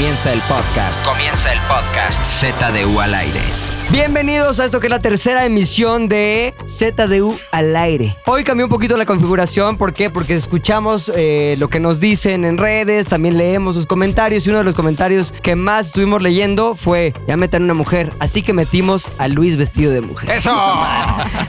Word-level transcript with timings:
Comienza 0.00 0.32
el 0.32 0.40
podcast. 0.48 1.04
Comienza 1.04 1.52
el 1.52 1.60
podcast. 1.68 2.24
ZDU 2.24 3.00
al 3.00 3.14
aire. 3.14 3.79
Bienvenidos 3.92 4.60
a 4.60 4.66
esto 4.66 4.78
que 4.78 4.86
es 4.86 4.90
la 4.92 5.02
tercera 5.02 5.44
emisión 5.44 6.08
de 6.08 6.54
ZDU 6.64 7.36
al 7.50 7.74
aire. 7.74 8.16
Hoy 8.24 8.44
cambió 8.44 8.66
un 8.66 8.70
poquito 8.70 8.96
la 8.96 9.04
configuración, 9.04 9.76
¿por 9.76 9.92
qué? 9.92 10.10
Porque 10.10 10.36
escuchamos 10.36 11.10
eh, 11.16 11.56
lo 11.58 11.66
que 11.66 11.80
nos 11.80 11.98
dicen 11.98 12.44
en 12.44 12.56
redes, 12.56 13.08
también 13.08 13.36
leemos 13.36 13.74
sus 13.74 13.86
comentarios 13.86 14.46
y 14.46 14.50
uno 14.50 14.58
de 14.58 14.64
los 14.64 14.76
comentarios 14.76 15.32
que 15.42 15.56
más 15.56 15.88
estuvimos 15.88 16.22
leyendo 16.22 16.76
fue, 16.76 17.14
ya 17.26 17.36
metan 17.36 17.64
una 17.64 17.74
mujer, 17.74 18.12
así 18.20 18.42
que 18.44 18.52
metimos 18.52 19.10
a 19.18 19.26
Luis 19.26 19.56
vestido 19.56 19.90
de 19.90 20.02
mujer. 20.02 20.30
¡Eso! 20.30 20.54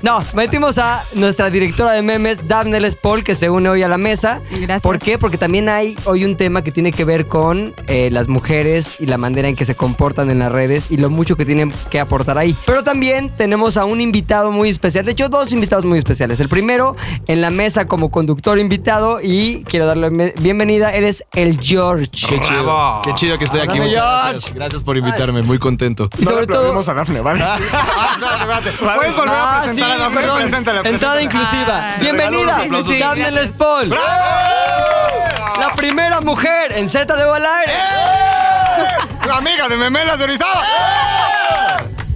No, 0.02 0.24
metimos 0.34 0.80
a 0.80 1.04
nuestra 1.14 1.52
directora 1.52 1.92
de 1.92 2.02
memes, 2.02 2.48
Daphne 2.48 2.80
Les 2.80 2.96
Paul, 2.96 3.24
que 3.24 3.36
se 3.36 3.52
une 3.52 3.70
hoy 3.70 3.84
a 3.84 3.88
la 3.88 4.00
mesa. 4.00 4.42
Gracias. 4.50 4.82
¿Por 4.82 4.98
qué? 4.98 5.20
Porque 5.20 5.38
también 5.38 5.70
hay 5.70 5.96
hoy 6.06 6.26
un 6.26 6.38
tema 6.38 6.64
que 6.64 6.72
tiene 6.72 6.92
que 6.92 7.06
ver 7.06 7.28
con 7.28 7.76
eh, 7.86 8.10
las 8.10 8.28
mujeres 8.28 8.96
y 9.00 9.06
la 9.06 9.20
manera 9.20 9.48
en 9.48 9.56
que 9.56 9.64
se 9.64 9.76
comportan 9.76 10.32
en 10.32 10.40
las 10.40 10.52
redes 10.52 10.90
y 10.90 10.98
lo 10.98 11.12
mucho 11.12 11.36
que 11.36 11.46
tienen 11.46 11.72
que 11.92 12.00
aportar 12.00 12.31
ahí. 12.38 12.56
Pero 12.66 12.84
también 12.84 13.30
tenemos 13.30 13.78
a 13.78 13.86
un 13.86 14.02
invitado 14.02 14.52
muy 14.52 14.70
especial, 14.70 15.06
de 15.06 15.12
hecho 15.12 15.30
dos 15.30 15.52
invitados 15.52 15.86
muy 15.86 15.98
especiales. 15.98 16.40
El 16.40 16.50
primero 16.50 16.96
en 17.28 17.42
la 17.42 17.50
mesa 17.50 17.88
como 17.88 18.12
conductor 18.12 18.60
invitado 18.60 19.20
y 19.22 19.64
quiero 19.66 19.86
darle 19.86 20.34
bienvenida, 20.38 20.90
él 20.94 21.04
es 21.06 21.24
el 21.34 21.60
George. 21.60 22.08
Qué 22.28 22.40
chido. 22.42 22.64
Bravo. 22.64 23.02
Qué 23.04 23.14
chido 23.16 23.38
que 23.38 23.46
estoy 23.46 23.62
aquí. 23.62 23.80
Muchas 23.80 23.94
George. 23.94 24.30
gracias. 24.32 24.54
Gracias 24.54 24.84
por 24.84 24.98
invitarme. 24.98 25.42
Muy 25.44 25.60
contento. 25.60 26.10
Y 26.18 26.24
sobre 26.26 26.46
todo... 26.48 26.58
aplaudimos 26.58 26.90
a 26.90 26.94
Dafne, 26.94 27.22
¿vale? 27.22 27.40
¿Puedes 28.96 29.16
volver 29.16 29.36
Ah, 29.36 29.58
a 29.60 29.64
presentar 29.64 29.76
sí, 29.76 29.92
a 29.92 29.98
Dafne? 29.98 30.20
perdón. 30.20 30.42
Preséntala, 30.42 30.80
Entrada 30.82 31.16
preséntala. 31.16 31.22
inclusiva. 31.22 31.74
Ah. 31.94 31.96
Bienvenida. 32.00 32.66
Daphne 33.00 33.32
Les 33.32 33.52
Paul. 33.52 33.90
La 33.90 35.74
primera 35.76 36.22
mujer 36.22 36.72
en 36.76 36.90
Z 36.90 37.14
de 37.16 37.24
al 37.24 37.46
aire. 37.46 37.74
La 39.28 39.38
amiga 39.38 39.68
de 39.70 39.78
Memelas 39.78 40.18
de 40.18 40.24
Orizaba. 40.26 40.64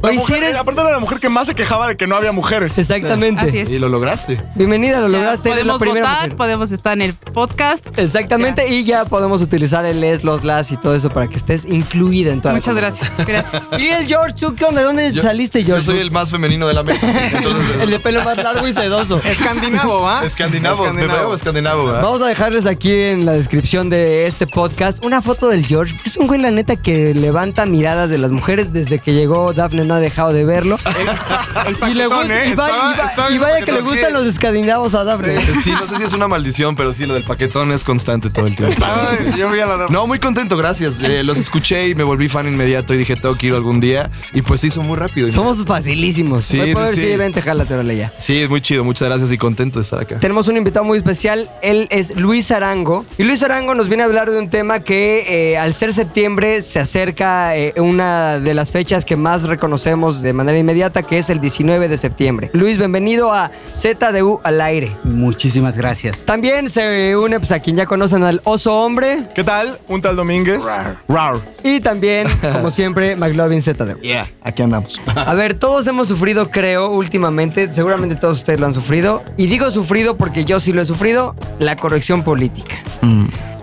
La 0.06 0.12
Oye, 0.12 0.20
si 0.20 0.58
Aparte 0.58 0.82
era 0.82 0.92
la 0.92 1.00
mujer 1.00 1.20
que 1.20 1.30
más 1.30 1.48
se 1.48 1.56
quejaba 1.56 1.88
de 1.88 1.98
que 1.98 2.08
no 2.08 2.16
había 2.16 2.32
mujeres. 2.32 2.78
Exactamente. 2.78 3.42
Así 3.50 3.58
es. 3.60 3.70
Y 3.72 3.80
lo 3.80 3.90
lograste. 3.90 4.42
Bienvenida, 4.56 5.00
lo 5.00 5.08
Ya 5.10 5.18
lograste. 5.20 5.50
Eres 5.50 5.66
la 5.66 5.74
podemos 5.74 5.80
primera 5.82 6.08
votar, 6.08 6.22
mujer. 6.24 6.38
podemos 6.38 6.72
estar 6.72 6.94
en 6.94 7.02
el 7.02 7.14
podcast. 7.14 7.86
Exactamente, 7.98 8.68
y 8.70 8.84
ya 8.84 9.06
podemos 9.06 9.42
utilizar 9.42 9.86
el 9.86 10.04
es, 10.04 10.24
los 10.24 10.44
las 10.44 10.72
y 10.72 10.78
todo 10.78 10.96
eso 10.96 11.10
para 11.10 11.28
que 11.28 11.36
estés 11.38 11.66
incluida 11.66 12.32
en 12.32 12.42
toda 12.42 12.54
la 12.54 12.60
Muchas 12.60 12.74
conversación. 12.74 13.10
gracias. 13.28 13.52
gracias. 13.52 13.82
Y 13.82 13.88
el 13.90 14.08
George, 14.08 14.36
¿tú 14.40 14.56
qué 14.56 14.66
onda? 14.66 14.82
¿De 14.82 14.86
dónde 14.88 15.12
Yo- 15.12 15.22
saliste, 15.22 15.62
Yo 15.62 15.68
George? 15.76 15.86
soy 15.86 16.00
el 16.00 16.12
más 16.12 16.30
femenino 16.32 16.68
de 16.68 16.74
la 16.74 16.84
mesa. 16.84 17.08
Entonces, 17.32 17.66
El 17.82 17.90
de 17.90 18.00
pelo 18.00 18.24
más 18.24 18.38
largo 18.38 18.68
y 18.68 18.74
sedoso. 18.74 19.22
Escandinavo, 19.24 20.02
¿va? 20.02 20.24
Escandinavos, 20.24 20.80
me 20.82 20.88
Escandinavo. 20.88 21.20
veo 21.20 21.36
escandinavo, 21.36 21.86
¿verdad? 21.86 22.02
Vamos 22.04 22.22
a 22.22 22.28
dejarles 22.28 22.66
aquí 22.66 22.92
en 22.92 23.26
la 23.26 23.34
descripción 23.34 23.90
de 23.90 24.28
este 24.28 24.48
podcast 24.48 25.04
una 25.04 25.22
foto 25.22 25.50
del 25.50 25.66
George. 25.66 25.98
Es 26.06 26.18
un 26.18 26.28
güey, 26.28 26.40
la 26.40 26.52
neta, 26.52 26.76
que 26.76 27.14
levanta 27.14 27.66
miradas 27.66 28.10
de 28.10 28.18
las 28.18 28.32
mujeres 28.32 28.72
desde 28.74 29.00
que 29.00 29.14
llegó. 29.14 29.54
Daphne 29.54 29.84
no 29.96 30.00
ha 30.00 30.02
dejado 30.02 30.34
de 30.34 30.44
verlo. 30.44 30.78
y, 31.90 31.94
le 31.94 32.08
gusta- 32.08 32.44
¿eh? 32.44 32.50
y 32.52 32.54
va- 32.54 32.68
Estaba- 32.68 32.94
y 32.94 32.98
va- 32.98 33.06
estaba 33.10 33.28
y 33.28 33.32
bien 33.32 33.42
vaya 33.42 33.66
que 33.66 33.72
le 33.72 33.82
gustan 33.82 34.08
que- 34.08 34.14
los 34.14 34.28
escandinavos 34.28 34.94
a 34.96 35.04
Daphne. 35.04 35.40
Sí, 35.64 35.72
no 35.72 35.88
sé 35.88 35.98
si 35.98 36.04
es 36.04 36.14
una 36.14 36.28
maldición, 36.28 36.76
pero 36.76 36.94
sí, 36.94 37.06
lo 37.06 37.14
del 37.14 37.24
paquetón 37.24 37.72
es 37.72 37.84
constante 37.84 38.30
todo 38.30 38.46
el 38.48 38.56
tiempo. 38.56 38.76
Ay, 38.86 39.32
yo 39.38 39.50
vi 39.52 39.60
a 39.60 39.66
la 39.66 39.78
Dafne. 39.78 39.94
No, 39.96 40.06
muy 40.08 40.20
contento, 40.20 40.58
gracias. 40.58 40.96
Eh, 41.02 41.24
los 41.24 41.38
escuché 41.38 41.88
y 41.88 41.96
me 41.96 42.04
volví 42.04 42.30
fan 42.30 42.48
inmediato 42.48 42.94
y 42.94 42.98
dije, 42.98 43.16
tengo 43.16 43.36
que 43.36 43.48
ir 43.48 43.54
algún 43.54 43.80
día. 43.80 44.10
Y 44.34 44.42
pues 44.42 44.62
se 44.62 44.68
hizo 44.68 44.82
muy 44.82 44.98
rápido. 44.98 45.30
Somos 45.30 45.64
facilísimos. 45.66 46.46
Sí, 46.46 46.58
poder 46.74 46.90
sí, 46.90 46.96
sí. 46.96 47.02
decir, 47.02 47.18
vente, 47.18 47.42
jálate, 47.42 47.74
órale 47.74 47.98
ya. 47.98 48.14
Sí, 48.18 48.42
es 48.42 48.50
muy 48.50 48.62
chido. 48.62 48.84
Muchas 48.84 49.08
gracias 49.08 49.32
y 49.32 49.38
contento 49.38 49.80
de 49.80 49.84
estar 49.84 50.00
acá. 50.02 50.20
Tenemos 50.20 50.48
un 50.48 50.58
invitado 50.58 50.86
muy 50.86 50.98
especial, 50.98 51.50
él 51.62 51.88
es 51.90 52.16
Luis 52.16 52.52
Arango. 52.52 53.06
Y 53.18 53.24
Luis 53.24 53.42
Arango 53.44 53.74
nos 53.76 53.88
viene 53.88 54.04
a 54.04 54.06
hablar 54.08 54.30
de 54.30 54.38
un 54.38 54.50
tema 54.50 54.82
que 54.82 55.52
eh, 55.54 55.58
al 55.58 55.74
ser 55.74 55.94
septiembre 55.94 56.62
se 56.62 56.80
acerca 56.80 57.56
eh, 57.56 57.74
una 57.78 58.40
de 58.40 58.54
las 58.54 58.72
fechas 58.72 59.06
que 59.06 59.16
más 59.16 59.44
reconocemos 59.44 59.75
de 59.76 60.34
manera 60.34 60.58
inmediata, 60.58 61.04
que 61.04 61.18
es 61.18 61.30
el 61.30 61.40
19 61.42 61.90
de 61.90 61.98
septiembre. 61.98 62.50
Luis, 62.54 62.78
bienvenido 62.78 63.34
a 63.34 63.52
ZDU 63.74 64.40
al 64.44 64.62
aire. 64.62 64.90
Muchísimas 65.04 65.78
gracias. 65.78 66.26
También 66.26 66.70
se 66.70 67.16
une 67.18 67.40
pues, 67.40 67.52
a 67.52 67.60
quien 67.60 67.76
ya 67.76 67.86
conocen 67.86 68.24
al 68.24 68.42
Oso 68.46 68.74
Hombre 68.74 69.28
¿Qué 69.36 69.44
tal? 69.44 69.78
Un 69.90 70.02
tal 70.02 70.16
Domínguez. 70.16 70.64
Rar. 71.08 71.36
y 71.62 71.82
también, 71.82 72.28
como 72.54 72.72
siempre, 72.72 73.16
McLovin 73.16 73.62
ZDU. 73.62 74.00
Yeah, 74.02 74.26
aquí 74.42 74.64
andamos. 74.64 75.02
A 75.14 75.34
ver, 75.34 75.56
todos 75.56 75.86
hemos 75.88 76.08
sufrido, 76.08 76.50
creo, 76.50 76.92
últimamente, 76.92 77.74
seguramente 77.74 78.16
todos 78.16 78.38
ustedes 78.38 78.60
lo 78.60 78.68
han 78.68 78.74
sufrido, 78.74 79.24
y 79.36 79.48
digo 79.48 79.70
sufrido 79.72 80.16
porque 80.16 80.46
yo 80.46 80.60
sí 80.60 80.72
lo 80.72 80.82
he 80.82 80.86
sufrido, 80.86 81.36
la 81.60 81.76
corrección 81.76 82.24
política. 82.24 82.76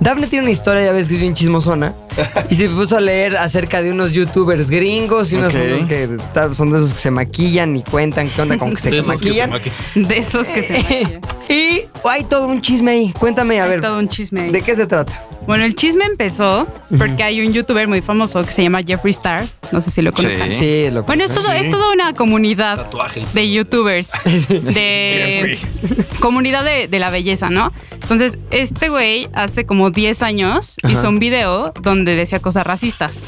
Daphne 0.03 0.27
tiene 0.27 0.43
una 0.47 0.51
historia, 0.51 0.85
ya 0.85 0.93
ves 0.93 1.07
que 1.09 1.15
es 1.15 1.21
bien 1.21 1.33
chismosona, 1.35 1.95
y 2.51 2.57
se 2.57 2.69
puso 2.69 2.97
a 2.97 3.01
leer 3.01 3.37
acerca 3.37 3.81
de 3.83 3.93
unos 3.93 4.13
youtubers 4.13 4.69
gringos 4.69 5.33
y 5.33 5.37
unos 5.37 5.55
Ok. 5.55 5.61
unos 5.75 5.87
que 5.87 6.09
ta- 6.35 6.53
son 6.55 6.73
de 6.73 6.79
esos 6.79 6.93
que 6.93 6.99
se 6.99 7.11
maquillan 7.13 7.77
y 7.77 7.85
cuentan 7.85 8.29
qué 8.29 8.43
onda 8.43 8.59
con 8.59 8.75
que 8.75 8.81
se 8.83 8.91
De 8.91 8.99
esos 8.99 9.13
que 9.13 9.19
se 9.19 9.47
maquillan. 9.47 9.51
maquillan. 9.51 10.09
De 10.09 10.19
esos 10.19 10.49
que 10.49 10.63
se 10.65 10.73
maquillan. 10.83 11.21
y 11.49 11.83
hay 12.05 12.25
todo 12.29 12.47
un 12.49 12.61
chisme 12.61 12.91
ahí. 12.91 13.13
Cuéntame, 13.17 13.61
a 13.61 13.65
Hay 13.65 13.71
ver, 13.71 13.81
todo 13.81 13.99
un 14.01 14.09
chisme 14.09 14.41
ahí. 14.43 14.51
¿de 14.51 14.61
qué 14.63 14.75
se 14.75 14.87
trata? 14.89 15.25
Bueno, 15.47 15.65
el 15.65 15.75
chisme 15.75 16.05
empezó 16.05 16.69
porque 16.99 17.23
hay 17.25 17.45
un 17.45 17.53
youtuber 17.53 17.89
muy 17.89 18.01
famoso 18.01 18.45
que 18.45 18.53
se 18.53 18.63
llama 18.63 18.81
Jeffree 18.87 19.11
Star. 19.11 19.45
No 19.73 19.81
sé 19.81 19.91
si 19.91 20.01
lo 20.03 20.13
conozcan. 20.13 20.49
Sí, 20.49 20.89
lo 20.93 21.03
Bueno, 21.03 21.25
es, 21.25 21.33
todo, 21.33 21.51
es 21.51 21.69
toda 21.69 21.93
una 21.93 22.13
comunidad 22.15 22.77
Tatuaje. 22.77 23.23
de 23.35 23.51
youtubers, 23.51 24.11
de 24.49 25.59
comunidad 26.21 26.63
de, 26.65 26.87
de 26.87 26.99
la 27.01 27.11
belleza, 27.11 27.51
¿no? 27.51 27.73
Entonces, 27.91 28.39
este 28.53 28.89
güey 28.89 29.29
hace 29.33 29.65
como 29.67 29.91
10 29.93 30.23
años 30.23 30.77
Ajá. 30.83 30.93
hizo 30.93 31.09
un 31.09 31.19
video 31.19 31.73
donde 31.81 32.17
decía 32.17 32.41
cosas 32.41 32.67
racistas. 32.67 33.19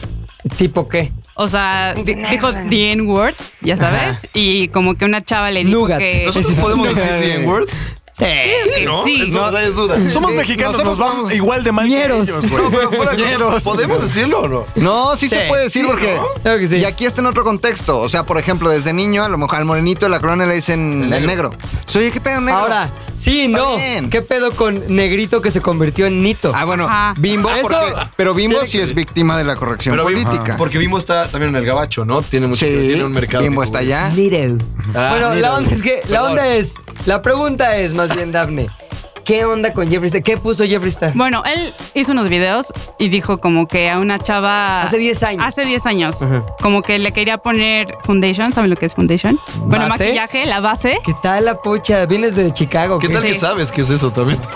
¿Tipo 0.57 0.87
qué? 0.89 1.11
O 1.37 1.49
sea, 1.49 1.95
di- 1.95 2.15
dijo 2.15 2.53
the 2.69 2.93
N-word, 2.93 3.35
ya 3.63 3.77
sabes, 3.77 4.29
y 4.35 4.69
como 4.69 4.95
que 4.95 5.05
una 5.05 5.23
chava 5.25 5.51
le 5.51 5.65
dijo 5.65 5.79
Nougat. 5.81 5.99
que... 5.99 6.25
¿Nosotros 6.27 6.53
podemos 6.55 6.89
decir 6.89 7.03
the 7.05 7.35
N-word? 7.37 7.69
Sí. 8.17 8.25
que 8.25 8.85
¿No? 8.85 9.05
sí. 9.05 9.31
No 9.33 9.45
hayas 9.47 9.75
dudas. 9.75 10.13
Somos 10.13 10.31
Sí, 10.31 10.37
mexicanos, 10.37 10.73
nosotros 10.75 10.99
nos 10.99 11.09
vamos 11.15 11.33
igual 11.35 11.65
de 11.65 11.73
mal 11.73 11.89
Ñeros. 11.89 12.29
que 12.29 12.33
ellos, 12.37 12.49
güey. 12.51 12.63
No, 12.63 12.71
pero 12.71 12.91
fuera 12.93 13.13
de. 13.13 13.61
¿Podemos 13.61 14.03
decirlo 14.03 14.41
o 14.43 14.49
no? 14.49 14.65
No, 14.77 15.17
sí, 15.17 15.29
Sí. 15.29 15.35
se 15.35 15.49
puede 15.49 15.65
decir 15.65 15.83
Sí, 15.83 15.89
porque. 15.91 16.15
¿no? 16.15 16.23
Claro 16.43 16.59
que 16.61 16.67
sí. 16.69 16.77
Y 16.77 16.85
aquí 16.85 17.07
está 17.07 17.21
en 17.21 17.27
otro 17.27 17.43
contexto. 17.43 17.99
O 17.99 18.09
sea, 18.09 18.23
por 18.25 18.39
ejemplo, 18.39 18.69
desde 18.71 18.93
niño, 18.93 19.25
a 19.25 19.29
lo 19.29 19.37
mejor 19.37 19.59
al 19.59 19.65
morenito 19.65 20.07
de 20.07 20.11
la 20.11 20.21
colonia 20.21 20.47
le 20.47 20.55
dicen 20.55 21.13
el 21.13 21.27
negro. 21.27 21.51
Soy, 21.87 22.11
¿qué 22.13 22.21
pedo 22.21 22.41
negro? 22.41 22.61
Ahora, 22.61 22.89
sí, 23.15 23.49
no. 23.49 23.77
bien. 23.77 24.11
¿Qué 24.11 24.23
pedo 24.23 24.53
con 24.53 24.81
Negrito 24.95 25.41
que 25.41 25.51
se 25.51 25.61
convirtió 25.61 26.07
en 26.07 26.23
Nito? 26.23 26.53
Ah, 26.55 26.65
bueno, 26.65 26.85
Ajá. 26.87 27.15
Bimbo, 27.19 27.51
Eso 27.51 27.63
porque, 27.63 27.95
pero 28.17 28.33
Bimbo 28.35 28.55
tiene 28.59 28.69
sí 28.69 28.79
que- 28.79 28.85
es 28.85 28.95
víctima 28.95 29.37
de 29.37 29.45
la 29.45 29.57
corrección 29.57 29.93
Pero 29.97 30.07
Bimbo- 30.09 30.23
política. 30.31 30.55
Porque 30.57 30.79
Bimbo 30.79 30.99
está 30.99 31.27
también 31.29 31.51
en 31.51 31.57
el 31.57 31.67
gabacho, 31.67 32.05
¿no? 32.05 32.23
Tiene 32.23 32.47
mucho 32.47 32.65
Sí, 32.65 32.71
tiene 32.71 33.03
un 33.05 33.13
mercado. 33.13 33.43
Bimbo 33.43 33.63
está 33.65 33.79
allá. 33.79 34.11
Nito. 34.11 34.65
Ah, 34.95 35.09
bueno, 35.11 35.31
mira, 35.31 35.41
la 35.49 35.57
onda 35.57 35.71
es 35.73 35.83
que, 35.83 35.97
la 36.09 36.21
perdón. 36.21 36.31
onda 36.31 36.49
es, 36.55 36.75
la 37.07 37.21
pregunta 37.23 37.77
es 37.77 37.93
más 37.95 38.04
mos 38.05 38.17
vjen 38.17 38.33
Davni. 38.33 38.84
¿Qué 39.25 39.45
onda 39.45 39.73
con 39.73 39.89
Jeffree 39.89 40.07
Star? 40.07 40.23
¿Qué 40.23 40.37
puso 40.37 40.65
Jeffree 40.65 40.91
Star? 40.91 41.13
Bueno, 41.15 41.43
él 41.45 41.61
hizo 41.95 42.13
unos 42.13 42.29
videos 42.29 42.73
y 42.99 43.09
dijo 43.09 43.39
como 43.39 43.67
que 43.67 43.91
a 43.91 43.99
una 43.99 44.19
chava... 44.19 44.83
Hace 44.83 44.99
10 44.99 45.23
años. 45.23 45.43
Hace 45.47 45.65
10 45.65 45.87
años. 45.87 46.17
Como 46.61 46.83
que 46.83 46.99
le 46.99 47.13
quería 47.13 47.39
poner 47.39 47.89
foundation, 48.05 48.53
¿saben 48.53 48.71
lo 48.71 48.77
que 48.77 48.87
es 48.87 48.95
foundation? 48.95 49.37
Bueno, 49.61 49.89
¿Base? 49.89 50.05
maquillaje, 50.05 50.47
la 50.47 50.61
base. 50.61 50.99
¿Qué 51.05 51.15
tal 51.23 51.45
la 51.47 51.57
pocha? 51.61 52.05
¿Vienes 52.07 52.37
de 52.37 52.53
Chicago? 52.53 52.99
¿Qué 52.99 53.09
tal 53.09 53.23
Sí. 53.23 53.29
que 53.33 53.39
sabes 53.39 53.71
qué 53.73 53.83
es 53.83 53.91
eso 53.91 54.11
también? 54.11 54.39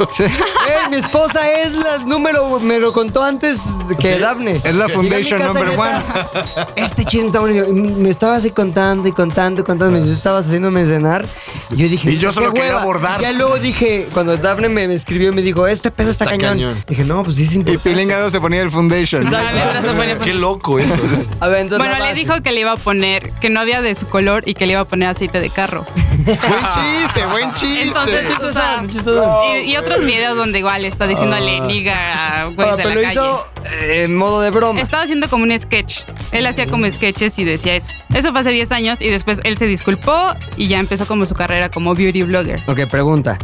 Eh, 0.69 0.89
mi 0.91 0.97
esposa 0.97 1.51
es 1.51 1.73
la 1.77 1.99
número, 1.99 2.61
me 2.61 2.79
lo 2.79 2.93
contó 2.93 3.23
antes 3.23 3.63
que 3.99 4.19
Daphne. 4.19 4.61
Es 4.63 4.75
la 4.75 4.89
foundation 4.89 5.41
number 5.43 5.67
neta, 5.69 6.05
Este 6.77 7.05
chisme 7.05 7.29
está. 7.29 7.41
Y 7.49 7.73
Me 7.73 8.11
estabas 8.11 8.39
así 8.41 8.51
contando 8.51 9.09
y 9.09 9.13
contando 9.13 9.61
y 9.63 9.65
contando. 9.65 9.99
Yo 10.05 10.13
estabas 10.13 10.47
haciéndome 10.47 10.85
cenar. 10.87 11.25
Y 11.73 11.77
yo 11.77 11.89
dije, 11.89 12.11
Y 12.11 12.19
yo 12.19 12.29
"Qué 12.31 12.35
solo 12.35 12.53
quería 12.53 12.71
hueva". 12.71 12.83
abordar. 12.83 13.21
Y 13.21 13.23
ya 13.23 13.33
luego 13.33 13.57
dije, 13.59 14.07
cuando 14.13 14.37
Daphne 14.37 14.58
me, 14.69 14.89
me 14.89 14.95
escribió, 14.95 15.33
me 15.33 15.43
dijo, 15.43 15.67
este 15.67 15.91
pedo 15.91 16.11
está, 16.11 16.25
Está 16.25 16.37
cañón. 16.37 16.53
cañón. 16.55 16.85
Dije, 16.89 17.05
no, 17.05 17.23
pues 17.23 17.37
sí 17.37 17.45
es 17.45 17.53
Y 17.53 17.57
importante. 17.57 17.91
Pilingado 17.91 18.31
se 18.31 18.41
ponía 18.41 18.63
el 18.63 18.71
foundation. 18.71 19.27
Ah, 19.35 19.51
mientras 19.53 19.85
se 19.85 19.91
ponía- 19.93 20.19
Qué 20.19 20.35
loco 20.35 20.79
esto. 20.79 21.01
A 21.41 21.49
ver, 21.49 21.61
entonces. 21.61 21.87
Bueno, 21.89 22.05
le 22.05 22.15
dijo 22.15 22.41
que 22.43 22.51
le 22.53 22.61
iba 22.61 22.73
a 22.73 22.77
poner, 22.77 23.31
que 23.41 23.49
no 23.51 23.61
había 23.61 23.81
de 23.83 23.95
su 23.95 24.07
color 24.07 24.43
y 24.47 24.55
que 24.55 24.67
le 24.67 24.73
iba 24.73 24.81
a 24.81 24.85
poner 24.87 25.09
aceite 25.09 25.41
de 25.41 25.51
carro. 25.51 25.87
buen 26.25 26.37
chiste, 26.39 27.27
buen 27.31 27.53
chiste. 27.55 27.83
Entonces, 27.89 28.25
o 28.43 28.53
sea, 28.53 28.83
chistosón. 28.91 29.57
y, 29.65 29.71
y 29.73 29.77
otros 29.77 30.05
videos 30.05 30.37
donde 30.37 30.59
igual 30.59 30.85
está 30.85 31.07
diciéndole 31.07 31.61
niga 31.61 32.43
a 32.43 32.45
güeyes 32.47 32.75
Ah, 32.75 32.77
de 32.77 32.85
la 32.85 32.95
calle. 32.95 33.11
hizo 33.13 33.47
en 33.83 34.17
modo 34.17 34.41
de 34.41 34.51
broma. 34.51 34.81
Estaba 34.81 35.03
haciendo 35.03 35.29
como 35.29 35.45
un 35.45 35.59
sketch. 35.59 36.01
Él 36.33 36.47
hacía 36.47 36.67
como 36.67 36.91
sketches 36.91 37.39
y 37.39 37.45
decía 37.45 37.77
eso. 37.77 37.93
Eso 38.15 38.31
fue 38.33 38.41
hace 38.41 38.51
10 38.51 38.73
años 38.73 39.01
y 39.01 39.09
después 39.09 39.41
él 39.45 39.59
se 39.59 39.67
disculpó 39.67 40.35
y 40.57 40.69
ya 40.69 40.79
empezó 40.79 41.07
como 41.07 41.25
su 41.25 41.35
carrera 41.35 41.69
como 41.69 41.95
beauty 41.95 42.23
blogger. 42.23 42.63
Ok, 42.67 42.87
pregunta. 42.91 43.39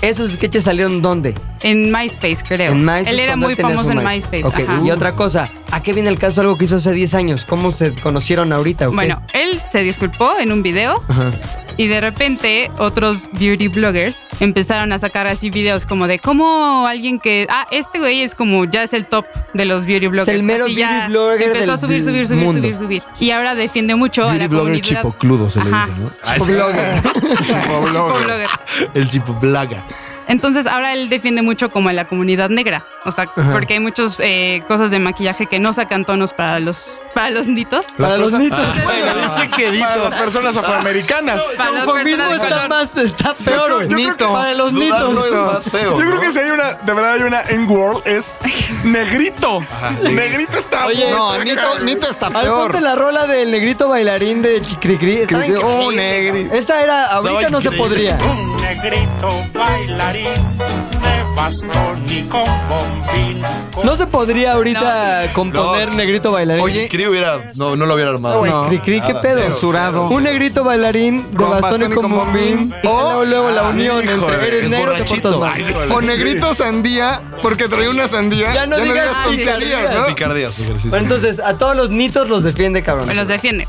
¿Esos 0.00 0.32
sketches 0.32 0.64
salieron 0.64 1.02
dónde? 1.02 1.34
En 1.60 1.90
MySpace, 1.92 2.38
creo. 2.46 2.72
En 2.72 2.84
MySpace. 2.84 3.10
Él 3.10 3.20
era 3.20 3.36
muy 3.36 3.56
famoso 3.56 3.90
en 3.92 4.04
MySpace. 4.04 4.44
Ok, 4.44 4.60
ajá. 4.60 4.80
y 4.84 4.90
otra 4.90 5.12
cosa. 5.14 5.50
¿A 5.72 5.82
qué 5.82 5.92
viene 5.92 6.08
el 6.10 6.18
caso 6.18 6.40
algo 6.42 6.56
que 6.56 6.66
hizo 6.66 6.76
hace 6.76 6.92
10 6.92 7.14
años? 7.14 7.44
¿Cómo 7.44 7.72
se 7.72 7.92
conocieron 7.94 8.52
ahorita? 8.52 8.86
o 8.86 8.90
qué? 8.90 8.94
Bueno, 8.94 9.20
él 9.32 9.60
se 9.70 9.82
disculpó 9.82 10.38
en 10.38 10.52
un 10.52 10.62
video 10.62 11.02
Ajá. 11.08 11.32
y 11.76 11.88
de 11.88 12.00
repente 12.00 12.70
otros 12.78 13.28
beauty 13.32 13.68
bloggers 13.68 14.22
empezaron 14.40 14.92
a 14.92 14.98
sacar 14.98 15.26
así 15.26 15.50
videos 15.50 15.84
como 15.86 16.06
de 16.06 16.18
cómo 16.18 16.86
alguien 16.86 17.18
que. 17.18 17.46
Ah, 17.50 17.66
este 17.70 17.98
güey 17.98 18.22
es 18.22 18.34
como 18.34 18.64
ya 18.66 18.82
es 18.84 18.92
el 18.92 19.06
top 19.06 19.24
de 19.54 19.64
los 19.64 19.84
beauty 19.86 20.06
bloggers. 20.06 20.28
el 20.28 20.42
mero 20.42 20.66
Así 20.66 20.74
ya 20.76 20.90
beauty 21.08 21.12
blogger 21.12 21.42
Empezó 21.42 21.72
a 21.72 21.76
del 21.76 21.80
subir, 21.80 22.02
subir, 22.04 22.26
subir, 22.28 22.44
mundo. 22.44 22.62
subir, 22.62 22.76
subir. 22.78 23.02
Y 23.18 23.30
ahora 23.30 23.54
defiende 23.54 23.94
mucho 23.96 24.22
a 24.22 24.26
Beauty 24.36 24.38
la 24.40 24.48
blogger 24.48 24.72
comunidad. 24.80 24.96
chipocludo 25.02 25.50
se 25.50 25.58
le 25.60 25.64
dice, 25.66 25.92
¿no? 25.98 26.10
Chico 26.32 26.44
blogger. 26.44 27.02
Chipo 27.02 27.80
blogger. 27.82 28.48
El 28.94 29.08
chipo 29.08 29.34
blaga. 29.34 29.84
Entonces 30.28 30.66
ahora 30.66 30.92
él 30.94 31.08
defiende 31.08 31.42
mucho 31.42 31.70
como 31.70 31.88
a 31.88 31.92
la 31.92 32.04
comunidad 32.06 32.48
negra. 32.50 32.86
O 33.04 33.10
sea, 33.12 33.26
porque 33.26 33.74
hay 33.74 33.80
muchas 33.80 34.20
eh, 34.20 34.62
cosas 34.68 34.90
de 34.90 34.98
maquillaje 34.98 35.46
que 35.46 35.58
no 35.58 35.72
sacan 35.72 36.04
tonos 36.04 36.32
para 36.32 36.60
los, 36.60 37.00
para 37.14 37.30
los 37.30 37.46
nitos. 37.48 37.86
Para 37.98 38.16
los 38.16 38.32
nitos. 38.32 38.58
Bueno, 38.84 39.06
dice 39.14 39.56
que 39.56 39.78
Para 39.80 39.96
las 39.96 40.14
personas 40.14 40.56
afroamericanas. 40.56 41.42
Para 41.56 41.70
El 41.70 41.74
las 41.76 41.86
eufemismo 41.88 42.28
personas 42.28 42.52
está 42.52 42.68
más, 42.68 42.96
está 42.96 43.34
peor. 43.34 43.66
creo- 43.66 43.82
yo 43.82 43.96
creo 43.96 44.16
que 44.16 44.24
Para 44.24 44.54
los 44.54 44.72
Dudarlo 44.72 45.08
nitos. 45.08 45.26
es 45.26 45.32
no. 45.34 45.46
más 45.46 45.70
feo. 45.70 45.90
Yo 45.92 45.96
creo 45.98 46.14
¿no? 46.14 46.20
que 46.20 46.30
si 46.30 46.38
hay 46.38 46.50
una, 46.50 46.72
de 46.74 46.92
verdad 46.92 47.12
hay 47.14 47.22
una 47.22 47.42
N-World, 47.42 48.02
es 48.06 48.38
negrito. 48.84 49.64
negrito 50.02 50.58
está 50.58 50.86
Oye, 50.86 51.10
No, 51.10 51.38
Nito, 51.42 51.78
Nito 51.84 52.08
está 52.10 52.26
A 52.26 52.30
ver, 52.30 52.42
peor. 52.44 52.62
ponte 52.70 52.80
la 52.80 52.94
rola 52.94 53.26
del 53.26 53.50
negrito 53.50 53.88
bailarín 53.88 54.42
de 54.42 54.60
Chicricri. 54.60 55.22
Oh, 55.62 55.90
negri. 55.92 56.48
Esa 56.52 56.80
era, 56.82 57.06
ahorita 57.06 57.50
no 57.50 57.60
se 57.60 57.72
podría. 57.72 58.16
Un 58.22 58.56
negrito 58.60 59.44
bailarín 59.52 60.21
de 60.24 61.34
bastón 61.36 62.04
y 62.08 62.22
con 62.22 62.44
bombín. 62.68 63.42
No 63.84 63.96
se 63.96 64.06
podría 64.06 64.52
ahorita 64.52 65.30
componer 65.32 65.88
No. 65.88 65.94
negrito 65.96 66.30
bailarín. 66.30 66.62
Oye, 66.62 66.88
Cri 66.88 67.06
hubiera. 67.06 67.50
No, 67.56 67.74
no 67.74 67.86
lo 67.86 67.94
hubiera 67.94 68.10
armado. 68.10 68.44
No, 68.46 68.68
¿qué 68.68 68.98
Nada, 68.98 69.20
pedo? 69.20 69.38
cero, 69.40 69.48
Censurado. 69.54 70.04
cero, 70.06 70.16
Un 70.16 70.22
negrito 70.24 70.62
bailarín 70.62 71.30
de 71.32 71.36
Con 71.36 71.50
bastón 71.50 71.82
y 71.90 71.94
con 71.94 72.10
bombín. 72.10 72.74
Y 72.82 72.86
O- 72.86 72.90
luego, 73.02 73.24
luego 73.24 73.50
la 73.50 73.62
unión 73.64 74.02
híjole, 74.04 74.12
entre 74.34 74.46
eres 74.48 74.64
es 74.64 74.70
negro 74.70 74.92
te 74.92 75.00
borrachito. 75.02 75.30
portas 75.30 75.40
mal. 75.40 75.52
Ay, 75.54 75.70
híjole. 75.70 75.94
O 75.94 76.00
negrito 76.02 76.54
sandía, 76.54 77.20
porque 77.42 77.68
trae 77.68 77.88
una 77.88 78.08
sandía. 78.08 78.52
Ya 78.54 78.66
no 78.66 78.78
digas 78.78 79.08
tonterías, 79.24 79.56
picardías. 79.58 79.94
¿no? 79.94 80.06
Picardías, 80.06 80.52
porque 80.56 80.72
sí, 80.74 80.78
sí. 80.84 80.88
Bueno, 80.90 81.04
entonces, 81.04 81.40
a 81.40 81.56
todos 81.58 81.76
los 81.76 81.90
nitos 81.90 82.28
los 82.28 82.42
defiende, 82.44 82.82
cabrón. 82.82 83.08
Me 83.08 83.14
los 83.14 83.26
defiende. 83.26 83.66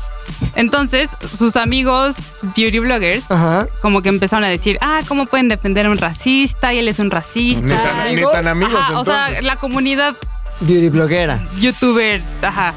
Entonces, 0.54 1.16
sus 1.32 1.56
amigos 1.56 2.40
beauty 2.56 2.78
bloggers 2.78 3.30
Ajá. 3.30 3.66
como 3.80 4.02
que 4.02 4.08
empezaron 4.08 4.44
a 4.44 4.48
decir, 4.48 4.78
ah, 4.80 5.00
¿cómo 5.08 5.26
pueden 5.26 5.48
defender 5.48 5.86
a 5.86 5.90
un 5.90 5.98
racista? 5.98 6.72
Y 6.72 6.78
él 6.78 6.88
es 6.88 6.98
un 6.98 7.10
racista. 7.10 7.66
Ni 7.66 7.72
tan, 7.74 8.04
ni 8.04 8.12
amigos. 8.12 8.32
tan 8.32 8.46
amigos, 8.48 8.74
Ajá, 8.74 8.98
o 8.98 9.04
sea, 9.04 9.40
la 9.42 9.56
comunidad 9.56 10.14
Beauty 10.60 10.88
bloguera. 10.88 11.40
youtuber, 11.58 12.22
ajá. 12.42 12.72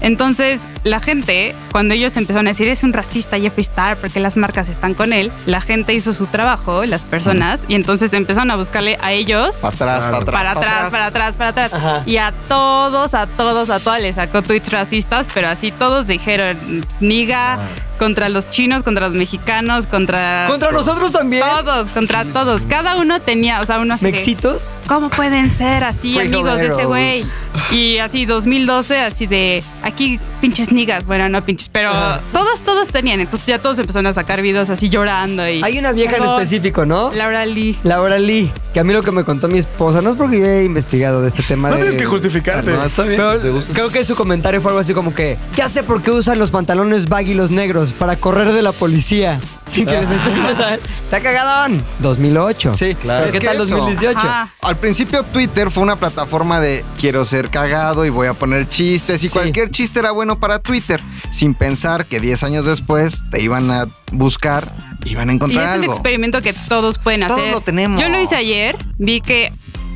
Entonces, 0.00 0.62
la 0.84 1.00
gente, 1.00 1.54
cuando 1.72 1.94
ellos 1.94 2.16
empezaron 2.16 2.46
a 2.46 2.50
decir, 2.50 2.68
es 2.68 2.82
un 2.84 2.92
racista 2.92 3.38
Jeffree 3.38 3.62
Star 3.62 3.96
porque 3.96 4.20
las 4.20 4.36
marcas 4.36 4.68
están 4.68 4.94
con 4.94 5.12
él, 5.12 5.30
la 5.46 5.60
gente 5.60 5.92
hizo 5.94 6.14
su 6.14 6.26
trabajo, 6.26 6.84
las 6.84 7.04
personas, 7.04 7.60
y 7.68 7.74
entonces 7.74 8.12
empezaron 8.12 8.50
a 8.50 8.56
buscarle 8.56 8.98
a 9.02 9.12
ellos 9.12 9.56
Para 9.56 9.74
atrás, 9.74 10.06
para 10.06 10.18
atrás. 10.18 10.32
para 10.34 10.50
atrás, 10.52 10.90
para 10.90 11.06
atrás, 11.06 11.36
para 11.36 11.50
atrás. 11.50 11.74
Ajá. 11.74 12.02
Y 12.06 12.16
a 12.16 12.32
todos, 12.48 13.14
a 13.14 13.26
todos, 13.26 13.70
a 13.70 13.80
todas 13.80 14.00
les 14.00 14.16
sacó 14.16 14.42
tweets 14.42 14.70
racistas, 14.70 15.26
pero 15.32 15.48
así 15.48 15.70
todos 15.72 16.06
dijeron, 16.06 16.86
niga, 17.00 17.58
contra 18.00 18.30
los 18.30 18.48
chinos, 18.48 18.82
contra 18.82 19.08
los 19.08 19.14
mexicanos, 19.14 19.86
contra... 19.86 20.46
Contra 20.48 20.72
nosotros 20.72 21.12
también. 21.12 21.44
Todos, 21.46 21.90
contra 21.90 22.24
todos. 22.24 22.62
Cada 22.62 22.96
uno 22.96 23.20
tenía, 23.20 23.60
o 23.60 23.66
sea, 23.66 23.78
uno 23.78 23.92
así 23.92 24.06
de, 24.06 24.12
Mexitos. 24.12 24.72
¿Cómo 24.86 25.10
pueden 25.10 25.50
ser 25.50 25.84
así 25.84 26.18
amigos 26.18 26.56
de 26.56 26.68
ese 26.68 26.86
güey? 26.86 27.26
Y 27.70 27.98
así 27.98 28.24
2012, 28.24 29.00
así 29.00 29.26
de 29.26 29.62
aquí 29.82 30.18
pinches 30.40 30.72
nigas, 30.72 31.06
bueno, 31.06 31.28
no 31.28 31.42
pinches, 31.44 31.68
pero 31.68 31.92
todos, 32.32 32.60
todos 32.64 32.88
tenían. 32.88 33.20
Entonces 33.20 33.46
ya 33.46 33.58
todos 33.58 33.78
empezaron 33.78 34.06
a 34.06 34.14
sacar 34.14 34.42
videos 34.42 34.70
así 34.70 34.88
llorando 34.88 35.48
y. 35.48 35.62
Hay 35.62 35.78
una 35.78 35.92
vieja 35.92 36.16
en 36.16 36.24
específico, 36.24 36.84
¿no? 36.86 37.12
Laura 37.12 37.44
Lee. 37.46 37.78
Laura 37.84 38.18
Lee, 38.18 38.50
que 38.74 38.80
a 38.80 38.84
mí 38.84 38.92
lo 38.92 39.02
que 39.02 39.10
me 39.12 39.24
contó 39.24 39.48
mi 39.48 39.58
esposa, 39.58 40.00
no 40.00 40.10
es 40.10 40.16
porque 40.16 40.38
yo 40.40 40.46
he 40.46 40.64
investigado 40.64 41.22
de 41.22 41.28
este 41.28 41.42
tema 41.42 41.68
No 41.70 41.76
de... 41.76 41.82
tienes 41.82 42.00
que 42.00 42.06
justificarte. 42.06 42.70
No, 42.72 42.84
está 42.84 43.02
bien. 43.02 43.16
Pero 43.16 43.40
¿Te 43.40 43.50
gusta? 43.50 43.72
creo 43.72 43.88
que 43.90 44.04
su 44.04 44.14
comentario 44.16 44.60
fue 44.60 44.70
algo 44.70 44.80
así 44.80 44.94
como 44.94 45.14
que 45.14 45.36
ya 45.56 45.68
sé 45.68 45.82
por 45.82 46.02
qué 46.02 46.10
usan 46.10 46.38
los 46.38 46.50
pantalones 46.50 47.08
baggy 47.08 47.34
los 47.34 47.50
negros 47.50 47.92
para 47.92 48.16
correr 48.16 48.52
de 48.52 48.62
la 48.62 48.72
policía. 48.72 49.38
Sin 49.66 49.86
que 49.86 49.92
les 49.92 50.02
esté- 50.10 50.80
Está 51.04 51.20
cagadón. 51.20 51.84
2008. 52.00 52.72
Sí, 52.76 52.96
Pero 53.00 53.18
es 53.26 53.32
¿Qué 53.32 53.38
que 53.38 53.46
tal 53.46 53.56
eso. 53.56 53.76
2018? 53.76 54.18
Ajá. 54.18 54.52
Al 54.62 54.76
principio 54.76 55.22
Twitter 55.22 55.70
fue 55.70 55.82
una 55.82 55.96
plataforma 55.96 56.60
de 56.60 56.84
quiero 56.98 57.24
ser 57.24 57.48
cagado 57.50 58.04
y 58.04 58.10
voy 58.10 58.26
a 58.26 58.34
poner 58.34 58.68
chistes 58.68 59.22
y 59.24 59.28
Sí. 59.28 59.32
cualquier 59.32 59.70
chiste 59.70 59.98
era 60.00 60.10
bueno 60.10 60.29
para 60.38 60.58
Twitter, 60.60 61.00
sin 61.30 61.54
pensar 61.54 62.06
que 62.06 62.20
10 62.20 62.42
años 62.44 62.64
después 62.66 63.24
te 63.30 63.42
iban 63.42 63.70
a 63.70 63.86
buscar, 64.12 64.72
iban 65.04 65.28
a 65.28 65.32
Y 65.32 65.36
encontrar 65.36 65.64
es 65.64 65.74
un 65.76 65.80
algo. 65.82 65.92
experimento 65.94 66.42
que 66.42 66.52
todos 66.52 66.98
pueden 66.98 67.26
Todos 67.26 67.40
hacer. 67.40 67.52
lo 67.52 67.60
tenemos. 67.60 68.00
Yo 68.00 68.08
lo 68.08 68.20
hice 68.20 68.36
ayer, 68.36 68.76
vi 68.98 69.20
que 69.20 69.52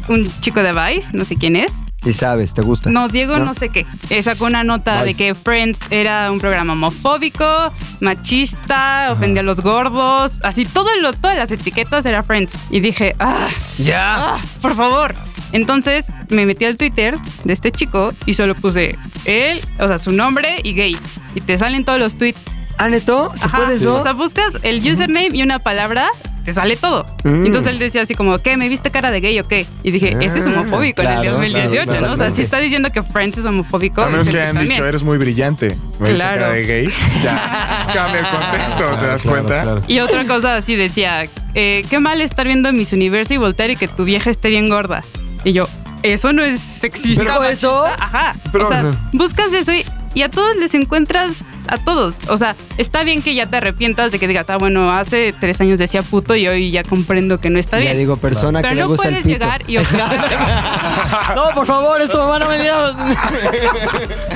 un 0.09 0.31
chico 0.41 0.63
de 0.63 0.73
Vice, 0.73 1.11
no 1.15 1.25
sé 1.25 1.37
quién 1.37 1.57
es, 1.57 1.81
Y 2.05 2.13
sabes, 2.13 2.53
te 2.53 2.61
gusta. 2.61 2.91
No, 2.91 3.09
Diego 3.09 3.39
no, 3.39 3.55
sé 3.55 3.71
qué. 3.71 3.87
Eh, 4.11 4.23
sacó 4.23 4.45
una 4.45 4.63
nota 4.63 5.03
de 5.05 5.15
que 5.15 5.35
Friends 5.35 5.81
era 5.91 6.31
un 6.31 6.39
programa 6.41 6.75
homofóbico, 6.75 7.73
machista, 8.01 9.09
ofendía 9.13 9.41
a 9.41 9.45
los 9.45 9.61
gordos, 9.61 10.41
así 10.43 10.65
todo 10.67 10.89
lo, 11.01 11.13
todas 11.15 11.37
las 11.39 11.51
etiquetas 11.51 12.05
era 12.05 12.23
Friends. 12.23 12.53
Y 12.71 12.81
dije, 12.81 13.17
ah, 13.19 13.49
Ya. 13.79 14.35
ah, 14.35 14.39
por 14.61 14.75
favor. 14.75 15.15
Entonces 15.53 16.07
me 16.31 16.47
metí 16.47 16.65
al 16.65 16.77
Twitter 16.77 17.17
de 17.45 17.53
este 17.53 17.71
chico 17.71 18.13
y 18.27 18.35
solo 18.35 18.55
puse 18.55 18.97
él, 19.25 19.61
o 19.79 19.87
sea, 19.87 19.99
su 19.99 20.13
nombre 20.13 20.57
y 20.63 20.75
gay. 20.75 20.97
Y 21.35 21.41
te 21.41 21.59
salen 21.59 21.85
todos 21.85 21.99
los 22.01 22.17
tweets. 22.17 22.45
¿Ah, 22.77 22.89
neto? 22.89 23.31
¿Se 23.37 23.47
Ajá. 23.47 23.59
puede 23.59 23.77
eso? 23.77 23.95
O 23.95 24.03
sea, 24.03 24.13
buscas 24.15 24.59
el 24.65 24.79
username 24.79 25.31
y 25.33 25.45
una 25.45 25.61
palabra, 25.61 26.09
te 26.45 26.53
sale 26.53 26.75
todo. 26.77 27.07
Mm. 27.23 27.47
Entonces 27.47 27.73
él 27.73 27.79
decía 27.79 28.03
así 28.03 28.17
como, 28.17 28.37
¿qué? 28.41 28.57
¿Me 28.57 28.69
viste 28.69 28.91
cara 28.91 29.13
de 29.13 29.21
gay 29.21 29.39
o 29.39 29.45
qué? 29.45 29.65
Y 29.85 29.93
dije, 29.93 30.17
eso 30.21 30.39
es 30.39 30.47
homofóbico 30.47 31.01
en 31.03 31.09
el 31.09 31.21
claro, 31.21 31.33
2018, 31.39 31.85
claro, 31.89 32.07
¿no? 32.09 32.13
O 32.15 32.17
sea, 32.17 32.33
si 32.33 32.43
está 32.43 32.59
diciendo 32.59 32.91
que 32.91 33.05
Friends 33.05 33.39
es 33.39 33.45
homofóbico, 33.45 34.03
A 34.03 34.09
menos 34.09 34.29
que 34.29 34.41
hayan 34.41 34.57
también. 34.57 34.71
dicho, 34.71 34.85
eres 34.89 35.05
muy 35.05 35.19
brillante. 35.19 35.77
Me 36.01 36.15
Claro. 36.15 36.41
cara 36.41 36.53
de 36.55 36.67
gay. 36.67 36.89
Ya 37.23 37.87
cambia 37.95 38.19
el 38.19 38.27
contexto, 38.27 38.97
¿te 39.01 39.07
das 39.07 39.23
Claro, 39.23 39.37
cuenta? 39.45 39.63
claro. 39.63 39.83
Y 39.87 40.01
otra 40.01 40.27
cosa 40.27 40.57
así 40.57 40.75
decía, 40.75 41.23
eh, 41.55 41.85
qué 41.89 42.01
mal 42.01 42.21
estar 42.23 42.45
viendo 42.45 42.73
Miss 42.73 42.93
Universo 42.93 43.35
y 43.35 43.37
voltear 43.37 43.71
y 43.71 43.77
que 43.77 43.87
tu 43.87 44.05
vieja 44.05 44.31
esté 44.31 44.49
bien 44.51 44.69
gorda. 44.69 45.03
Y 45.45 45.53
yo, 45.53 45.67
eso 46.03 46.33
no 46.33 46.43
es 46.43 46.61
sexista. 46.61 47.23
¿Pero 47.25 47.41
machista". 47.41 47.53
eso? 47.69 47.87
Ajá. 47.87 48.35
Pero- 48.53 48.67
o 48.67 48.69
sea, 48.69 48.85
buscas 49.13 49.53
eso 49.53 49.73
y, 49.73 49.85
y 50.15 50.23
a 50.23 50.31
todos 50.31 50.57
les 50.57 50.75
encuentras, 50.75 51.39
a 51.69 51.79
todos. 51.79 52.19
O 52.29 52.39
sea, 52.39 52.57
está 52.79 53.05
bien 53.05 53.23
que 53.23 53.35
ya 53.35 53.47
te 53.47 53.57
arrepientas 53.57 54.13
de 54.13 54.19
que 54.19 54.29
digas, 54.29 54.47
ah, 54.49 54.57
bueno, 54.59 54.91
hace 54.93 55.35
tres 55.39 55.61
años 55.61 55.79
decía 55.79 56.03
puto 56.03 56.35
y 56.37 56.47
hoy 56.49 56.71
ya 56.71 56.83
comprendo 56.85 57.41
que 57.41 57.51
no 57.51 57.59
está 57.59 57.79
Ya 57.79 57.87
bien. 57.87 57.99
digo, 57.99 58.17
persona 58.17 58.61
que 58.61 58.69
Pero 58.69 58.75
le 58.75 58.81
no 58.83 58.89
gusta 58.89 59.09
el 59.09 59.15
puedes 59.15 59.27
pito. 59.27 59.39
llegar 59.39 59.63
y 59.69 59.77
no, 61.37 61.51
por 61.55 61.67
favor, 61.67 62.01
esto 62.01 62.27
van 62.27 62.43
a 62.43 62.49
venir 62.49 62.71
a... 62.71 62.95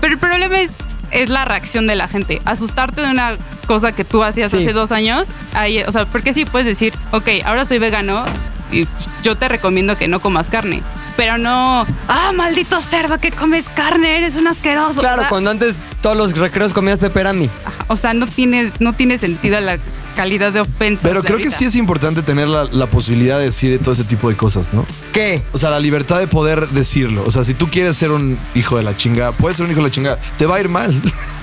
Pero 0.00 0.14
el 0.14 0.18
problema 0.18 0.60
es, 0.60 0.72
es 1.10 1.28
la 1.28 1.44
reacción 1.44 1.86
de 1.86 1.94
la 1.94 2.08
gente. 2.08 2.40
Asustarte 2.44 3.00
de 3.02 3.10
una 3.10 3.36
cosa 3.66 3.92
que 3.92 4.04
tú 4.04 4.22
hacías 4.22 4.50
Sí. 4.50 4.58
hace 4.58 4.72
dos 4.72 4.92
años. 4.92 5.32
Ahí, 5.54 5.82
o 5.82 5.92
sea, 5.92 6.06
porque 6.06 6.32
sí 6.32 6.44
puedes 6.44 6.66
decir, 6.66 6.94
ok, 7.12 7.28
ahora 7.44 7.64
soy 7.64 7.78
vegano 7.78 8.24
y 8.72 8.86
yo 9.22 9.36
te 9.36 9.48
recomiendo 9.48 9.96
que 9.96 10.08
no 10.08 10.20
comas 10.20 10.48
carne. 10.48 10.82
Pero 11.16 11.36
no, 11.36 11.86
ah, 12.08 12.32
maldito 12.34 12.80
cerdo 12.80 13.18
que 13.18 13.30
comes 13.30 13.68
carne, 13.68 14.16
eres 14.16 14.36
un 14.36 14.46
asqueroso. 14.46 15.00
Claro, 15.00 15.22
sea, 15.22 15.28
cuando 15.28 15.50
antes 15.50 15.84
todos 16.00 16.16
los 16.16 16.36
recreos 16.36 16.72
comías 16.72 16.98
pepperami. 16.98 17.50
ajá, 17.64 17.84
o 17.88 17.96
sea, 17.96 18.14
no 18.14 18.26
tiene, 18.26 18.72
no 18.78 18.94
tiene 18.94 19.18
sentido 19.18 19.60
la 19.60 19.78
calidad 20.16 20.52
de 20.52 20.60
ofensa. 20.60 21.06
Pero 21.06 21.22
creo 21.22 21.38
que 21.38 21.50
sí 21.50 21.64
es 21.66 21.74
importante 21.76 22.22
tener 22.22 22.48
la, 22.48 22.64
la 22.64 22.86
posibilidad 22.86 23.38
de 23.38 23.44
decir 23.46 23.78
todo 23.82 23.92
ese 23.92 24.04
tipo 24.04 24.28
de 24.30 24.36
cosas, 24.36 24.72
¿no? 24.72 24.86
¿Qué? 25.12 25.42
O 25.52 25.58
sea, 25.58 25.70
la 25.70 25.80
libertad 25.80 26.18
de 26.20 26.26
poder 26.26 26.68
decirlo. 26.68 27.22
O 27.26 27.30
sea, 27.30 27.44
si 27.44 27.54
tú 27.54 27.68
quieres 27.68 27.96
ser 27.96 28.10
un 28.12 28.38
hijo 28.54 28.76
de 28.76 28.82
la 28.82 28.96
chinga, 28.96 29.32
puedes 29.32 29.56
ser 29.58 29.66
un 29.66 29.72
hijo 29.72 29.80
de 29.80 29.88
la 29.88 29.92
chinga, 29.92 30.18
te 30.38 30.46
va 30.46 30.56
a 30.56 30.60
ir 30.60 30.68
mal. 30.68 31.00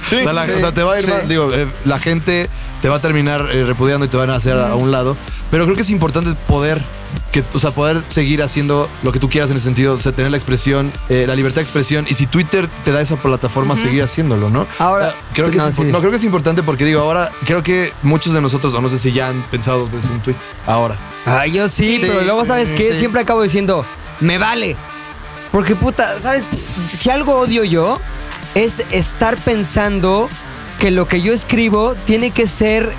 Sí. 0.08 0.16
o, 0.22 0.24
sea, 0.24 0.34
la- 0.34 0.46
Sí, 0.48 0.52
o 0.54 0.60
sea, 0.60 0.74
te 0.74 0.82
va 0.84 0.94
a 0.94 1.00
ir 1.00 1.06
sí. 1.06 1.12
mal. 1.12 1.28
Digo, 1.28 1.54
eh, 1.54 1.68
la 1.86 2.00
gente 2.00 2.50
te 2.82 2.90
va 2.90 2.98
a 2.98 3.00
terminar 3.00 3.48
eh, 3.52 3.64
repudiando 3.64 4.06
y 4.06 4.10
te 4.10 4.18
van 4.18 4.30
a 4.30 4.36
hacer 4.36 4.58
a, 4.58 4.70
a 4.72 4.76
un 4.76 4.92
lado. 4.92 5.16
Pero 5.50 5.64
creo 5.64 5.76
que 5.76 5.82
es 5.84 5.90
importante 5.90 6.34
poder, 6.48 6.82
que, 7.32 7.42
o 7.54 7.60
sea, 7.60 7.72
poder 7.72 8.04
seguir 8.10 8.44
haciendo 8.44 8.90
lo 9.04 9.12
que 9.14 9.20
tú 9.20 9.30
quieras 9.30 9.50
en 9.50 9.56
ese 9.56 9.64
sentido, 9.66 9.94
o 9.94 9.98
sea, 9.98 10.12
tener 10.12 10.30
la 10.30 10.38
expresión, 10.38 10.92
eh, 11.08 11.24
la 11.26 11.36
libertad 11.36 11.58
de 11.58 11.62
expresión. 11.64 12.06
Y 12.10 12.16
si 12.16 12.26
Twitter 12.28 12.68
te 12.84 12.92
da 12.92 13.00
esa 13.02 13.16
plataforma, 13.16 13.76
seguir 13.78 14.04
haciéndolo, 14.04 14.50
¿no? 14.50 14.68
Ahora- 14.78 15.08
O 15.08 15.12
sea, 15.12 15.20
creo 15.34 15.50
que 15.50 15.56
no, 15.58 15.68
es 15.68 15.76
impor- 15.78 15.86
sí. 15.86 15.92
no, 15.92 16.00
creo 16.00 16.12
que 16.12 16.18
es 16.18 16.24
importante 16.26 16.64
porque 16.64 16.84
digo, 16.84 17.00
ahora 17.02 17.32
creo 17.46 17.64
que 17.64 17.94
muchos 18.04 18.34
de 18.34 18.42
nosotros, 18.42 18.74
o 18.74 18.82
no 18.82 18.90
sé 18.90 19.00
si 19.00 19.12
ya 19.14 19.30
han 19.30 19.42
pensado 19.44 19.80
dos 19.80 19.92
veces 19.92 20.12
un 20.12 20.20
tweet, 20.20 20.36
ahora. 20.66 20.98
Ay, 21.26 21.54
yo 21.54 21.68
sí, 21.70 21.98
Sí, 22.00 22.06
pero 22.08 22.22
luego, 22.22 22.42
sí, 22.42 22.48
¿sabes 22.50 22.74
qué? 22.74 22.94
Siempre 22.94 23.22
acabo 23.22 23.42
diciendo, 23.42 23.86
me 24.20 24.38
vale. 24.38 24.76
Porque, 25.52 25.76
puta, 25.76 26.20
¿sabes? 26.20 26.46
Si 26.90 27.10
algo 27.10 27.40
odio 27.40 27.64
yo, 27.64 28.00
es 28.54 28.84
estar 28.92 29.38
pensando 29.38 30.30
que 30.80 30.92
lo 30.92 31.08
que 31.08 31.22
yo 31.22 31.34
escribo 31.34 31.96
tiene 32.06 32.32
que 32.32 32.48
ser 32.48 32.94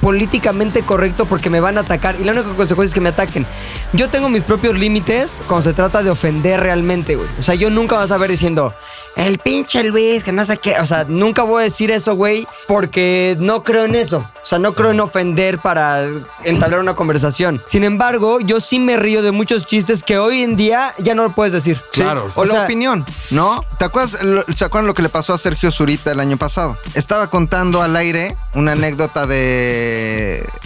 políticamente 0.00 0.82
correcto 0.82 1.26
porque 1.26 1.50
me 1.50 1.60
van 1.60 1.78
a 1.78 1.82
atacar 1.82 2.16
y 2.20 2.24
la 2.24 2.32
única 2.32 2.48
consecuencia 2.54 2.90
es 2.90 2.94
que 2.94 3.00
me 3.00 3.10
ataquen. 3.10 3.46
Yo 3.92 4.08
tengo 4.08 4.28
mis 4.28 4.42
propios 4.42 4.78
límites 4.78 5.42
cuando 5.46 5.62
se 5.62 5.72
trata 5.72 6.02
de 6.02 6.10
ofender 6.10 6.60
realmente, 6.60 7.16
güey. 7.16 7.28
O 7.38 7.42
sea, 7.42 7.54
yo 7.54 7.70
nunca 7.70 7.96
vas 7.96 8.10
a 8.12 8.18
ver 8.18 8.30
diciendo, 8.30 8.74
el 9.16 9.38
pinche 9.38 9.82
Luis, 9.84 10.22
que 10.24 10.32
no 10.32 10.44
sé 10.44 10.56
qué. 10.58 10.76
O 10.80 10.86
sea, 10.86 11.04
nunca 11.06 11.42
voy 11.42 11.60
a 11.62 11.64
decir 11.64 11.90
eso, 11.90 12.14
güey, 12.14 12.46
porque 12.66 13.36
no 13.38 13.62
creo 13.62 13.84
en 13.84 13.94
eso. 13.94 14.18
O 14.42 14.46
sea, 14.46 14.58
no 14.58 14.74
creo 14.74 14.90
en 14.90 15.00
ofender 15.00 15.58
para 15.58 16.04
entablar 16.44 16.80
una 16.80 16.94
conversación. 16.94 17.62
Sin 17.66 17.84
embargo, 17.84 18.40
yo 18.40 18.60
sí 18.60 18.78
me 18.80 18.96
río 18.96 19.22
de 19.22 19.30
muchos 19.30 19.66
chistes 19.66 20.02
que 20.02 20.18
hoy 20.18 20.42
en 20.42 20.56
día 20.56 20.94
ya 20.98 21.14
no 21.14 21.22
lo 21.24 21.32
puedes 21.32 21.52
decir. 21.52 21.80
Claro. 21.92 22.28
O, 22.34 22.40
O 22.40 22.44
la 22.44 22.52
sea- 22.54 22.64
opinión, 22.64 23.04
¿no? 23.30 23.64
¿Te 23.78 23.84
acuerdas, 23.84 24.22
lo- 24.22 24.44
¿Se 24.52 24.64
acuerdan 24.64 24.86
lo 24.86 24.94
que 24.94 25.02
le 25.02 25.08
pasó 25.08 25.34
a 25.34 25.38
Sergio 25.38 25.70
Zurita 25.70 26.10
el 26.12 26.18
año 26.20 26.36
pasado? 26.36 26.76
Estaba 26.94 27.28
contando 27.30 27.82
al 27.82 27.94
aire 27.96 28.36
una 28.54 28.72
anécdota 28.72 29.26
de, 29.26 29.81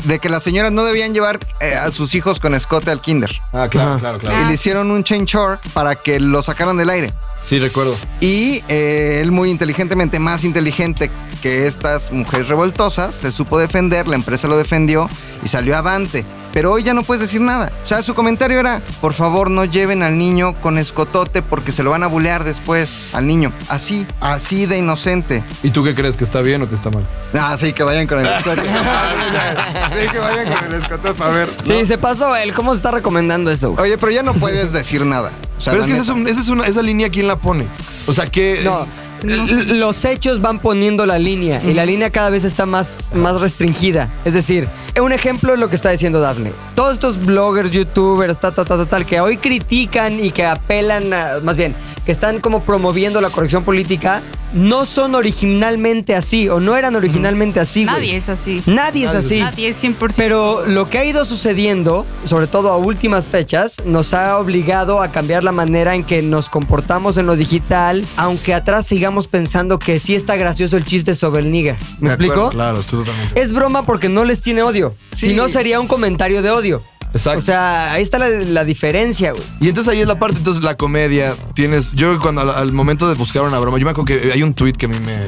de 0.04 0.18
que 0.20 0.28
las 0.28 0.42
señoras 0.42 0.72
no 0.72 0.84
debían 0.84 1.14
llevar 1.14 1.40
eh, 1.60 1.74
a 1.74 1.90
sus 1.90 2.14
hijos 2.14 2.40
con 2.40 2.54
escote 2.54 2.90
al 2.90 3.00
kinder. 3.00 3.30
Ah, 3.52 3.68
claro, 3.68 3.98
claro, 3.98 4.18
claro. 4.18 4.42
Y 4.42 4.44
le 4.44 4.54
hicieron 4.54 4.90
un 4.90 5.04
change 5.04 5.34
org 5.34 5.60
para 5.72 5.94
que 5.94 6.20
lo 6.20 6.42
sacaran 6.42 6.76
del 6.76 6.90
aire. 6.90 7.12
Sí, 7.42 7.58
recuerdo. 7.58 7.96
Y 8.20 8.62
eh, 8.68 9.20
él 9.22 9.30
muy 9.30 9.50
inteligentemente, 9.50 10.18
más 10.18 10.42
inteligente 10.42 11.10
que 11.42 11.66
estas 11.66 12.10
mujeres 12.10 12.48
revoltosas, 12.48 13.14
se 13.14 13.30
supo 13.30 13.58
defender, 13.58 14.08
la 14.08 14.16
empresa 14.16 14.48
lo 14.48 14.56
defendió 14.56 15.08
y 15.44 15.48
salió 15.48 15.76
avante. 15.76 16.24
Pero 16.56 16.72
hoy 16.72 16.84
ya 16.84 16.94
no 16.94 17.02
puedes 17.02 17.20
decir 17.20 17.42
nada. 17.42 17.70
O 17.82 17.86
sea, 17.86 18.02
su 18.02 18.14
comentario 18.14 18.58
era, 18.58 18.80
por 19.02 19.12
favor 19.12 19.50
no 19.50 19.66
lleven 19.66 20.02
al 20.02 20.16
niño 20.16 20.58
con 20.62 20.78
escotote 20.78 21.42
porque 21.42 21.70
se 21.70 21.82
lo 21.82 21.90
van 21.90 22.02
a 22.02 22.06
bulear 22.06 22.44
después 22.44 23.10
al 23.12 23.26
niño. 23.26 23.52
Así, 23.68 24.06
así 24.22 24.64
de 24.64 24.78
inocente. 24.78 25.44
¿Y 25.62 25.68
tú 25.68 25.84
qué 25.84 25.94
crees? 25.94 26.16
¿Que 26.16 26.24
está 26.24 26.40
bien 26.40 26.62
o 26.62 26.68
que 26.70 26.74
está 26.74 26.88
mal? 26.88 27.06
Ah, 27.34 27.58
sí, 27.60 27.74
que 27.74 27.82
vayan 27.82 28.06
con 28.06 28.20
el 28.20 28.26
escotote. 28.32 28.62
sí, 30.02 30.08
que 30.10 30.18
vayan 30.18 30.54
con 30.54 30.64
el 30.64 30.80
escotote 30.80 31.14
para 31.18 31.30
ver. 31.30 31.54
Sí, 31.62 31.84
se 31.84 31.98
pasó 31.98 32.34
él. 32.34 32.54
¿Cómo 32.54 32.72
se 32.72 32.78
está 32.78 32.90
recomendando 32.90 33.50
eso? 33.50 33.72
güey? 33.72 33.84
Oye, 33.90 33.98
pero 33.98 34.12
ya 34.12 34.22
no 34.22 34.32
puedes 34.32 34.72
decir 34.72 35.04
nada. 35.04 35.32
O 35.58 35.60
sea, 35.60 35.74
Pero 35.74 35.82
es 35.84 35.90
la 35.90 35.94
que 35.94 36.00
esa 36.00 36.10
es, 36.12 36.16
un- 36.16 36.26
esa 36.26 36.40
es 36.40 36.48
una, 36.48 36.64
esa 36.66 36.80
línea, 36.80 37.10
¿quién 37.10 37.28
la 37.28 37.36
pone? 37.36 37.66
O 38.06 38.14
sea, 38.14 38.24
que... 38.28 38.62
No. 38.64 38.86
L- 39.28 39.74
Los 39.78 40.04
hechos 40.04 40.40
van 40.40 40.58
poniendo 40.58 41.06
la 41.06 41.18
línea 41.18 41.60
y 41.64 41.74
la 41.74 41.84
línea 41.86 42.10
cada 42.10 42.30
vez 42.30 42.44
está 42.44 42.66
más, 42.66 43.10
más 43.14 43.40
restringida. 43.40 44.10
Es 44.24 44.34
decir, 44.34 44.68
un 45.00 45.12
ejemplo 45.12 45.54
es 45.54 45.58
lo 45.60 45.68
que 45.68 45.76
está 45.76 45.90
diciendo 45.90 46.20
Daphne. 46.20 46.52
Todos 46.74 46.92
estos 46.94 47.18
bloggers, 47.24 47.70
youtubers, 47.70 48.38
ta, 48.40 48.52
ta, 48.52 48.64
ta, 48.64 48.76
ta, 48.76 48.86
tal, 48.86 49.04
que 49.06 49.20
hoy 49.20 49.36
critican 49.36 50.22
y 50.24 50.30
que 50.30 50.44
apelan, 50.44 51.12
a- 51.12 51.40
más 51.42 51.56
bien, 51.56 51.74
que 52.04 52.12
están 52.12 52.40
como 52.40 52.62
promoviendo 52.62 53.20
la 53.20 53.30
corrección 53.30 53.64
política, 53.64 54.22
no 54.52 54.86
son 54.86 55.14
originalmente 55.46 56.14
así 56.14 56.48
o 56.48 56.60
no 56.60 56.76
eran 56.76 56.94
originalmente 56.96 57.60
así. 57.60 57.84
Nadie 57.84 58.16
es 58.16 58.28
así. 58.28 58.62
Nadie 58.66 59.04
es 59.06 59.14
así. 59.14 59.40
Nadie 59.40 59.68
es 59.70 59.82
100%. 59.82 60.14
Pero 60.16 60.64
lo 60.66 60.88
que 60.88 60.98
ha 60.98 61.04
ido 61.04 61.24
sucediendo, 61.24 62.04
sobre 62.24 62.46
todo 62.46 62.70
a 62.70 62.76
últimas 62.76 63.28
fechas, 63.28 63.82
nos 63.84 64.12
ha 64.14 64.38
obligado 64.38 65.02
a 65.02 65.08
cambiar 65.10 65.44
la 65.44 65.52
manera 65.52 65.94
en 65.94 66.04
que 66.04 66.22
nos 66.22 66.48
comportamos 66.48 67.16
en 67.16 67.26
lo 67.26 67.36
digital, 67.36 68.04
aunque 68.16 68.54
atrás 68.54 68.86
sigamos 68.86 69.15
pensando 69.26 69.78
que 69.78 69.98
sí 69.98 70.14
está 70.14 70.36
gracioso 70.36 70.76
el 70.76 70.84
chiste 70.84 71.14
sobre 71.14 71.42
el 71.42 71.50
nigga. 71.50 71.76
¿Me 72.00 72.08
explico? 72.10 72.50
Claro, 72.50 72.80
estoy 72.80 73.00
totalmente... 73.00 73.40
Es 73.40 73.52
broma 73.52 73.84
porque 73.84 74.08
no 74.08 74.24
les 74.24 74.42
tiene 74.42 74.62
odio. 74.62 74.94
Sí. 75.14 75.28
Si 75.30 75.34
no, 75.34 75.48
sería 75.48 75.80
un 75.80 75.86
comentario 75.88 76.42
de 76.42 76.50
odio. 76.50 76.82
Exacto. 77.12 77.38
O 77.38 77.40
sea, 77.40 77.92
ahí 77.94 78.02
está 78.02 78.18
la, 78.18 78.28
la 78.28 78.64
diferencia, 78.64 79.32
güey. 79.32 79.42
Y 79.60 79.68
entonces 79.70 79.90
ahí 79.92 80.00
es 80.02 80.06
la 80.08 80.18
parte, 80.18 80.36
entonces 80.38 80.62
la 80.62 80.76
comedia, 80.76 81.34
tienes, 81.54 81.92
yo 81.92 82.18
cuando 82.20 82.42
al, 82.42 82.50
al 82.50 82.72
momento 82.72 83.08
de 83.08 83.14
buscar 83.14 83.42
una 83.42 83.58
broma, 83.58 83.78
yo 83.78 83.86
me 83.86 83.92
acuerdo 83.92 84.04
que 84.20 84.32
hay 84.32 84.42
un 84.42 84.52
tweet 84.52 84.72
que 84.72 84.84
a 84.86 84.88
mí 84.90 84.98
me, 85.00 85.26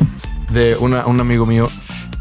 de 0.52 0.76
una- 0.76 1.06
un 1.06 1.18
amigo 1.20 1.46
mío, 1.46 1.70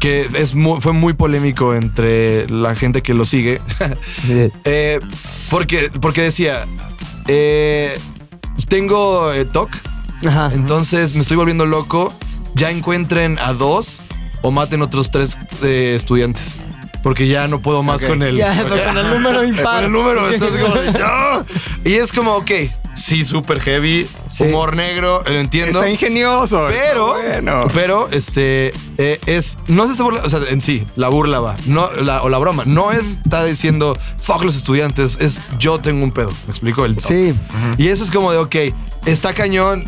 que 0.00 0.26
es 0.34 0.54
muy- 0.54 0.80
fue 0.80 0.92
muy 0.94 1.12
polémico 1.12 1.74
entre 1.74 2.48
la 2.48 2.74
gente 2.76 3.02
que 3.02 3.12
lo 3.12 3.26
sigue, 3.26 3.60
Eh, 4.64 5.00
porque, 5.50 5.90
porque 6.00 6.22
decía, 6.22 6.64
eh, 7.26 7.98
tengo 8.68 9.32
eh, 9.32 9.44
TOC, 9.44 9.70
Ajá. 10.26 10.50
entonces 10.52 11.14
me 11.14 11.20
estoy 11.20 11.36
volviendo 11.36 11.66
loco, 11.66 12.12
ya 12.54 12.70
encuentren 12.70 13.38
a 13.38 13.52
dos 13.52 14.00
o 14.42 14.50
maten 14.50 14.82
otros 14.82 15.10
tres 15.10 15.38
eh, 15.62 15.94
estudiantes. 15.96 16.56
Porque 17.00 17.28
ya 17.28 17.46
no 17.46 17.60
puedo 17.62 17.84
más 17.84 18.04
con 18.04 18.22
el, 18.24 18.36
Ya, 18.36 18.60
con 18.68 18.98
el 18.98 19.10
número 19.10 19.44
impar. 19.44 19.76
Con 19.76 19.84
el 19.84 19.92
número, 19.92 20.28
estás 20.28 20.50
como 20.50 20.74
de, 20.74 20.92
"Ya". 20.98 21.44
Y 21.84 21.94
es 21.94 22.12
como, 22.12 22.34
ok, 22.34 22.50
sí, 22.92 23.24
súper 23.24 23.60
heavy, 23.60 24.06
Sí. 24.28 24.44
humor 24.44 24.74
negro, 24.74 25.22
lo 25.24 25.30
entiendo. 25.38 25.78
Está 25.78 25.90
ingenioso. 25.90 26.66
Pero, 26.68 27.16
está 27.16 27.40
bueno. 27.40 27.66
pero, 27.72 28.08
este, 28.10 28.72
eh, 28.98 29.20
es, 29.26 29.58
no 29.68 29.86
se 29.86 29.92
está 29.92 30.02
burla, 30.02 30.22
o 30.24 30.28
sea, 30.28 30.40
en 30.50 30.60
sí, 30.60 30.86
la 30.96 31.08
burla 31.08 31.38
va, 31.38 31.54
no, 31.66 31.88
la, 32.02 32.20
o 32.22 32.28
la 32.28 32.38
broma, 32.38 32.64
no 32.66 32.90
es, 32.90 33.20
está 33.24 33.44
diciendo, 33.44 33.96
fuck 34.20 34.42
los 34.42 34.56
estudiantes, 34.56 35.18
es 35.20 35.44
yo 35.60 35.78
tengo 35.78 36.02
un 36.02 36.10
pedo, 36.10 36.30
me 36.46 36.50
explico 36.50 36.84
el 36.84 36.96
top. 36.96 37.06
Sí. 37.06 37.32
Y 37.78 37.88
eso 37.88 38.02
es 38.02 38.10
como 38.10 38.32
de, 38.32 38.38
ok, 38.38 38.56
está 39.06 39.32
cañón, 39.32 39.84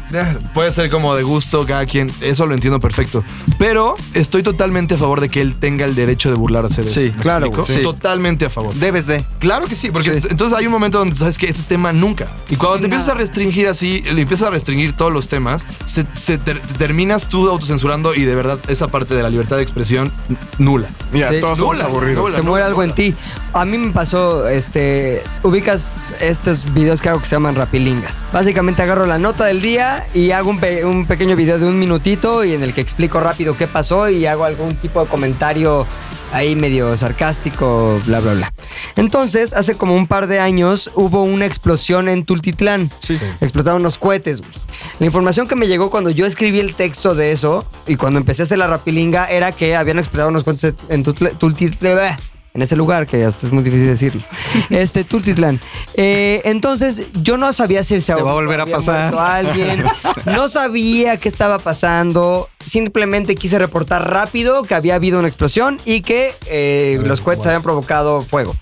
puede 0.55 0.73
ser 0.73 0.91
como 0.91 1.15
de 1.15 1.23
gusto 1.23 1.67
cada 1.67 1.85
quien, 1.87 2.11
eso 2.21 2.47
lo 2.47 2.55
entiendo 2.55 2.81
perfecto. 2.81 3.23
Pero 3.59 3.95
estoy 4.15 4.43
totalmente 4.43 4.95
a 4.95 4.99
favor 4.99 5.21
de 5.21 5.29
que 5.29 5.41
él 5.41 5.55
tenga 5.59 5.85
el 5.85 5.95
derecho 5.95 6.31
de 6.31 6.37
burlarse 6.37 6.83
de 6.83 6.89
Sí, 6.89 7.05
eso. 7.07 7.17
¿me 7.17 7.23
claro, 7.23 7.47
explico? 7.47 7.65
sí. 7.79 7.83
Totalmente 7.83 8.47
a 8.47 8.51
favor. 8.51 8.75
Debes 8.75 9.07
de. 9.07 9.25
Claro 9.39 9.67
que 9.67 9.77
sí, 9.77 9.91
porque 9.91 10.11
Sí. 10.11 10.17
ent- 10.17 10.31
entonces 10.31 10.57
hay 10.59 10.67
un 10.67 10.73
momento 10.73 10.99
donde 10.99 11.17
sabes 11.17 11.37
que 11.39 11.47
ese 11.47 11.63
tema 11.63 11.93
nunca. 11.93 12.29
Y 12.49 12.57
cuando 12.57 12.79
te 12.81 12.87
empiezas 12.87 13.09
a 13.11 13.15
restringir 13.15 13.69
así, 13.69 14.03
le 14.03 14.23
empiezas 14.23 14.49
a 14.49 14.51
restringir 14.51 14.95
todos 14.95 15.13
los 15.13 15.29
temas, 15.29 15.67
se, 15.85 16.05
se 16.15 16.39
ter- 16.39 16.61
te 16.61 16.75
terminas 16.75 17.29
tú 17.29 17.49
autocensurando 17.49 18.15
y 18.15 18.25
de 18.25 18.35
verdad 18.35 18.59
esa 18.69 18.89
parte 18.89 19.15
de 19.15 19.23
la 19.23 19.31
libertad 19.31 19.57
de 19.57 19.63
expresión 19.63 20.11
n- 20.29 20.39
nula. 20.59 20.89
Mira, 21.13 21.29
Sí. 21.31 21.41
todos 21.41 21.59
somos 21.59 21.77
Nula, 21.77 21.87
aburridos. 21.89 22.23
nula. 22.25 22.35
Se 22.37 22.43
muere 22.43 22.65
algo 22.65 22.83
en 22.83 22.95
ti. 22.95 23.15
A 23.53 23.65
mí 23.65 23.77
me 23.79 23.91
pasó, 23.93 24.49
este, 24.49 25.23
ubicas 25.43 25.99
estos 26.21 26.73
videos 26.73 27.01
que 27.01 27.09
hago 27.09 27.19
que 27.21 27.27
se 27.27 27.35
llaman 27.37 27.55
rapilingas. 27.57 28.25
Básicamente 28.33 28.83
agarro 28.83 29.07
la 29.11 29.19
nota 29.19 29.45
del 29.47 29.61
día 29.61 30.07
y 30.15 30.31
hago 30.31 30.49
un, 30.51 30.61
pe- 30.61 30.85
un 30.85 31.05
pequeño 31.05 31.35
video 31.37 31.59
de 31.59 31.67
un 31.67 31.79
minutito 31.79 32.45
y 32.45 32.55
en 32.55 32.63
el 32.63 32.73
que 32.73 32.81
explico 32.81 33.21
rápido 33.21 33.57
qué 33.57 33.67
pasó 33.67 34.09
y 34.09 34.25
hago 34.25 34.45
algún 34.45 34.77
tipo 34.77 35.03
de 35.03 35.09
comentario 35.09 35.85
ahí 36.33 36.55
medio 36.55 36.97
sarcástico, 36.97 38.01
bla, 38.07 38.21
bla, 38.21 38.35
bla. 38.35 38.53
Entonces, 38.95 39.53
hace 39.53 39.75
como 39.75 39.97
un 39.97 40.07
par 40.07 40.29
de 40.29 40.39
años 40.39 40.93
hubo 40.95 41.25
una 41.25 41.45
explosión 41.45 42.09
en 42.09 42.25
Tultitlán. 42.25 42.93
Sí. 43.01 43.17
Explotaron 43.41 43.81
unos 43.81 43.99
cohetes, 43.99 44.41
güey. 44.41 44.53
La 45.01 45.07
información 45.07 45.49
que 45.49 45.57
me 45.57 45.67
llegó 45.67 45.91
cuando 45.91 46.11
yo 46.11 46.25
escribí 46.25 46.61
el 46.61 46.75
texto 46.75 47.17
de 47.17 47.33
eso 47.33 47.65
y 47.89 47.97
cuando 47.97 48.21
empecé 48.21 48.43
a 48.43 48.45
hacer 48.45 48.59
la 48.59 48.69
rapilinga 48.69 49.27
era 49.27 49.51
que 49.51 49.75
habían 49.75 49.99
explotado 49.99 50.29
unos 50.29 50.45
cohetes 50.45 50.75
en 50.89 51.03
Tultitlán. 51.03 52.17
En 52.53 52.63
ese 52.63 52.75
lugar, 52.75 53.07
que 53.07 53.25
hasta 53.25 53.47
es 53.47 53.53
muy 53.53 53.63
difícil 53.63 53.87
decirlo. 53.87 54.23
Este, 54.71 55.05
Tultitlán. 55.05 55.61
Eh, 55.95 56.43
entonces, 56.45 57.05
yo 57.23 57.37
no 57.37 57.53
sabía 57.53 57.83
si 57.85 58.01
se 58.01 58.15
Te 58.15 58.23
va 58.23 58.33
a 58.33 58.35
volver 58.35 58.61
a 58.61 58.67
pasar. 58.67 59.15
alguien. 59.15 59.85
No 60.27 60.49
sabía 60.49 61.17
qué 61.17 61.29
estaba 61.29 61.59
pasando. 61.61 62.49
Simplemente 62.65 63.37
quise 63.37 63.59
reportar 63.59 64.11
rápido 64.11 64.65
que 64.65 64.75
había 64.75 64.97
habido 64.97 65.19
una 65.19 65.29
explosión 65.29 65.81
y 65.85 66.01
que 66.01 66.35
eh, 66.47 66.99
los 67.05 67.21
cohetes 67.21 67.47
habían 67.47 67.63
provocado 67.63 68.23
fuego. 68.25 68.57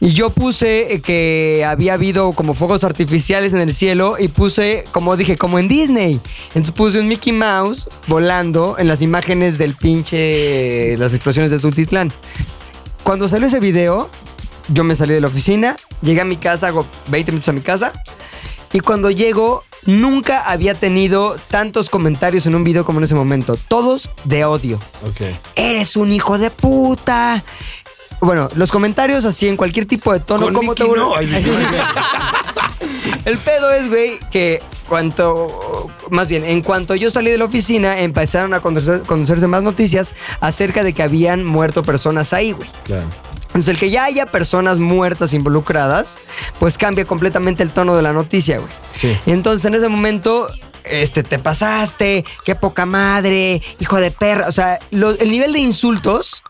Y 0.00 0.10
yo 0.10 0.30
puse 0.30 0.94
eh, 0.94 1.00
que 1.00 1.64
había 1.66 1.94
habido 1.94 2.32
como 2.32 2.54
fuegos 2.54 2.84
artificiales 2.84 3.52
en 3.52 3.60
el 3.60 3.74
cielo 3.74 4.14
y 4.16 4.28
puse, 4.28 4.84
como 4.92 5.16
dije, 5.16 5.36
como 5.36 5.58
en 5.58 5.66
Disney. 5.66 6.20
Entonces 6.48 6.70
puse 6.70 7.00
un 7.00 7.08
Mickey 7.08 7.32
Mouse 7.32 7.88
volando 8.06 8.76
en 8.78 8.86
las 8.86 9.02
imágenes 9.02 9.58
del 9.58 9.74
pinche, 9.74 10.96
las 10.98 11.14
explosiones 11.14 11.50
de 11.50 11.58
Tultitlán. 11.58 12.12
Cuando 13.08 13.26
salió 13.26 13.46
ese 13.46 13.58
video, 13.58 14.10
yo 14.68 14.84
me 14.84 14.94
salí 14.94 15.14
de 15.14 15.22
la 15.22 15.28
oficina, 15.28 15.76
llegué 16.02 16.20
a 16.20 16.26
mi 16.26 16.36
casa, 16.36 16.66
hago 16.66 16.86
20 17.06 17.32
minutos 17.32 17.48
a 17.48 17.52
mi 17.52 17.62
casa. 17.62 17.94
Y 18.70 18.80
cuando 18.80 19.10
llego, 19.10 19.64
nunca 19.86 20.42
había 20.42 20.74
tenido 20.74 21.36
tantos 21.50 21.88
comentarios 21.88 22.46
en 22.46 22.54
un 22.54 22.64
video 22.64 22.84
como 22.84 22.98
en 23.00 23.04
ese 23.04 23.14
momento. 23.14 23.56
Todos 23.68 24.10
de 24.24 24.44
odio 24.44 24.78
Ok. 25.06 25.22
eres 25.56 25.96
un 25.96 26.12
hijo 26.12 26.36
de 26.36 26.50
puta. 26.50 27.44
Bueno, 28.20 28.50
los 28.56 28.70
comentarios 28.70 29.24
así 29.24 29.48
en 29.48 29.56
cualquier 29.56 29.86
tipo 29.86 30.12
de 30.12 30.20
tono, 30.20 30.44
Con 30.44 30.52
¿cómo 30.52 30.74
te 30.74 30.84
Mickey 30.84 30.98
vuelve- 31.00 31.08
no. 31.08 31.16
Ay, 31.16 31.34
Así. 31.34 31.50
El 33.24 33.38
pedo 33.38 33.70
es, 33.72 33.88
güey, 33.88 34.18
que 34.30 34.62
cuanto, 34.88 35.88
más 36.10 36.28
bien, 36.28 36.44
en 36.44 36.62
cuanto 36.62 36.94
yo 36.94 37.10
salí 37.10 37.30
de 37.30 37.38
la 37.38 37.44
oficina, 37.44 38.00
empezaron 38.00 38.54
a 38.54 38.60
conocer- 38.62 39.02
conocerse 39.04 39.46
más 39.46 39.62
noticias 39.62 40.14
acerca 40.40 40.82
de 40.82 40.92
que 40.92 41.02
habían 41.02 41.44
muerto 41.44 41.82
personas 41.82 42.32
ahí, 42.32 42.52
güey. 42.52 42.68
Claro. 42.84 43.06
Entonces, 43.48 43.68
el 43.68 43.78
que 43.78 43.90
ya 43.90 44.04
haya 44.04 44.26
personas 44.26 44.78
muertas 44.78 45.34
involucradas, 45.34 46.18
pues 46.60 46.78
cambia 46.78 47.04
completamente 47.06 47.62
el 47.62 47.70
tono 47.70 47.96
de 47.96 48.02
la 48.02 48.12
noticia, 48.12 48.58
güey. 48.58 48.70
Sí. 48.94 49.16
Y 49.26 49.32
entonces, 49.32 49.64
en 49.64 49.74
ese 49.74 49.88
momento, 49.88 50.48
este, 50.90 51.22
te 51.22 51.38
pasaste, 51.38 52.24
qué 52.44 52.54
poca 52.54 52.86
madre, 52.86 53.62
hijo 53.80 53.96
de 54.00 54.10
perra. 54.10 54.48
O 54.48 54.52
sea, 54.52 54.78
lo- 54.90 55.10
el 55.18 55.30
nivel 55.30 55.52
de 55.52 55.60
insultos 55.60 56.42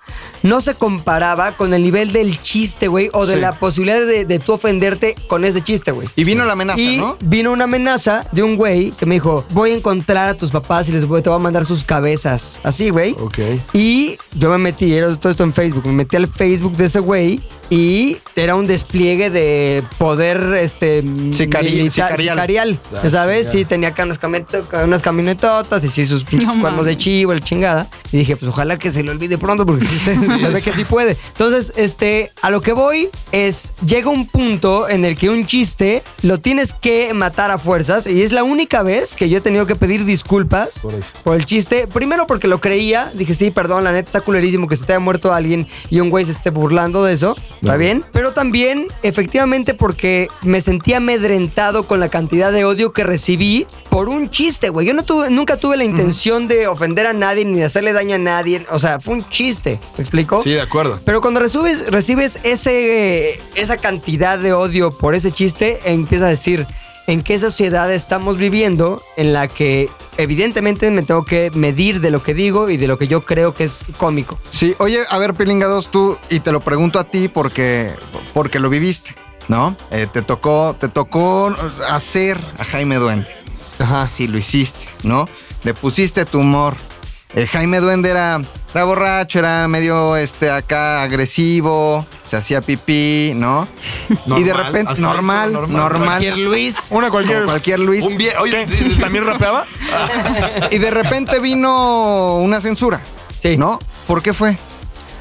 no 0.42 0.61
se 0.61 0.75
comparaba 0.75 1.57
con 1.57 1.75
el 1.75 1.83
nivel 1.83 2.12
del 2.12 2.40
chiste, 2.40 2.88
güey, 2.88 3.11
o 3.12 3.26
de 3.26 3.35
Sí. 3.35 3.40
la 3.40 3.59
posibilidad 3.59 4.00
de, 4.00 4.25
de 4.25 4.38
tú 4.38 4.52
ofenderte 4.52 5.14
con 5.26 5.45
ese 5.45 5.61
chiste, 5.61 5.90
güey. 5.90 6.09
Y 6.16 6.25
vino 6.25 6.45
la 6.45 6.52
amenaza, 6.52 6.80
Y 6.80 6.97
¿no? 6.97 7.16
vino 7.21 7.52
una 7.52 7.64
amenaza 7.64 8.26
de 8.33 8.42
un 8.42 8.57
güey 8.57 8.92
que 8.92 9.04
me 9.07 9.16
dijo, 9.16 9.45
voy 9.50 9.73
a 9.73 9.75
encontrar 9.75 10.28
a 10.28 10.35
tus 10.35 10.50
papás 10.50 10.88
y 10.88 10.92
les 10.92 11.07
voy, 11.07 11.23
te 11.23 11.28
voy 11.28 11.37
a 11.38 11.42
mandar 11.42 11.64
sus 11.64 11.85
cabezas. 11.85 12.61
Así, 12.62 12.90
güey. 12.90 13.12
Ok. 13.21 13.38
Y 13.73 14.16
yo 14.35 14.50
me 14.50 14.59
metí, 14.59 14.92
era 14.95 15.14
todo 15.16 15.30
esto 15.30 15.45
en 15.45 15.52
Facebook, 15.52 15.87
me 15.87 15.92
metí 15.92 16.16
al 16.16 16.28
Facebook 16.28 16.76
de 16.76 16.85
ese 16.87 17.00
güey 17.00 17.40
y 17.71 18.16
era 18.35 18.54
un 18.54 18.66
despliegue 18.66 19.28
de 19.30 19.83
poder 19.99 20.54
este 20.61 21.02
Sicari- 21.02 21.64
militar- 21.73 22.16
sicarial. 22.16 22.35
sicarial, 22.37 22.80
Ah, 23.04 23.09
¿sabes? 23.09 23.50
Sí, 23.50 23.64
tenía 23.66 23.90
acá 23.90 24.04
unas, 24.29 24.43
camionet- 24.43 24.85
unas 24.85 25.03
camionetotas 25.03 25.83
y 25.85 25.89
sí, 25.89 26.05
sus 26.07 26.25
pinches 26.25 26.55
No 26.55 26.61
cuernos 26.63 26.87
de 26.87 26.97
chivo, 26.97 27.33
el 27.33 27.43
chingada. 27.43 27.89
Y 28.13 28.19
dije, 28.19 28.37
pues 28.37 28.49
ojalá 28.49 28.79
que 28.79 28.91
se 28.91 29.03
lo 29.03 29.13
olvide 29.13 29.39
pronto 29.39 29.67
porque 29.67 29.85
sí 29.85 29.99
se, 29.99 30.15
se 30.17 30.49
ve 30.49 30.63
que 30.63 30.73
sí 30.73 30.85
puede. 30.85 31.17
Entonces, 31.29 31.73
este, 31.77 32.33
a 32.43 32.51
lo 32.51 32.61
que 32.61 32.73
voy 32.73 33.09
es, 33.33 33.73
llega 33.85 34.09
un 34.11 34.27
punto 34.27 34.89
en 34.89 35.05
el 35.05 35.17
que 35.17 35.29
un 35.31 35.47
chiste 35.47 36.03
lo 36.23 36.39
tienes 36.39 36.75
que 36.75 37.13
matar 37.15 37.51
a 37.51 37.59
fuerzas 37.59 38.07
y 38.07 38.23
es 38.23 38.33
la 38.33 38.45
única 38.45 38.83
vez 38.83 39.15
que 39.17 39.29
yo 39.29 39.39
he 39.39 39.41
tenido 39.41 39.67
que 39.67 39.75
pedir 39.77 40.05
disculpas 40.05 40.81
Por 40.83 40.95
eso. 40.95 41.11
por 41.25 41.37
el 41.37 41.47
chiste. 41.47 41.87
Primero 41.87 42.27
porque 42.27 42.49
lo 42.49 42.61
creía, 42.61 43.11
dije, 43.15 43.35
sí, 43.35 43.51
perdón, 43.51 43.85
la 43.85 43.93
neta 43.93 44.07
está 44.09 44.21
culerísimo 44.21 44.69
que 44.69 44.77
se 44.77 44.85
te 44.85 44.93
haya 44.93 45.01
muerto 45.01 45.33
alguien 45.33 45.67
y 45.91 46.01
un 46.01 46.11
güey 46.11 46.25
se 46.25 46.33
esté 46.33 46.51
burlando 46.51 47.05
de 47.05 47.13
eso, 47.15 47.37
¿está 47.63 47.77
bien? 47.77 48.05
Pero 48.13 48.33
también, 48.33 48.87
efectivamente, 49.03 49.75
porque 49.75 50.29
me 50.43 50.61
sentía 50.61 50.97
amedrentado 50.99 51.85
con 51.87 52.01
la 52.01 52.09
cantidad 52.09 52.53
de 52.53 52.65
odio 52.65 52.93
que 52.93 53.05
recibí 53.05 53.67
por 53.91 54.09
un 54.09 54.18
chiste, 54.31 54.69
güey. 54.69 54.87
Yo 54.87 54.95
no 54.95 55.05
tuve, 55.05 55.31
nunca 55.31 55.57
tuve 55.57 55.77
la 55.77 55.85
intención 55.85 56.49
de 56.49 56.67
ofender 56.67 57.07
a 57.07 57.13
nadie 57.13 57.45
ni 57.45 57.59
de 57.59 57.65
hacerle 57.65 57.93
daño 57.93 58.17
a 58.17 58.19
nadie. 58.19 58.67
O 58.71 58.79
sea, 58.79 59.01
fue 59.01 59.15
un 59.15 59.29
chiste, 59.29 59.81
¿me 59.97 60.03
explico? 60.03 60.43
Sí, 60.43 60.51
de 60.51 60.61
acuerdo. 60.61 61.01
Pero 61.05 61.21
cuando 61.21 61.41
recibes, 61.41 61.91
recibes 61.91 62.41
ese, 62.43 63.41
esa 63.55 63.77
cantidad 63.77 64.39
de 64.39 64.53
odio 64.53 64.91
por 64.91 65.15
ese 65.15 65.31
chiste, 65.31 65.81
empieza 65.85 66.27
a 66.27 66.31
decir, 66.31 66.67
¿en 67.07 67.23
qué 67.23 67.39
sociedad 67.39 67.93
estamos 67.93 68.37
viviendo 68.37 69.03
en 69.17 69.33
la 69.33 69.49
que 69.49 69.89
evidentemente 70.19 70.91
me 70.91 71.03
tengo 71.03 71.25
que 71.25 71.51
medir 71.55 72.01
de 72.01 72.11
lo 72.11 72.23
que 72.23 72.35
digo 72.35 72.69
y 72.69 72.77
de 72.77 72.87
lo 72.87 72.99
que 72.99 73.09
yo 73.09 73.25
creo 73.25 73.55
que 73.55 73.65
es 73.65 73.93
cómico? 73.97 74.39
Sí, 74.51 74.75
oye, 74.79 75.01
a 75.09 75.19
ver, 75.19 75.35
Pilingados, 75.35 75.91
tú, 75.91 76.19
y 76.29 76.41
te 76.41 76.53
lo 76.53 76.61
pregunto 76.61 76.99
a 76.99 77.05
ti 77.05 77.29
porque, 77.29 77.95
porque 78.35 78.59
lo 78.59 78.69
viviste, 78.69 79.15
¿no? 79.49 79.77
Eh, 79.91 80.07
te 80.13 80.23
tocó, 80.23 80.77
te 80.79 80.89
tocó 80.89 81.55
hacer 81.89 82.37
a 82.59 82.65
Jaime 82.65 82.97
Duende. 82.97 83.29
Ajá. 83.79 84.09
Sí, 84.09 84.29
lo 84.29 84.39
hiciste, 84.39 84.87
¿no? 85.03 85.29
Le 85.65 85.75
pusiste 85.75 86.25
tu 86.25 86.41
humor. 86.41 86.77
Eh, 87.35 87.47
Jaime 87.47 87.79
Duende 87.81 88.09
era, 88.09 88.41
era 88.75 88.85
borracho, 88.85 89.39
era 89.39 89.69
medio 89.69 90.17
este 90.17 90.51
acá 90.51 91.03
agresivo, 91.03 92.07
se 92.23 92.39
hacía 92.39 92.63
pipí, 92.63 93.33
¿no? 93.35 93.69
y 94.35 94.43
de 94.43 94.55
repente, 94.55 94.99
normal, 95.01 95.53
normal. 95.53 95.77
normal. 95.77 96.07
Cualquier 96.09 96.39
Luis. 96.39 96.87
Una 96.91 97.11
cualquier. 97.11 97.45
Cualquier 97.45 97.81
Luis. 97.81 98.03
Un 98.05 98.17
vie- 98.17 98.33
Oye. 98.41 98.67
¿También 98.99 99.27
rapeaba? 99.27 99.67
Y 100.71 100.79
de 100.79 100.91
repente 100.91 101.39
vino 101.39 102.37
una 102.37 102.61
censura. 102.63 103.01
Sí. 103.39 103.57
¿No? 103.59 103.79
¿Por 104.07 104.23
qué 104.23 104.33
fue? 104.33 104.57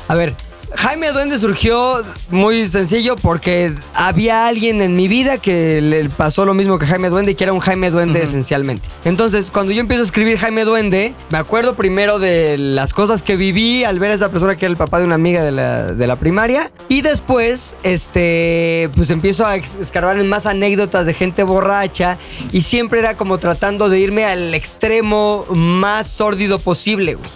A 0.08 0.16
ver, 0.16 0.34
Jaime 0.76 1.12
Duende 1.12 1.40
surgió 1.40 2.04
muy 2.30 2.66
sencillo 2.66 3.16
porque 3.16 3.74
había 3.94 4.48
alguien 4.48 4.82
en 4.82 4.96
mi 4.96 5.08
vida 5.08 5.38
que 5.38 5.82
le 5.82 6.10
pasó 6.10 6.46
lo 6.46 6.54
mismo 6.54 6.78
que 6.78 6.86
Jaime 6.86 7.10
Duende 7.10 7.32
y 7.32 7.36
que 7.36 7.46
era 7.46 7.54
un 7.54 7.60
Jaime 7.60 7.90
Duende 7.90 8.22
esencialmente. 8.22 8.88
Entonces, 9.06 9.50
cuando 9.50 9.72
yo 9.72 9.80
empiezo 9.80 10.04
a 10.04 10.06
escribir 10.06 10.38
Jaime 10.38 10.66
Duende, 10.66 11.14
me 11.30 11.38
acuerdo 11.38 11.76
primero 11.76 12.20
de 12.20 12.58
las 12.58 12.94
cosas 12.94 13.24
que 13.24 13.38
viví 13.38 13.86
al 13.86 14.00
ver 14.00 14.12
a 14.12 14.16
esa 14.16 14.30
persona 14.30 14.58
que 14.58 14.66
era 14.66 14.72
el 14.72 14.78
papá 14.78 15.00
de 15.00 15.06
una 15.06 15.16
amiga 15.16 15.42
de 15.42 15.52
la, 15.52 15.94
de 15.94 16.08
la 16.08 16.18
primaria 16.18 16.72
y 16.90 17.02
después, 17.02 17.78
este, 17.84 18.90
pues 18.96 19.10
empiezo 19.10 19.46
a 19.46 19.56
escarbar 19.56 20.20
en 20.20 20.28
más 20.28 20.46
anécdotas 20.46 21.06
de 21.06 21.14
gente 21.14 21.44
borracha 21.44 22.18
y 22.52 22.62
siempre 22.62 23.00
era 23.00 23.16
como 23.16 23.38
tratando 23.38 23.88
de 23.90 24.00
irme 24.00 24.26
al 24.26 24.54
extremo 24.54 25.46
más 25.50 26.08
sórdido 26.08 26.60
posible, 26.60 27.16
güey. 27.16 27.30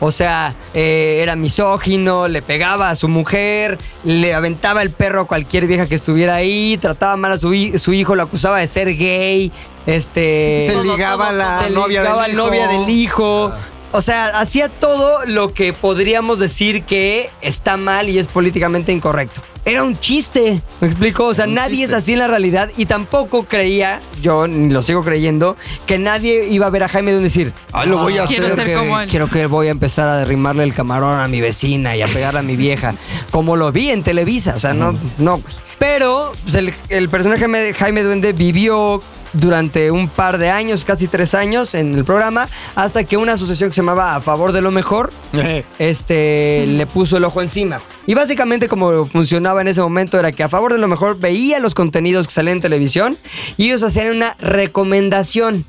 O 0.00 0.10
sea, 0.10 0.54
eh, 0.74 1.20
era 1.22 1.36
misógino, 1.36 2.26
le 2.26 2.42
pegaba 2.42 2.71
a 2.80 2.94
su 2.96 3.08
mujer, 3.08 3.78
le 4.04 4.34
aventaba 4.34 4.82
el 4.82 4.90
perro 4.90 5.22
a 5.22 5.24
cualquier 5.26 5.66
vieja 5.66 5.86
que 5.86 5.94
estuviera 5.94 6.34
ahí, 6.36 6.78
trataba 6.80 7.16
mal 7.16 7.32
a 7.32 7.38
su, 7.38 7.52
su 7.76 7.92
hijo, 7.92 8.14
lo 8.14 8.22
acusaba 8.22 8.58
de 8.58 8.66
ser 8.66 8.96
gay, 8.96 9.52
este... 9.86 10.66
Se 10.66 10.82
ligaba 10.82 11.28
a 11.28 11.32
la 11.32 11.62
se 11.64 11.70
novia 11.70 12.02
ligaba 12.02 12.26
del 12.26 12.36
novia 12.36 12.64
hijo. 12.64 12.80
del 12.80 12.90
hijo. 12.90 13.52
O 13.92 14.00
sea, 14.00 14.26
hacía 14.28 14.68
todo 14.68 15.24
lo 15.26 15.52
que 15.52 15.72
podríamos 15.72 16.38
decir 16.38 16.84
que 16.84 17.28
está 17.42 17.76
mal 17.76 18.08
y 18.08 18.18
es 18.18 18.26
políticamente 18.26 18.90
incorrecto. 18.92 19.42
Era 19.64 19.84
un 19.84 20.00
chiste, 20.00 20.60
¿me 20.80 20.88
explico? 20.88 21.26
O 21.26 21.34
sea, 21.34 21.46
un 21.46 21.54
nadie 21.54 21.84
es 21.84 21.92
así 21.92 22.14
en 22.14 22.18
la 22.18 22.26
realidad 22.26 22.70
y 22.76 22.86
tampoco 22.86 23.44
creía, 23.44 24.00
yo 24.20 24.48
ni 24.48 24.70
lo 24.72 24.82
sigo 24.82 25.04
creyendo, 25.04 25.56
que 25.86 25.98
nadie 25.98 26.48
iba 26.48 26.66
a 26.66 26.70
ver 26.70 26.82
a 26.82 26.88
Jaime 26.88 27.12
de 27.12 27.20
decir, 27.20 27.52
Ah, 27.70 27.84
lo 27.86 27.98
voy 27.98 28.18
a 28.18 28.26
Quiero 28.26 28.46
hacer. 28.46 28.56
ser 28.56 28.66
que, 28.66 28.74
como 28.74 28.98
él. 29.00 29.08
quiero 29.08 29.28
que 29.28 29.46
voy 29.46 29.68
a 29.68 29.70
empezar 29.70 30.08
a 30.08 30.16
derrimarle 30.16 30.64
el 30.64 30.74
camarón 30.74 31.20
a 31.20 31.28
mi 31.28 31.40
vecina 31.40 31.94
y 31.94 32.02
a 32.02 32.08
pegarle 32.08 32.40
a 32.40 32.42
mi 32.42 32.56
vieja, 32.56 32.96
como 33.30 33.54
lo 33.54 33.70
vi 33.70 33.90
en 33.90 34.02
Televisa, 34.02 34.54
o 34.56 34.58
sea, 34.58 34.74
no, 34.74 34.98
no, 35.18 35.36
güey. 35.36 35.54
Pero 35.78 36.32
pues, 36.42 36.56
el, 36.56 36.74
el 36.88 37.08
personaje 37.08 37.46
de 37.46 37.72
Jaime 37.74 38.02
Duende 38.02 38.32
vivió 38.32 39.00
durante 39.32 39.90
un 39.90 40.08
par 40.08 40.38
de 40.38 40.50
años, 40.50 40.84
casi 40.84 41.08
tres 41.08 41.34
años 41.34 41.74
en 41.74 41.94
el 41.94 42.04
programa, 42.04 42.48
hasta 42.74 43.04
que 43.04 43.16
una 43.16 43.34
asociación 43.34 43.70
que 43.70 43.74
se 43.74 43.80
llamaba 43.80 44.14
A 44.14 44.20
Favor 44.20 44.52
de 44.52 44.60
lo 44.60 44.70
Mejor, 44.70 45.12
este, 45.78 46.64
le 46.66 46.86
puso 46.86 47.16
el 47.16 47.24
ojo 47.24 47.42
encima. 47.42 47.80
Y 48.06 48.14
básicamente 48.14 48.68
como 48.68 49.06
funcionaba 49.06 49.60
en 49.60 49.68
ese 49.68 49.80
momento 49.80 50.18
era 50.18 50.32
que 50.32 50.42
A 50.42 50.48
Favor 50.48 50.72
de 50.72 50.78
lo 50.78 50.88
Mejor 50.88 51.18
veía 51.18 51.58
los 51.60 51.74
contenidos 51.74 52.26
que 52.26 52.32
salían 52.34 52.58
en 52.58 52.62
televisión 52.62 53.18
y 53.56 53.66
ellos 53.66 53.82
hacían 53.82 54.08
una 54.08 54.36
recomendación. 54.38 55.66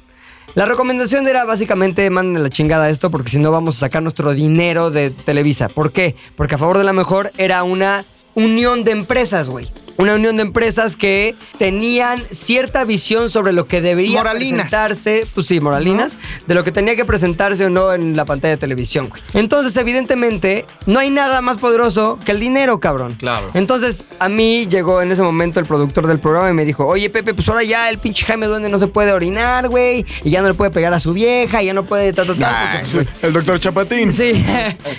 La 0.55 0.65
recomendación 0.65 1.27
era 1.27 1.45
básicamente 1.45 2.07
manden 2.11 2.43
la 2.43 2.49
chingada 2.49 2.89
esto 2.89 3.09
porque 3.09 3.31
si 3.31 3.39
no 3.39 3.51
vamos 3.51 3.77
a 3.77 3.79
sacar 3.79 4.03
nuestro 4.03 4.33
dinero 4.33 4.91
de 4.91 5.09
Televisa. 5.09 5.67
¿Por 5.67 5.91
qué? 5.91 6.15
Porque 6.35 6.55
a 6.55 6.57
favor 6.59 6.77
de 6.77 6.83
la 6.83 6.93
mejor 6.93 7.31
era 7.37 7.63
una 7.63 8.05
unión 8.35 8.83
de 8.83 8.91
empresas, 8.91 9.49
güey. 9.49 9.71
Una 9.97 10.15
unión 10.15 10.35
de 10.37 10.41
empresas 10.43 10.95
que 10.95 11.35
tenían 11.57 12.21
cierta 12.31 12.83
visión 12.83 13.29
sobre 13.29 13.53
lo 13.53 13.67
que 13.67 13.81
debería 13.81 14.17
Moralinas. 14.19 14.53
presentarse, 14.63 15.27
pues 15.33 15.47
sí, 15.47 15.59
moralinas, 15.59 16.17
de 16.47 16.55
lo 16.55 16.63
que 16.63 16.71
tenía 16.71 16.95
que 16.95 17.05
presentarse 17.05 17.65
o 17.65 17.69
no 17.69 17.93
en 17.93 18.15
la 18.15 18.25
pantalla 18.25 18.51
de 18.51 18.57
televisión, 18.57 19.09
güey. 19.09 19.21
Entonces, 19.33 19.75
evidentemente, 19.77 20.65
no 20.85 20.99
hay 20.99 21.09
nada 21.09 21.41
más 21.41 21.57
poderoso 21.57 22.19
que 22.25 22.31
el 22.31 22.39
dinero, 22.39 22.79
cabrón. 22.79 23.15
Claro. 23.19 23.51
Entonces, 23.53 24.03
a 24.19 24.29
mí 24.29 24.67
llegó 24.67 25.01
en 25.01 25.11
ese 25.11 25.21
momento 25.21 25.59
el 25.59 25.65
productor 25.65 26.07
del 26.07 26.19
programa 26.19 26.49
y 26.49 26.53
me 26.53 26.65
dijo, 26.65 26.85
oye, 26.87 27.09
Pepe, 27.09 27.33
pues 27.33 27.47
ahora 27.49 27.63
ya 27.63 27.89
el 27.89 27.99
pinche 27.99 28.25
Jaime 28.25 28.47
Duende 28.47 28.69
no 28.69 28.79
se 28.79 28.87
puede 28.87 29.11
orinar, 29.11 29.69
güey, 29.69 30.05
y 30.23 30.29
ya 30.29 30.41
no 30.41 30.47
le 30.47 30.53
puede 30.53 30.71
pegar 30.71 30.93
a 30.93 30.99
su 30.99 31.13
vieja, 31.13 31.61
y 31.61 31.67
ya 31.67 31.73
no 31.73 31.83
puede... 31.83 32.13
ta, 32.13 32.25
ta, 32.25 32.33
ta, 32.35 32.71
Ay, 32.71 32.79
porque, 32.81 33.05
pues, 33.05 33.23
El 33.23 33.33
doctor 33.33 33.59
Chapatín. 33.59 34.11
Sí. 34.11 34.33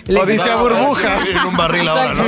Le 0.07 0.20
dije, 0.20 0.20
Odisea 0.22 0.57
burbujas. 0.57 1.28
En 1.28 1.46
un 1.46 1.57
barril 1.57 1.88
ahora, 1.88 2.14
¿no? 2.14 2.24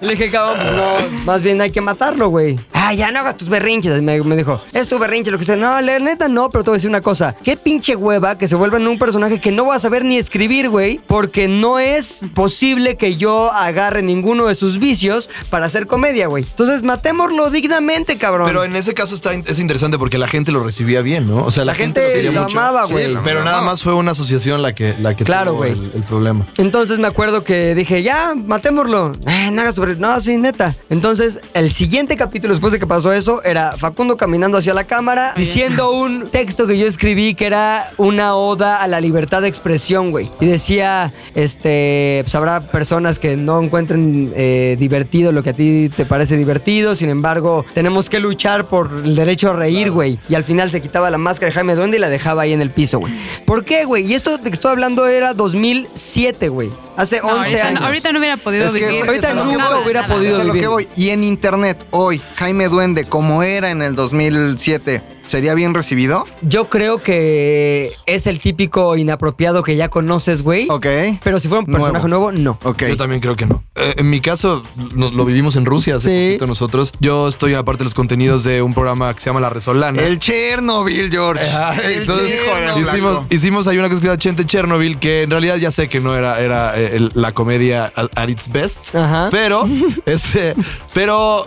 Le 0.06 0.10
dije, 0.10 0.30
cabrón, 0.30 0.58
pues 0.62 0.76
no, 0.76 1.24
más 1.24 1.37
bien 1.42 1.60
hay 1.60 1.70
que 1.70 1.80
matarlo, 1.80 2.28
güey. 2.28 2.58
Ah, 2.72 2.94
ya 2.94 3.10
no 3.12 3.18
hagas 3.20 3.36
tus 3.36 3.48
berrinches. 3.48 4.00
Me, 4.02 4.20
me 4.22 4.36
dijo, 4.36 4.60
es 4.72 4.88
tu 4.88 4.98
berrinche, 4.98 5.30
lo 5.30 5.38
que 5.38 5.44
sea. 5.44 5.56
No, 5.56 5.80
la 5.80 5.98
neta 5.98 6.28
no, 6.28 6.48
pero 6.50 6.64
te 6.64 6.70
voy 6.70 6.76
a 6.76 6.78
decir 6.78 6.88
una 6.90 7.00
cosa. 7.02 7.34
Qué 7.42 7.56
pinche 7.56 7.96
hueva 7.96 8.38
que 8.38 8.48
se 8.48 8.54
vuelva 8.56 8.78
en 8.78 8.88
un 8.88 8.98
personaje 8.98 9.40
que 9.40 9.50
no 9.52 9.66
va 9.66 9.74
a 9.74 9.78
saber 9.78 10.04
ni 10.04 10.16
escribir, 10.16 10.68
güey, 10.70 11.00
porque 11.06 11.48
no 11.48 11.78
es 11.78 12.26
posible 12.34 12.96
que 12.96 13.16
yo 13.16 13.52
agarre 13.52 14.02
ninguno 14.02 14.46
de 14.46 14.54
sus 14.54 14.78
vicios 14.78 15.28
para 15.50 15.66
hacer 15.66 15.86
comedia, 15.86 16.28
güey. 16.28 16.44
Entonces, 16.44 16.82
matémoslo 16.82 17.50
dignamente, 17.50 18.16
cabrón. 18.16 18.46
Pero 18.48 18.64
en 18.64 18.74
ese 18.76 18.94
caso 18.94 19.14
está, 19.14 19.32
es 19.34 19.58
interesante 19.58 19.98
porque 19.98 20.16
la 20.18 20.28
gente 20.28 20.52
lo 20.52 20.62
recibía 20.64 21.02
bien, 21.02 21.26
¿no? 21.28 21.44
O 21.44 21.50
sea, 21.50 21.64
la, 21.64 21.72
La 21.72 21.76
gente 21.76 22.22
lo 22.32 22.42
amaba, 22.44 22.86
güey. 22.86 23.16
pero 23.24 23.44
nada 23.44 23.60
más 23.62 23.82
fue 23.82 23.92
una 23.94 24.12
asociación 24.12 24.62
la 24.62 24.74
que, 24.74 24.94
la 25.00 25.14
que 25.14 25.24
Claro, 25.24 25.50
tuvo 25.50 25.58
güey. 25.58 25.72
el, 25.72 25.90
el 25.94 26.02
problema. 26.04 26.46
Entonces 26.56 26.98
me 26.98 27.06
acuerdo 27.06 27.44
que 27.44 27.74
dije, 27.74 28.02
ya, 28.02 28.34
matémoslo. 28.34 29.12
Eh, 29.26 29.50
no 29.52 29.60
hagas 29.62 29.74
sobre. 29.74 29.96
No, 29.96 30.18
sí, 30.20 30.36
neta. 30.38 30.74
Entonces, 30.88 31.27
el 31.54 31.70
siguiente 31.70 32.16
capítulo 32.16 32.52
después 32.54 32.72
de 32.72 32.78
que 32.78 32.86
pasó 32.86 33.12
eso 33.12 33.42
era 33.42 33.72
Facundo 33.76 34.16
caminando 34.16 34.58
hacia 34.58 34.74
la 34.74 34.84
cámara 34.84 35.32
diciendo 35.36 35.90
un 35.92 36.28
texto 36.28 36.66
que 36.66 36.78
yo 36.78 36.86
escribí 36.86 37.34
que 37.34 37.46
era 37.46 37.90
una 37.96 38.34
oda 38.34 38.82
a 38.82 38.86
la 38.88 39.00
libertad 39.00 39.42
de 39.42 39.48
expresión, 39.48 40.10
güey. 40.10 40.30
Y 40.40 40.46
decía, 40.46 41.12
este, 41.34 42.20
pues 42.24 42.34
habrá 42.34 42.60
personas 42.60 43.18
que 43.18 43.36
no 43.36 43.60
encuentren 43.62 44.32
eh, 44.36 44.76
divertido 44.78 45.32
lo 45.32 45.42
que 45.42 45.50
a 45.50 45.52
ti 45.54 45.90
te 45.94 46.04
parece 46.06 46.36
divertido. 46.36 46.94
Sin 46.94 47.08
embargo, 47.10 47.64
tenemos 47.74 48.08
que 48.10 48.20
luchar 48.20 48.66
por 48.68 48.90
el 49.04 49.16
derecho 49.16 49.50
a 49.50 49.52
reír, 49.54 49.90
güey. 49.90 50.18
Y 50.28 50.34
al 50.34 50.44
final 50.44 50.70
se 50.70 50.80
quitaba 50.80 51.10
la 51.10 51.18
máscara 51.18 51.48
de 51.50 51.54
Jaime 51.54 51.74
Duende 51.74 51.96
y 51.96 52.00
la 52.00 52.08
dejaba 52.08 52.42
ahí 52.42 52.52
en 52.52 52.60
el 52.60 52.70
piso, 52.70 52.98
güey. 52.98 53.12
¿Por 53.44 53.64
qué, 53.64 53.84
güey? 53.84 54.04
Y 54.06 54.14
esto 54.14 54.36
de 54.38 54.42
que 54.44 54.54
estoy 54.54 54.70
hablando 54.72 55.06
era 55.06 55.34
2007, 55.34 56.48
güey. 56.48 56.70
Hace 56.96 57.20
No, 57.20 57.28
11 57.28 57.36
ahorita, 57.38 57.66
años. 57.68 57.80
no, 57.80 57.86
ahorita 57.86 58.12
no 58.12 58.18
hubiera 58.18 58.36
podido 58.38 58.64
Es 58.66 58.72
que 58.74 58.80
vivir. 58.86 59.02
es- 59.02 59.08
Ahorita 59.08 59.34
nunca 59.34 59.68
voy. 59.68 59.82
hubiera 59.84 60.02
Nada. 60.02 60.14
podido 60.14 60.34
Es 60.36 60.40
a 60.42 60.44
lo 60.44 60.52
vivir. 60.52 60.62
que 60.62 60.68
voy. 60.68 60.88
Y 60.96 61.10
en 61.10 61.17
internet, 61.24 61.86
hoy, 61.90 62.20
Jaime 62.36 62.68
Duende, 62.68 63.04
como 63.04 63.42
era 63.42 63.70
en 63.70 63.82
el 63.82 63.94
2007, 63.94 65.17
¿sería 65.28 65.54
bien 65.54 65.72
recibido? 65.74 66.24
Yo 66.42 66.68
creo 66.68 66.98
que 66.98 67.92
es 68.06 68.26
el 68.26 68.40
típico 68.40 68.96
inapropiado 68.96 69.62
que 69.62 69.76
ya 69.76 69.88
conoces, 69.88 70.42
güey. 70.42 70.66
Ok. 70.70 70.86
Pero 71.22 71.38
si 71.38 71.48
fuera 71.48 71.60
un 71.64 71.72
personaje 71.72 72.08
nuevo, 72.08 72.32
no. 72.32 72.58
Ok. 72.64 72.82
Yo 72.88 72.96
también 72.96 73.20
creo 73.20 73.36
que 73.36 73.46
no. 73.46 73.62
Eh, 73.76 73.94
en 73.98 74.10
mi 74.10 74.20
caso, 74.20 74.62
lo 74.96 75.24
vivimos 75.24 75.54
en 75.56 75.64
Rusia 75.64 75.96
hace 75.96 76.08
Sí. 76.10 76.26
poquito 76.32 76.46
nosotros. 76.46 76.92
Yo 77.00 77.28
estoy 77.28 77.50
en 77.52 77.56
la 77.56 77.64
parte 77.64 77.80
de 77.80 77.84
los 77.84 77.94
contenidos 77.94 78.42
de 78.44 78.62
un 78.62 78.74
programa 78.74 79.14
que 79.14 79.20
se 79.20 79.26
llama 79.26 79.40
La 79.40 79.50
Resolana. 79.50 80.02
El 80.02 80.18
Chernobyl, 80.18 81.10
George. 81.10 81.44
El 81.84 82.00
Entonces 82.00 82.40
Chernobyl. 82.44 82.82
hicimos, 82.84 83.22
hicimos 83.30 83.66
ahí 83.68 83.78
una 83.78 83.88
cosa 83.88 84.00
que 84.00 84.04
se 84.04 84.08
llama 84.08 84.18
Chente 84.18 84.44
Chernobyl, 84.46 84.98
que 84.98 85.22
en 85.22 85.30
realidad 85.30 85.56
ya 85.56 85.70
sé 85.70 85.88
que 85.88 86.00
no 86.00 86.16
era, 86.16 86.40
era 86.40 86.78
eh, 86.78 86.96
el- 86.96 87.12
la 87.14 87.32
comedia 87.32 87.92
at, 87.94 88.08
at 88.16 88.28
its 88.28 88.50
best, 88.50 88.94
Ajá. 88.94 89.28
pero, 89.30 89.68
este, 90.06 90.54
pero, 90.94 91.46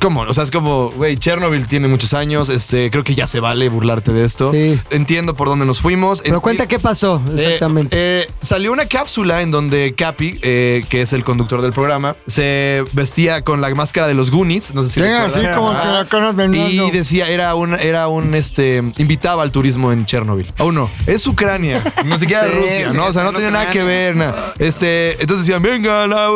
¿cómo? 0.00 0.22
O 0.22 0.34
sea, 0.34 0.44
es 0.44 0.50
como, 0.50 0.90
güey, 0.90 1.16
Chernobyl 1.16 1.66
tiene 1.66 1.88
muchos 1.88 2.14
años, 2.14 2.48
este, 2.48 2.90
creo 2.90 3.04
que 3.04 3.14
ya 3.14 3.26
se 3.26 3.40
vale 3.40 3.68
burlarte 3.68 4.12
de 4.12 4.24
esto. 4.24 4.50
Sí. 4.50 4.78
Entiendo 4.90 5.34
por 5.34 5.48
dónde 5.48 5.66
nos 5.66 5.80
fuimos. 5.80 6.22
Pero 6.22 6.38
Enti- 6.38 6.42
cuenta 6.42 6.66
qué 6.66 6.78
pasó 6.78 7.22
eh, 7.28 7.32
exactamente. 7.34 7.96
eh, 7.98 8.26
salió 8.40 8.72
una 8.72 8.86
cápsula 8.86 9.42
en 9.42 9.50
donde 9.50 9.94
Capi, 9.96 10.38
eh, 10.42 10.84
que 10.88 11.02
es 11.02 11.12
el 11.12 11.24
conductor 11.24 11.62
del 11.62 11.72
programa, 11.72 12.16
se 12.26 12.84
vestía 12.92 13.42
con 13.42 13.60
la 13.60 13.74
máscara 13.74 14.06
de 14.06 14.14
los 14.14 14.30
Goonies. 14.30 14.74
No 14.74 14.82
sé 14.82 14.90
si 14.90 15.00
Sí, 15.00 15.06
así 15.06 15.40
como 15.54 15.70
que 15.72 15.86
la 15.86 16.06
cara 16.08 16.32
del 16.32 16.54
Y 16.54 16.90
decía, 16.90 17.28
era 17.28 17.54
un, 17.54 17.74
era 17.74 18.08
un, 18.08 18.34
este, 18.34 18.78
invitaba 18.98 19.42
al 19.42 19.52
turismo 19.52 19.92
en 19.92 20.06
Chernobyl. 20.06 20.52
Aún 20.58 20.74
no, 20.76 20.90
es 21.06 21.26
Ucrania, 21.26 21.82
no 22.04 22.18
siquiera 22.18 22.44
Sí, 22.46 22.52
Rusia, 22.54 22.90
sí, 22.90 22.96
¿no? 22.96 23.06
O 23.06 23.12
sea, 23.12 23.22
no 23.24 23.32
tenía 23.32 23.50
nada 23.50 23.70
que 23.70 23.82
ver, 23.82 24.16
nada. 24.16 24.54
Este, 24.58 25.12
entonces 25.20 25.46
decían, 25.46 25.62
vengan 25.62 26.12
a, 26.12 26.26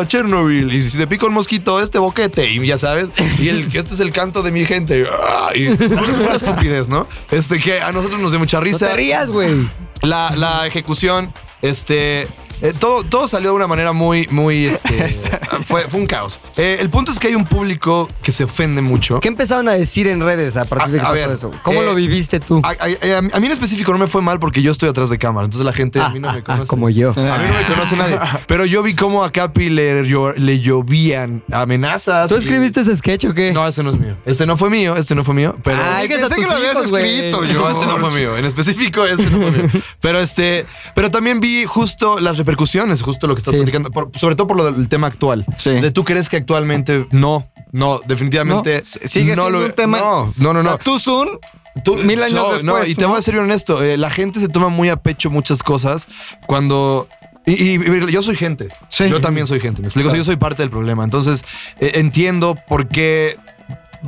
a 0.00 0.06
Chernobyl. 0.06 0.72
Y 0.72 0.82
si 0.82 0.96
te 0.98 1.06
pica 1.06 1.26
un 1.26 1.34
mosquito, 1.34 1.80
este 1.80 1.98
boquete, 1.98 2.48
y 2.50 2.66
ya 2.66 2.78
sabes. 2.78 2.93
Y 3.38 3.48
el, 3.48 3.66
este 3.74 3.94
es 3.94 4.00
el 4.00 4.12
canto 4.12 4.42
de 4.42 4.50
mi 4.52 4.64
gente. 4.64 5.06
Y 5.54 5.68
pura 5.68 6.34
estupidez, 6.34 6.88
¿no? 6.88 7.06
Este, 7.30 7.58
que 7.58 7.80
a 7.80 7.92
nosotros 7.92 8.20
nos 8.20 8.32
dio 8.32 8.38
mucha 8.38 8.58
no 8.58 8.64
risa. 8.64 8.88
te 8.88 8.96
rías, 8.96 9.30
güey. 9.30 9.68
La, 10.02 10.34
la 10.36 10.66
ejecución, 10.66 11.32
este. 11.62 12.28
Eh, 12.64 12.72
todo, 12.78 13.02
todo 13.04 13.28
salió 13.28 13.50
de 13.50 13.56
una 13.56 13.66
manera 13.66 13.92
muy, 13.92 14.26
muy. 14.30 14.64
Este, 14.66 15.12
fue, 15.64 15.82
fue 15.88 16.00
un 16.00 16.06
caos. 16.06 16.40
Eh, 16.56 16.78
el 16.80 16.90
punto 16.90 17.12
es 17.12 17.18
que 17.18 17.28
hay 17.28 17.34
un 17.34 17.44
público 17.44 18.08
que 18.22 18.32
se 18.32 18.44
ofende 18.44 18.80
mucho. 18.82 19.20
¿Qué 19.20 19.28
empezaron 19.28 19.68
a 19.68 19.72
decir 19.72 20.06
en 20.08 20.20
redes 20.20 20.56
a 20.56 20.64
partir 20.64 20.92
de 20.92 20.98
que 20.98 21.04
A- 21.04 21.08
a 21.08 21.12
pasó 21.12 21.20
ver, 21.26 21.30
eso? 21.30 21.50
¿Cómo 21.62 21.82
eh, 21.82 21.86
lo 21.86 21.94
viviste 21.94 22.40
tú? 22.40 22.60
A, 22.64 22.70
a- 22.70 22.72
a- 22.72 23.18
a 23.18 23.40
mí 23.40 23.46
en 23.46 23.52
específico 23.52 23.92
no 23.92 23.98
me 23.98 24.06
fue 24.06 24.22
mal 24.22 24.38
porque 24.38 24.62
yo 24.62 24.72
estoy 24.72 24.88
atrás 24.88 25.10
de 25.10 25.18
cámara. 25.18 25.44
Entonces 25.44 25.64
la 25.66 25.72
gente 25.72 26.00
a 26.00 26.08
mí 26.08 26.18
no 26.20 26.32
me 26.32 26.38
Ah, 26.40 26.44
conoce. 26.44 26.66
como 26.68 26.88
yo. 26.90 27.10
A 27.10 27.14
mí 27.38 27.48
no 27.48 27.58
me 27.58 27.66
conoce 27.74 27.96
nadie. 27.96 28.18
Pero 28.46 28.64
yo 28.64 28.82
vi 28.82 28.94
cómo 28.94 29.22
a 29.24 29.30
Capi 29.30 29.68
le, 29.70 30.02
le 30.04 30.60
llovían 30.60 31.42
amenazas. 31.52 32.28
¿Tú 32.28 32.36
y- 32.36 32.38
escribiste 32.38 32.80
ese 32.80 32.96
sketch 32.96 33.26
o 33.26 33.34
qué? 33.34 33.52
No, 33.52 33.66
este 33.66 33.82
no 33.82 33.90
es 33.90 33.98
mío. 33.98 34.16
Este 34.24 34.46
no 34.46 34.56
fue 34.56 34.70
mío. 34.70 34.96
Este 34.96 35.14
no 35.14 35.22
fue 35.24 35.34
mío. 35.34 35.56
Pero. 35.62 35.78
Ay, 35.82 36.08
Digas 36.08 36.22
a 36.24 36.28
pensé 36.28 36.42
que 36.42 36.48
lo 36.48 36.56
habías 36.56 36.76
escrito, 36.76 37.40
No, 37.42 37.46
George. 37.46 37.72
este 37.72 37.86
no 37.86 37.98
fue 37.98 38.10
mío. 38.18 38.36
En 38.36 38.44
específico, 38.44 39.04
este 39.04 39.24
no 39.30 39.38
fue 39.38 39.50
mío. 39.50 39.70
Pero 40.00 40.20
este, 40.20 40.66
pero 40.94 41.10
también 41.10 41.40
vi 41.40 41.64
justo 41.64 42.18
las 42.20 42.36
repercusiones, 42.38 42.53
justo 42.56 43.26
lo 43.26 43.34
que 43.34 43.38
estás 43.40 43.52
Sí. 43.52 43.58
platicando, 43.58 43.90
por- 43.90 44.10
sobre 44.18 44.34
todo 44.36 44.46
por 44.46 44.56
lo 44.56 44.70
del 44.70 44.88
tema 44.88 45.06
actual. 45.06 45.44
Sí. 45.58 45.70
De 45.70 45.90
tú 45.90 46.04
crees 46.04 46.28
que 46.28 46.36
actualmente 46.36 47.06
no, 47.10 47.48
no, 47.72 48.00
definitivamente 48.06 48.78
No, 48.78 48.84
sigue 49.08 49.34
no 49.36 49.42
siendo 49.44 49.50
lo- 49.50 49.66
un 49.66 49.72
tema. 49.72 49.98
No, 49.98 50.32
no, 50.36 50.52
no, 50.52 50.60
O 50.60 50.62
sea, 50.62 50.72
no. 50.72 50.78
tú, 50.78 50.98
Sun, 50.98 51.38
Tú- 51.82 51.96
mil 51.96 52.22
años 52.22 52.36
no, 52.36 52.42
después, 52.52 52.62
No, 52.64 52.86
y 52.86 52.94
te 52.94 53.04
voy 53.04 53.18
a 53.18 53.22
ser 53.22 53.34
bien 53.34 53.44
honesto. 53.44 53.82
eh, 53.82 53.96
la 53.96 54.08
gente 54.10 54.38
se 54.40 54.46
toma 54.48 54.68
muy 54.68 54.88
a 54.90 54.96
pecho 54.96 55.28
muchas 55.30 55.62
cosas 55.62 56.06
cuando. 56.46 57.08
Y, 57.46 57.52
y- 57.52 57.74
y 57.74 58.12
yo 58.12 58.22
soy 58.22 58.36
gente. 58.36 58.68
Sí. 58.88 59.08
Yo 59.08 59.20
también 59.20 59.46
soy 59.46 59.60
gente. 59.60 59.82
Me 59.82 59.88
explico. 59.88 60.06
O 60.08 60.10
sea, 60.10 60.18
yo 60.18 60.24
soy 60.24 60.36
parte 60.36 60.62
del 60.62 60.70
problema. 60.70 61.02
Entonces, 61.04 61.44
eh, 61.80 61.92
entiendo 61.96 62.56
por 62.68 62.86
qué 62.88 63.36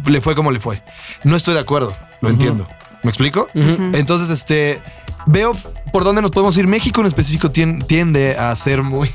le 0.07 0.21
fue 0.21 0.35
como 0.35 0.53
le 0.53 0.61
fue. 0.61 0.83
No 1.25 1.37
estoy 1.37 1.55
de 1.55 1.61
acuerdo. 1.61 1.95
Lo 2.23 2.31
entiendo. 2.31 2.67
¿Me 3.07 3.11
explico? 3.11 3.49
Entonces, 3.55 4.31
este. 4.31 4.81
Veo 5.27 5.53
por 5.93 6.03
dónde 6.03 6.23
nos 6.23 6.33
podemos 6.33 6.57
ir. 6.57 6.67
México 6.67 7.01
en 7.01 7.07
específico 7.07 7.51
tien- 7.53 7.87
tiende 7.87 8.37
a 8.37 8.55
ser 8.57 8.83
muy. 8.83 9.11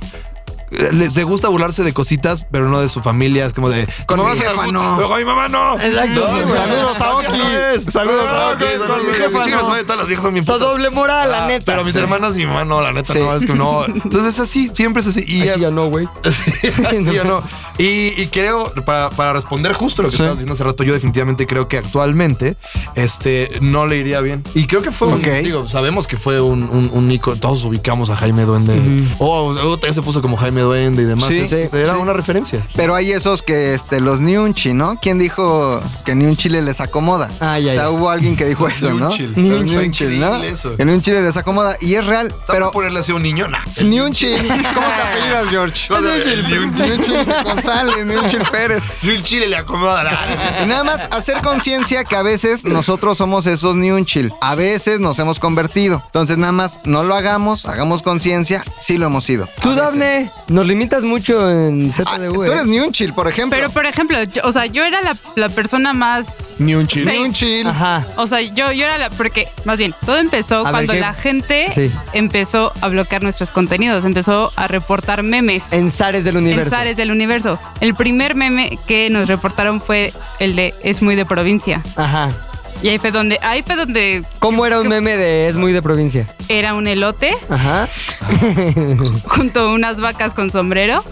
Les 0.92 1.16
le 1.18 1.24
gusta 1.26 1.50
burlarse 1.50 1.84
de 1.84 1.94
cositas, 1.94 2.46
pero 2.50 2.70
no 2.70 2.80
de 2.80 2.88
su 2.90 3.02
familia. 3.02 3.46
Es 3.46 3.54
como 3.54 3.70
de. 3.70 3.86
Con 4.06 4.18
"¿Cómo 4.20 4.30
mi 4.34 4.40
jefa, 4.40 4.68
no". 4.68 4.98
Con 5.08 5.18
mi 5.18 5.26
mamá 5.26 5.48
no. 5.50 5.78
Exacto. 5.80 6.28
Saludos 6.56 7.02
a 7.02 7.16
Oki. 7.18 7.28
Saludos 7.92 8.26
a 8.28 8.52
Oki. 8.54 8.64
Saludos 8.64 8.90
a 8.90 8.94
Con 8.94 9.08
mi 9.08 9.14
jefa. 9.14 9.82
Todas 9.84 9.98
las 9.98 10.08
viejas 10.08 10.24
son 10.26 10.44
Son 10.44 10.56
putas. 10.56 10.60
doble 10.60 10.90
moral, 10.90 11.30
la 11.32 11.44
Ah, 11.44 11.48
neta. 11.48 11.66
Pero 11.66 11.84
mis 11.84 11.96
hermanas 11.96 12.36
y 12.38 12.42
mi 12.42 12.46
mamá 12.46 12.64
no, 12.66 12.82
la 12.82 12.94
neta 12.94 13.12
Sí. 13.14 13.20
no, 13.20 13.36
es 13.36 13.46
que 13.46 13.54
no. 13.54 13.84
Entonces 13.86 14.34
es 14.36 14.40
así, 14.40 14.72
siempre 14.74 15.02
es 15.02 15.08
así. 15.08 15.26
Y 15.28 15.42
Ay, 15.42 15.48
ya- 15.48 15.54
sí, 15.56 15.60
ya 15.62 15.72
no, 15.72 15.88
güey. 15.90 16.08
Sí, 17.12 17.20
o 17.20 17.24
no. 17.26 17.44
Y, 17.78 18.14
y 18.22 18.28
creo, 18.32 18.72
para, 18.86 19.10
para 19.10 19.34
responder 19.34 19.74
justo 19.74 20.04
lo 20.04 20.10
que 20.10 20.16
estabas 20.16 20.34
diciendo 20.36 20.54
hace 20.54 20.64
rato, 20.64 20.84
yo 20.84 20.94
definitivamente 20.94 21.48
creo 21.48 21.68
que 21.68 21.78
actualmente 21.78 22.56
este, 22.96 23.58
no 23.62 23.88
le 23.88 23.98
iría 23.98 24.22
bien. 24.22 24.44
Y 24.54 24.68
creo 24.68 24.82
que 24.82 24.92
fue 24.92 25.08
un, 25.08 25.22
digo, 25.22 25.68
sabemos 25.68 26.08
que 26.08 26.18
fue 26.18 26.40
un, 26.42 26.64
un, 26.64 27.20
todos 27.40 27.64
ubicamos 27.64 28.10
a 28.10 28.16
Jaime 28.18 28.44
Duende. 28.44 29.06
O 29.20 29.42
o 29.52 29.80
ya 29.80 29.94
se 29.94 30.02
puso 30.02 30.22
como 30.22 30.38
Jaime 30.38 30.61
Duende 30.62 31.04
y 31.04 31.06
demás. 31.06 31.26
Sí, 31.28 31.40
Es- 31.42 31.50
sí, 31.50 31.58
era 31.74 31.94
sí. 31.96 32.00
una 32.00 32.14
referencia. 32.14 32.66
Pero 32.76 32.96
hay 32.96 33.12
esos 33.12 33.42
que, 33.42 33.74
este, 33.74 34.00
los 34.02 34.20
Niunchi, 34.22 34.74
¿no? 34.74 34.98
¿Quién 35.02 35.20
dijo 35.20 35.82
que 36.06 36.16
ni 36.16 36.26
un 36.26 36.38
chile 36.38 36.62
les 36.62 36.80
acomoda? 36.82 37.30
Ay, 37.40 37.70
ay, 37.70 37.78
o 37.78 37.80
sea, 37.82 37.90
hubo 37.92 38.10
alguien 38.10 38.36
que 38.36 38.46
dijo 38.46 38.68
eso, 38.68 38.90
¿no? 38.94 39.10
Niunchil. 39.10 39.34
Niunchil, 39.36 40.20
¿no? 40.20 40.36
eso. 40.44 40.76
Que 40.76 40.86
ni 40.86 40.94
un 40.94 41.02
chile 41.02 41.22
les 41.22 41.38
acomoda. 41.38 41.78
Y 41.82 41.96
es 41.96 42.06
real, 42.06 42.30
Pero 42.30 42.42
pero... 42.48 42.72
ponerle 42.72 43.00
así 43.00 43.12
a 43.12 43.16
un 43.16 43.24
niño, 43.24 43.48
nah. 43.48 43.60
Ni 43.84 44.00
un 44.00 44.12
chile. 44.14 44.38
¿Cómo 44.48 44.88
te 44.88 45.02
apellidas, 45.02 45.48
George? 45.50 45.90
Niunchil. 45.94 46.50
Ni 46.50 46.58
un 46.58 46.76
chile 46.76 47.26
González, 47.44 48.06
ni 48.06 48.16
un 48.16 48.28
chile 48.28 48.46
Pérez. 48.52 48.84
Ni 49.04 49.12
un 49.16 49.24
chile 49.24 49.48
le 49.48 49.58
acomoda 49.58 50.04
nada. 50.04 50.64
Y 50.64 50.68
nada 50.68 50.84
más 50.84 51.08
hacer 51.12 51.42
conciencia 51.42 52.04
que 52.04 52.16
a 52.16 52.22
veces 52.22 52.66
nosotros 52.66 53.18
somos 53.18 53.46
esos 53.48 53.76
ni 53.76 53.92
un 53.92 54.06
chill. 54.06 54.32
A 54.42 54.56
veces 54.56 55.00
nos 55.00 55.18
hemos 55.20 55.40
convertido. 55.40 56.02
Entonces 56.08 56.38
nada 56.38 56.52
más 56.52 56.80
no 56.86 57.04
lo 57.04 57.16
hagamos, 57.16 57.66
hagamos 57.66 58.02
conciencia, 58.04 58.64
sí 58.78 58.98
lo 58.98 59.08
hemos 59.08 59.24
sido. 59.26 59.48
Tú. 59.62 59.76
Dafne, 59.76 60.32
nos 60.52 60.68
limitas 60.68 61.04
mucho 61.04 61.50
en 61.50 61.92
Ah, 62.06 62.18
ZDU. 62.18 62.34
tú 62.46 62.52
eres 62.52 62.66
ni 62.68 62.80
un 62.80 62.92
chill, 62.92 63.14
por 63.14 63.28
ejemplo. 63.28 63.58
Pero, 63.58 63.70
por 63.72 63.86
ejemplo, 63.86 64.22
yo- 64.24 64.42
o 64.44 64.52
sea, 64.52 64.66
yo 64.68 64.84
era 64.84 65.02
la, 65.02 65.18
la 65.36 65.50
persona 65.50 65.94
más... 65.94 66.56
Ni 66.60 66.76
un 66.76 66.88
ni 66.94 67.18
un 67.18 67.34
chill. 67.34 67.66
Ajá. 67.68 68.06
O 68.18 68.28
sea, 68.28 68.42
yo, 68.42 68.72
yo 68.72 68.86
era 68.86 68.98
la... 68.98 69.10
Porque, 69.10 69.48
más 69.66 69.78
bien, 69.78 69.94
todo 70.06 70.18
empezó 70.18 70.64
ver, 70.64 70.72
cuando 70.72 70.94
¿qué? 70.94 71.00
la 71.00 71.14
gente 71.14 71.68
Sí. 71.72 71.92
empezó 72.14 72.74
a 72.82 72.88
bloquear 72.90 73.24
nuestros 73.24 73.52
contenidos, 73.52 74.04
empezó 74.06 74.52
a 74.56 74.68
reportar 74.68 75.24
memes. 75.24 75.72
En 75.74 75.90
Zares 75.92 76.24
del 76.24 76.36
en 76.38 76.44
Universo. 76.44 76.72
Zares 76.72 76.98
del 76.98 77.12
universo. 77.12 77.60
El 77.80 77.96
primer 77.96 78.36
meme 78.36 78.78
que 78.88 79.10
nos 79.10 79.28
reportaron 79.28 79.82
fue 79.82 80.14
el 80.40 80.56
de 80.56 80.74
Es 80.84 81.02
muy 81.02 81.16
de 81.16 81.26
provincia. 81.26 81.82
Ajá. 81.96 82.30
Y 82.84 82.90
ahí 82.90 82.98
fue 82.98 83.12
donde, 83.12 83.38
ahí 83.42 83.62
fue 83.64 83.76
donde 83.76 84.24
¿Cómo 84.40 84.66
era 84.66 84.80
un 84.80 84.88
meme 84.88 85.16
de 85.18 85.48
Es 85.48 85.56
muy 85.56 85.72
de 85.72 85.82
provincia? 85.82 86.28
era 86.48 86.74
un 86.74 86.86
elote 86.88 87.34
Ajá. 87.50 87.88
junto 89.26 89.60
a 89.62 89.74
unas 89.74 89.98
vacas 90.00 90.34
con 90.34 90.52
sombrero. 90.52 91.04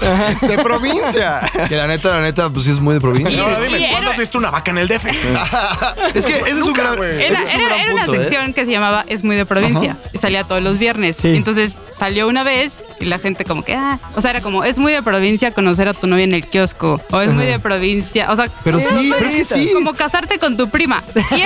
De 0.41 0.57
provincia. 0.57 1.39
Que 1.67 1.75
la 1.75 1.87
neta, 1.87 2.09
la 2.15 2.21
neta, 2.21 2.49
pues 2.49 2.65
sí 2.65 2.71
es 2.71 2.79
muy 2.79 2.95
de 2.95 3.01
provincia. 3.01 3.41
Ahora 3.43 3.59
dime, 3.61 3.77
¿cuándo 3.89 3.97
era- 4.07 4.11
has 4.11 4.17
visto 4.17 4.37
una 4.37 4.51
vaca 4.51 4.71
en 4.71 4.77
el 4.79 4.87
DF? 4.87 5.05
Es 6.13 6.25
que 6.25 6.33
ese 6.39 6.49
es 6.51 6.61
un 6.61 6.73
gran. 6.73 6.95
güey. 6.97 7.23
Era, 7.23 7.41
es 7.41 7.53
un 7.53 7.59
era- 7.61 7.67
gran 7.69 7.79
era 7.79 7.93
una 7.93 8.05
¿eh? 8.05 8.19
sección 8.19 8.53
que 8.53 8.65
se 8.65 8.71
llamaba 8.71 9.05
Es 9.07 9.23
muy 9.23 9.35
de 9.35 9.45
provincia. 9.45 9.95
Y 10.13 10.17
salía 10.17 10.43
todos 10.43 10.61
los 10.61 10.77
viernes. 10.79 11.17
Sí. 11.17 11.29
Entonces 11.35 11.79
salió 11.89 12.27
una 12.27 12.43
vez 12.43 12.85
y 12.99 13.05
la 13.05 13.19
gente 13.19 13.45
como 13.45 13.63
que, 13.63 13.75
ah, 13.75 13.99
o 14.15 14.21
sea, 14.21 14.31
era 14.31 14.41
como, 14.41 14.63
es 14.63 14.79
muy 14.79 14.91
de 14.91 15.03
provincia 15.03 15.51
conocer 15.51 15.87
a 15.87 15.93
tu 15.93 16.07
novia 16.07 16.23
en 16.23 16.33
el 16.33 16.47
kiosco. 16.47 17.01
O 17.11 17.21
es 17.21 17.31
muy 17.31 17.45
de 17.45 17.59
provincia. 17.59 18.31
O 18.31 18.35
sea, 18.35 18.47
Pero 18.63 18.79
sí, 18.79 19.11
pero 19.17 19.29
es 19.29 19.35
que 19.35 19.45
sí. 19.45 19.71
como 19.73 19.93
casarte 19.93 20.37
con 20.39 20.57
tu 20.57 20.69
prima. 20.69 21.03
Y 21.31 21.41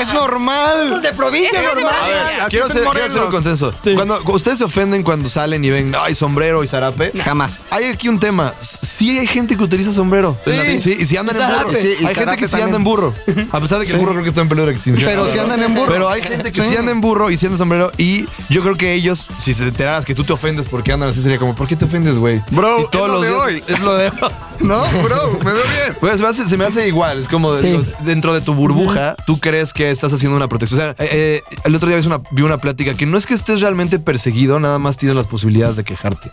es 0.00 0.12
normal. 0.12 1.00
de 1.02 1.12
provincia, 1.12 1.60
Es 1.60 1.66
normal. 1.74 1.94
Ver, 2.04 2.48
quiero, 2.48 2.66
hacer, 2.66 2.82
quiero 2.84 3.06
hacer 3.06 3.20
un 3.22 3.30
consenso. 3.30 3.72
Cuando 3.94 4.20
ustedes 4.32 4.58
se 4.58 4.64
ofenden 4.64 5.02
cuando 5.02 5.28
salen 5.28 5.64
y 5.64 5.70
ven, 5.70 5.94
ay, 5.98 6.14
sombrero 6.14 6.62
y 6.64 6.68
zarape. 6.68 7.12
Jamás. 7.22 7.64
Hay 7.70 7.84
aquí 7.86 8.08
un 8.08 8.18
tema. 8.18 8.54
Sí 8.60 9.18
hay 9.18 9.26
gente 9.26 9.56
que 9.56 9.62
utiliza 9.62 9.92
sombrero. 9.92 10.36
Sí. 10.46 10.80
Sí, 10.80 10.96
y 11.00 11.06
si 11.06 11.16
andan 11.16 11.36
Y 11.36 11.42
en 11.42 11.48
burro. 11.48 11.70
Sí, 11.80 12.06
hay 12.06 12.14
gente 12.14 12.36
que 12.36 12.48
sí 12.48 12.60
anda 12.60 12.76
en 12.76 12.84
burro. 12.84 13.14
A 13.52 13.60
pesar 13.60 13.78
de 13.78 13.86
que 13.86 13.92
el 13.92 13.98
burro 13.98 14.12
creo 14.12 14.22
que 14.22 14.28
está 14.30 14.40
en 14.40 14.48
peligro 14.48 14.66
de 14.66 14.72
extinción. 14.74 15.08
Pero 15.10 15.30
sí 15.30 15.38
andan 15.38 15.62
en 15.62 15.74
burro. 15.74 15.92
Pero 15.92 16.08
hay 16.08 16.22
gente 16.22 16.52
que 16.52 16.62
sí. 16.62 16.68
Sí. 16.70 16.76
anda 16.76 16.92
en 16.92 17.00
burro 17.00 17.30
y 17.30 17.36
sí 17.36 17.46
anda 17.46 17.54
en 17.54 17.58
sombrero. 17.58 17.92
Y 17.98 18.26
yo 18.48 18.62
creo 18.62 18.76
que 18.76 18.94
ellos, 18.94 19.28
si 19.38 19.54
se 19.54 19.64
enteraras 19.64 20.04
que 20.04 20.14
tú 20.14 20.24
te 20.24 20.32
ofendes 20.32 20.66
porque 20.68 20.92
andan 20.92 21.10
así, 21.10 21.22
sería 21.22 21.38
como, 21.38 21.54
¿por 21.54 21.66
qué 21.66 21.76
te 21.76 21.84
ofendes, 21.84 22.18
güey? 22.18 22.42
Bro, 22.50 22.78
Si 22.78 22.86
todos 22.90 23.06
es 23.06 23.12
lo 23.12 23.14
los 23.14 23.22
de 23.22 23.28
días- 23.28 23.40
hoy. 23.40 23.74
Es 23.74 23.80
lo 23.80 23.94
de 23.96 24.12
No, 24.60 24.82
bro, 25.02 25.38
me 25.44 25.52
veo 25.52 25.62
bien. 25.64 25.96
Pues 26.00 26.16
se 26.16 26.22
me, 26.22 26.28
hace, 26.28 26.46
se 26.48 26.56
me 26.56 26.64
hace 26.64 26.86
igual, 26.86 27.18
es 27.18 27.28
como 27.28 27.52
dentro 28.00 28.32
de 28.32 28.40
tu 28.40 28.54
burbuja, 28.54 29.03
tú 29.26 29.38
crees 29.40 29.72
que 29.72 29.90
estás 29.90 30.12
haciendo 30.12 30.36
una 30.36 30.48
protección. 30.48 30.80
O 30.80 30.82
sea, 30.82 30.90
eh, 31.04 31.08
eh, 31.12 31.42
el 31.64 31.74
otro 31.74 31.88
día 31.88 31.98
vi 31.98 32.06
una, 32.06 32.20
vi 32.30 32.42
una 32.42 32.58
plática 32.58 32.94
que 32.94 33.06
no 33.06 33.16
es 33.18 33.26
que 33.26 33.34
estés 33.34 33.60
realmente 33.60 33.98
perseguido, 33.98 34.58
nada 34.58 34.78
más 34.78 34.96
tienes 34.96 35.16
las 35.16 35.26
posibilidades 35.26 35.76
de 35.76 35.84
quejarte. 35.84 36.30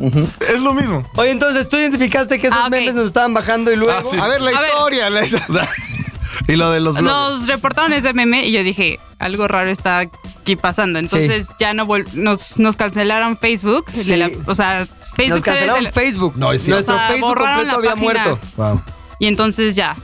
Es 0.53 0.59
lo 0.61 0.73
mismo. 0.73 1.03
Oye, 1.15 1.31
entonces 1.31 1.67
tú 1.69 1.77
identificaste 1.77 2.39
que 2.39 2.47
esos 2.47 2.59
Ah, 2.61 2.69
memes 2.69 2.95
nos 2.95 3.07
estaban 3.07 3.33
bajando 3.33 3.71
y 3.71 3.75
luego. 3.75 3.91
Ah, 3.97 4.03
sí. 4.03 4.17
A 4.19 4.27
ver, 4.27 4.41
la 4.41 4.51
A 4.51 4.61
ver. 4.61 4.69
historia. 4.71 5.09
la 5.09 5.21
y 6.47 6.55
lo 6.55 6.71
de 6.71 6.79
los 6.79 6.95
blogs. 6.95 7.05
Nos 7.39 7.47
reportaron 7.47 7.93
ese 7.93 8.13
meme 8.13 8.45
y 8.47 8.51
yo 8.51 8.63
dije, 8.63 8.99
algo 9.19 9.47
raro 9.47 9.69
está 9.69 9.99
aquí 9.99 10.55
pasando. 10.55 10.97
Entonces 10.99 11.47
ya 11.59 11.73
no 11.73 11.87
nos, 12.13 12.57
nos 12.59 12.75
cancelaron 12.75 13.37
Facebook. 13.37 13.85
el 13.93 13.95
Sí. 13.95 14.11
de 14.11 14.17
la- 14.17 14.31
o 14.47 14.55
sea, 14.55 14.87
Facebook 15.15 15.35
Nos 15.35 15.43
cancelaron 15.43 15.83
desde- 15.83 15.91
Facebook. 16.01 16.33
No, 16.37 16.51
es. 16.51 16.67
Nuestro 16.67 16.95
O 16.95 16.97
sea, 16.97 17.07
Facebook 17.09 17.35
completo 17.37 17.75
había 17.77 17.89
página. 17.91 17.95
muerto. 18.23 18.39
Wow. 18.57 18.81
Y 19.19 19.27
entonces 19.27 19.75
ya 19.75 19.95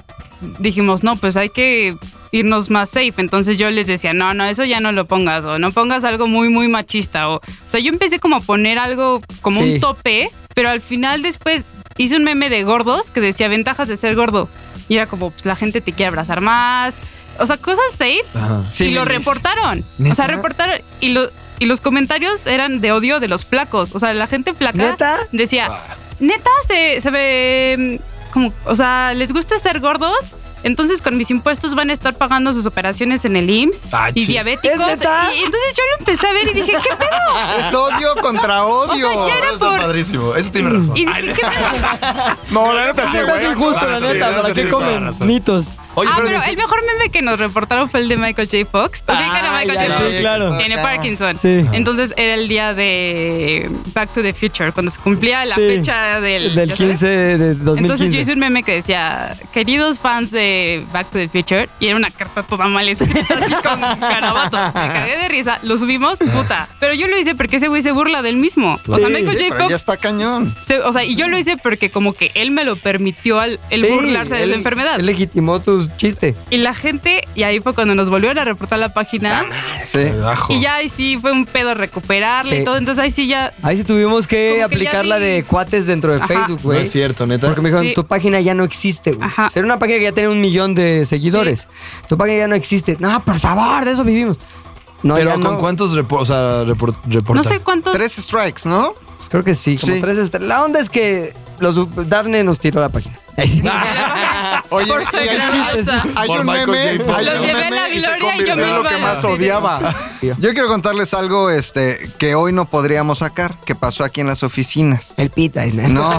dijimos, 0.60 1.03
no, 1.03 1.15
pues 1.15 1.38
hay 1.38 1.49
que 1.49 1.97
irnos 2.31 2.69
más 2.69 2.89
safe. 2.89 3.13
Entonces 3.17 3.57
yo 3.57 3.69
les 3.69 3.87
decía, 3.87 4.13
no, 4.13 4.33
no, 4.33 4.45
eso 4.45 4.63
ya 4.65 4.79
no 4.79 4.91
lo 4.91 5.05
pongas, 5.07 5.43
o 5.45 5.57
no 5.59 5.71
pongas 5.71 6.03
algo 6.03 6.27
muy, 6.27 6.49
muy 6.49 6.67
machista. 6.67 7.29
O, 7.29 7.35
o 7.37 7.41
sea, 7.67 7.79
yo 7.79 7.89
empecé 7.91 8.19
como 8.19 8.37
a 8.37 8.39
poner 8.41 8.79
algo 8.79 9.21
como 9.41 9.59
Sí. 9.61 9.73
un 9.73 9.79
tope, 9.79 10.29
pero 10.55 10.69
al 10.69 10.81
final 10.81 11.21
después 11.21 11.63
hice 11.97 12.15
un 12.15 12.23
meme 12.23 12.49
de 12.49 12.63
gordos 12.63 13.09
que 13.11 13.21
decía 13.21 13.47
ventajas 13.47 13.87
de 13.87 13.97
ser 13.97 14.15
gordo. 14.15 14.49
Y 14.89 14.95
era 14.95 15.07
como, 15.07 15.31
pues 15.31 15.45
la 15.45 15.55
gente 15.55 15.81
te 15.81 15.91
quiere 15.93 16.07
abrazar 16.07 16.41
más. 16.41 16.99
O 17.39 17.45
sea, 17.45 17.57
cosas 17.57 17.85
safe. 17.91 18.23
Sí, 18.69 18.85
y 18.85 18.91
lo 18.91 19.05
reportaron. 19.05 19.85
¿Neta? 19.97 20.13
O 20.13 20.15
sea, 20.15 20.27
reportaron. 20.27 20.79
Y, 21.01 21.09
lo- 21.09 21.29
y 21.59 21.65
los 21.65 21.81
comentarios 21.81 22.47
eran 22.47 22.81
de 22.81 22.91
odio 22.91 23.19
de 23.19 23.27
los 23.27 23.45
flacos. 23.45 23.93
O 23.95 23.99
sea, 23.99 24.13
la 24.13 24.27
gente 24.27 24.53
flaca 24.53 24.77
¿Neta? 24.77 25.17
decía, 25.31 25.69
neta, 26.19 26.49
se, 26.67 27.01
se 27.01 27.09
ve 27.11 27.99
mm, 27.99 28.31
como, 28.31 28.53
o 28.65 28.75
sea, 28.75 29.13
les 29.13 29.33
gusta 29.33 29.59
ser 29.59 29.79
gordos. 29.79 30.31
Entonces 30.67 31.01
con 31.01 31.17
mis 31.17 31.32
impuestos 31.32 31.73
van 31.75 31.89
a 31.89 31.93
estar 31.93 32.15
pagando 32.15 32.53
sus 32.53 32.65
operaciones 32.65 33.25
en 33.25 33.36
el 33.36 33.49
IMSS 33.49 33.88
Ah, 33.91 34.12
y 34.13 34.25
diabéticos. 34.25 34.77
¿Es? 34.88 34.99
Y 35.36 35.43
entonces 35.43 35.73
yo 35.75 35.84
lo 35.91 35.97
empecé 35.99 36.27
a 36.27 36.34
ver 36.34 36.47
y 36.49 36.53
dije, 36.53 36.71
¿qué 36.84 36.95
pedo? 36.95 37.58
Es 37.67 37.73
odio 37.73 38.15
contra 38.21 38.65
odio. 38.65 39.23
O 39.23 39.27
sea, 39.27 39.36
Eso 39.49 39.60
por- 39.60 39.77
padrísimo. 39.80 40.36
Eso 40.36 40.51
tiene 40.51 40.69
razón. 40.69 40.95
Y 40.97 41.06
dije, 41.06 41.34
¿qué 41.34 41.41
pedo? 41.41 42.38
No, 42.51 42.73
la 42.73 42.86
neta 42.88 43.10
sí, 43.12 43.17
güey. 43.25 43.45
injusto, 43.51 43.88
la 43.89 43.99
sí, 43.99 44.06
neta. 44.08 44.41
¿Para 44.41 44.53
sí, 44.53 44.62
qué 44.62 44.69
comen 44.69 45.03
razón. 45.06 45.27
nitos? 45.27 45.73
Oye, 45.95 46.10
ah, 46.12 46.15
pero, 46.17 46.27
pero 46.30 46.43
el 46.43 46.58
mejor 46.58 46.80
meme 46.86 47.10
que 47.10 47.21
nos 47.21 47.39
reportaron 47.39 47.89
fue 47.89 48.01
el 48.01 48.10
de 48.10 48.17
Michael 48.17 48.47
J. 48.51 48.65
Fox. 48.69 49.01
Ubican 49.08 49.19
a 49.45 49.58
Ah, 49.58 49.60
Michael 49.62 49.73
ya, 49.80 49.86
J. 49.93 49.97
sí, 49.97 50.03
Fox. 50.03 50.19
claro. 50.19 50.58
Tiene 50.58 50.77
Parkinson. 50.77 51.38
Sí. 51.38 51.65
Entonces 51.71 52.13
era 52.17 52.34
el 52.36 52.47
día 52.47 52.73
de 52.73 53.69
Back 53.93 54.13
to 54.13 54.21
the 54.21 54.34
Future, 54.34 54.71
cuando 54.71 54.91
se 54.91 54.99
cumplía 54.99 55.45
la 55.45 55.56
Sí. 55.56 55.62
fecha 55.62 56.19
del, 56.19 56.53
Del 56.53 56.67
¿ya 56.69 56.75
sabes? 56.75 56.91
15 56.99 57.08
de 57.08 57.38
2015. 57.56 57.82
Entonces 57.82 58.13
yo 58.13 58.19
hice 58.21 58.34
un 58.34 58.39
meme 58.39 58.63
que 58.63 58.73
decía, 58.73 59.36
queridos 59.51 59.99
fans 59.99 60.32
de 60.32 60.56
Back 60.91 61.11
to 61.11 61.17
the 61.17 61.27
Future, 61.29 61.69
y 61.79 61.87
era 61.87 61.95
una 61.95 62.11
carta 62.11 62.43
toda 62.43 62.67
mal 62.67 62.87
escrita, 62.89 63.35
así 63.41 63.53
con 63.63 63.79
garabatos. 63.99 64.59
Me 64.73 64.73
cagué 64.93 65.17
de 65.17 65.27
risa, 65.27 65.59
lo 65.63 65.77
subimos, 65.77 66.19
puta. 66.19 66.67
Pero 66.79 66.93
yo 66.93 67.07
lo 67.07 67.17
hice 67.17 67.35
porque 67.35 67.57
ese 67.57 67.67
güey 67.67 67.81
se 67.81 67.91
burla 67.91 68.21
del 68.21 68.37
mismo. 68.37 68.79
O 68.87 68.97
sea, 68.97 69.07
Sí, 69.07 69.13
Michael 69.13 69.37
Sí, 69.37 69.43
J. 69.45 69.49
pero 69.55 69.69
ya 69.69 69.75
Fox, 69.77 69.79
está 69.79 69.97
cañón. 69.97 70.55
se- 70.61 70.79
o 70.79 70.91
sea, 70.93 71.03
y 71.03 71.15
yo 71.15 71.27
lo 71.27 71.37
hice 71.37 71.57
porque 71.57 71.89
como 71.89 72.13
que 72.13 72.31
él 72.35 72.51
me 72.51 72.63
lo 72.63 72.75
permitió 72.75 73.39
al, 73.39 73.59
el 73.69 73.81
Sí, 73.81 73.87
burlarse 73.87 74.35
de 74.35 74.43
él- 74.43 74.49
la 74.51 74.55
enfermedad. 74.57 74.99
Él 74.99 75.05
legitimó 75.05 75.59
tu 75.61 75.87
chiste. 75.97 76.35
Y 76.49 76.57
la 76.57 76.73
gente, 76.73 77.27
y 77.35 77.43
ahí 77.43 77.59
fue 77.59 77.73
cuando 77.73 77.95
nos 77.95 78.09
volvieron 78.09 78.37
a 78.39 78.43
reportar 78.45 78.79
la 78.79 78.93
página. 78.93 79.45
Sí. 79.83 79.99
Ajo. 80.25 80.53
Y 80.53 80.61
ya 80.61 80.75
ahí 80.75 80.89
sí 80.89 81.17
fue 81.21 81.31
un 81.31 81.45
pedo 81.45 81.73
recuperarle 81.73 82.55
Sí. 82.57 82.61
y 82.61 82.63
todo. 82.63 82.77
Entonces 82.77 83.03
ahí 83.03 83.11
sí 83.11 83.27
ya. 83.27 83.53
Ahí 83.61 83.77
sí 83.77 83.83
tuvimos 83.83 84.27
que 84.27 84.61
aplicar 84.63 85.05
la 85.05 85.19
de 85.19 85.43
cuates 85.47 85.85
dentro 85.85 86.11
de 86.11 86.17
Ajá. 86.17 86.27
Facebook, 86.27 86.59
No 86.63 86.69
güey. 86.69 86.81
es 86.81 86.91
cierto, 86.91 87.25
neta. 87.27 87.47
Porque 87.47 87.61
me 87.61 87.69
dijeron, 87.69 87.87
Sí. 87.87 87.93
tu 87.93 88.05
página 88.05 88.39
ya 88.41 88.53
no 88.53 88.63
existe, 88.63 89.11
güey. 89.11 89.27
Ajá. 89.27 89.47
O 89.47 89.49
sea, 89.49 89.59
era 89.61 89.65
una 89.65 89.79
página 89.79 89.97
que 89.99 90.03
ya 90.05 90.11
tenía 90.11 90.29
un 90.29 90.37
millón 90.41 90.76
de 90.76 91.06
seguidores. 91.06 91.67
Tu 92.10 92.17
página 92.17 92.39
ya 92.39 92.47
no 92.47 92.56
existe. 92.56 92.97
No, 93.00 93.23
por 93.23 93.39
favor, 93.39 93.86
de 93.86 93.91
eso 93.91 94.04
vivimos. 94.04 94.39
No, 95.04 95.15
pero 95.15 95.28
ya 95.30 95.34
¿con 95.36 95.43
no. 95.43 95.60
cuántos 95.60 95.93
repor- 95.95 96.21
o 96.21 96.26
sea, 96.26 96.63
repor- 96.63 96.95
reportan? 97.06 97.36
No 97.36 97.43
sé 97.43 97.60
cuántos. 97.60 97.93
Tres 97.93 98.13
strikes, 98.15 98.62
¿no? 98.65 98.93
Pues 99.17 99.30
creo 99.30 99.43
que 99.43 99.54
sí, 99.56 99.76
como 99.78 99.93
Sí. 99.95 100.02
tres. 100.02 100.32
La 100.41 100.63
onda 100.63 100.80
es 100.80 100.89
que 100.89 101.34
los 101.60 101.76
Dafne 102.10 102.43
nos 102.43 102.60
tiró 102.60 102.82
la 102.82 102.89
página. 102.89 103.17
Oye, 104.69 104.88
Por 104.91 105.02
hay, 105.15 105.28
gran 105.36 105.52
hay- 105.54 105.78
alza. 105.80 106.04
hay 106.15 106.28
Por 106.28 106.39
un 106.41 106.45
meme. 106.47 106.78
Hay 106.80 107.26
Los 107.26 107.36
un 107.36 107.41
llevé 107.41 107.65
a 107.65 107.69
la 107.69 107.88
gloria 108.17 108.36
y 108.43 108.45
yo 108.47 108.56
misma. 108.56 108.78
lo 108.78 108.84
que 108.89 108.97
más 108.97 109.23
odiaba. 109.23 109.95
Yo 110.21 110.50
quiero 110.54 110.67
contarles 110.67 111.13
algo 111.13 111.52
este, 111.52 112.10
que 112.17 112.34
hoy 112.34 112.52
no 112.52 112.65
podríamos 112.65 113.19
sacar, 113.19 113.60
que 113.62 113.76
pasó 113.76 114.04
aquí 114.04 114.21
en 114.21 114.26
las 114.28 114.41
oficinas. 114.41 115.13
El 115.17 115.30
pita. 115.30 115.63
No, 115.67 116.17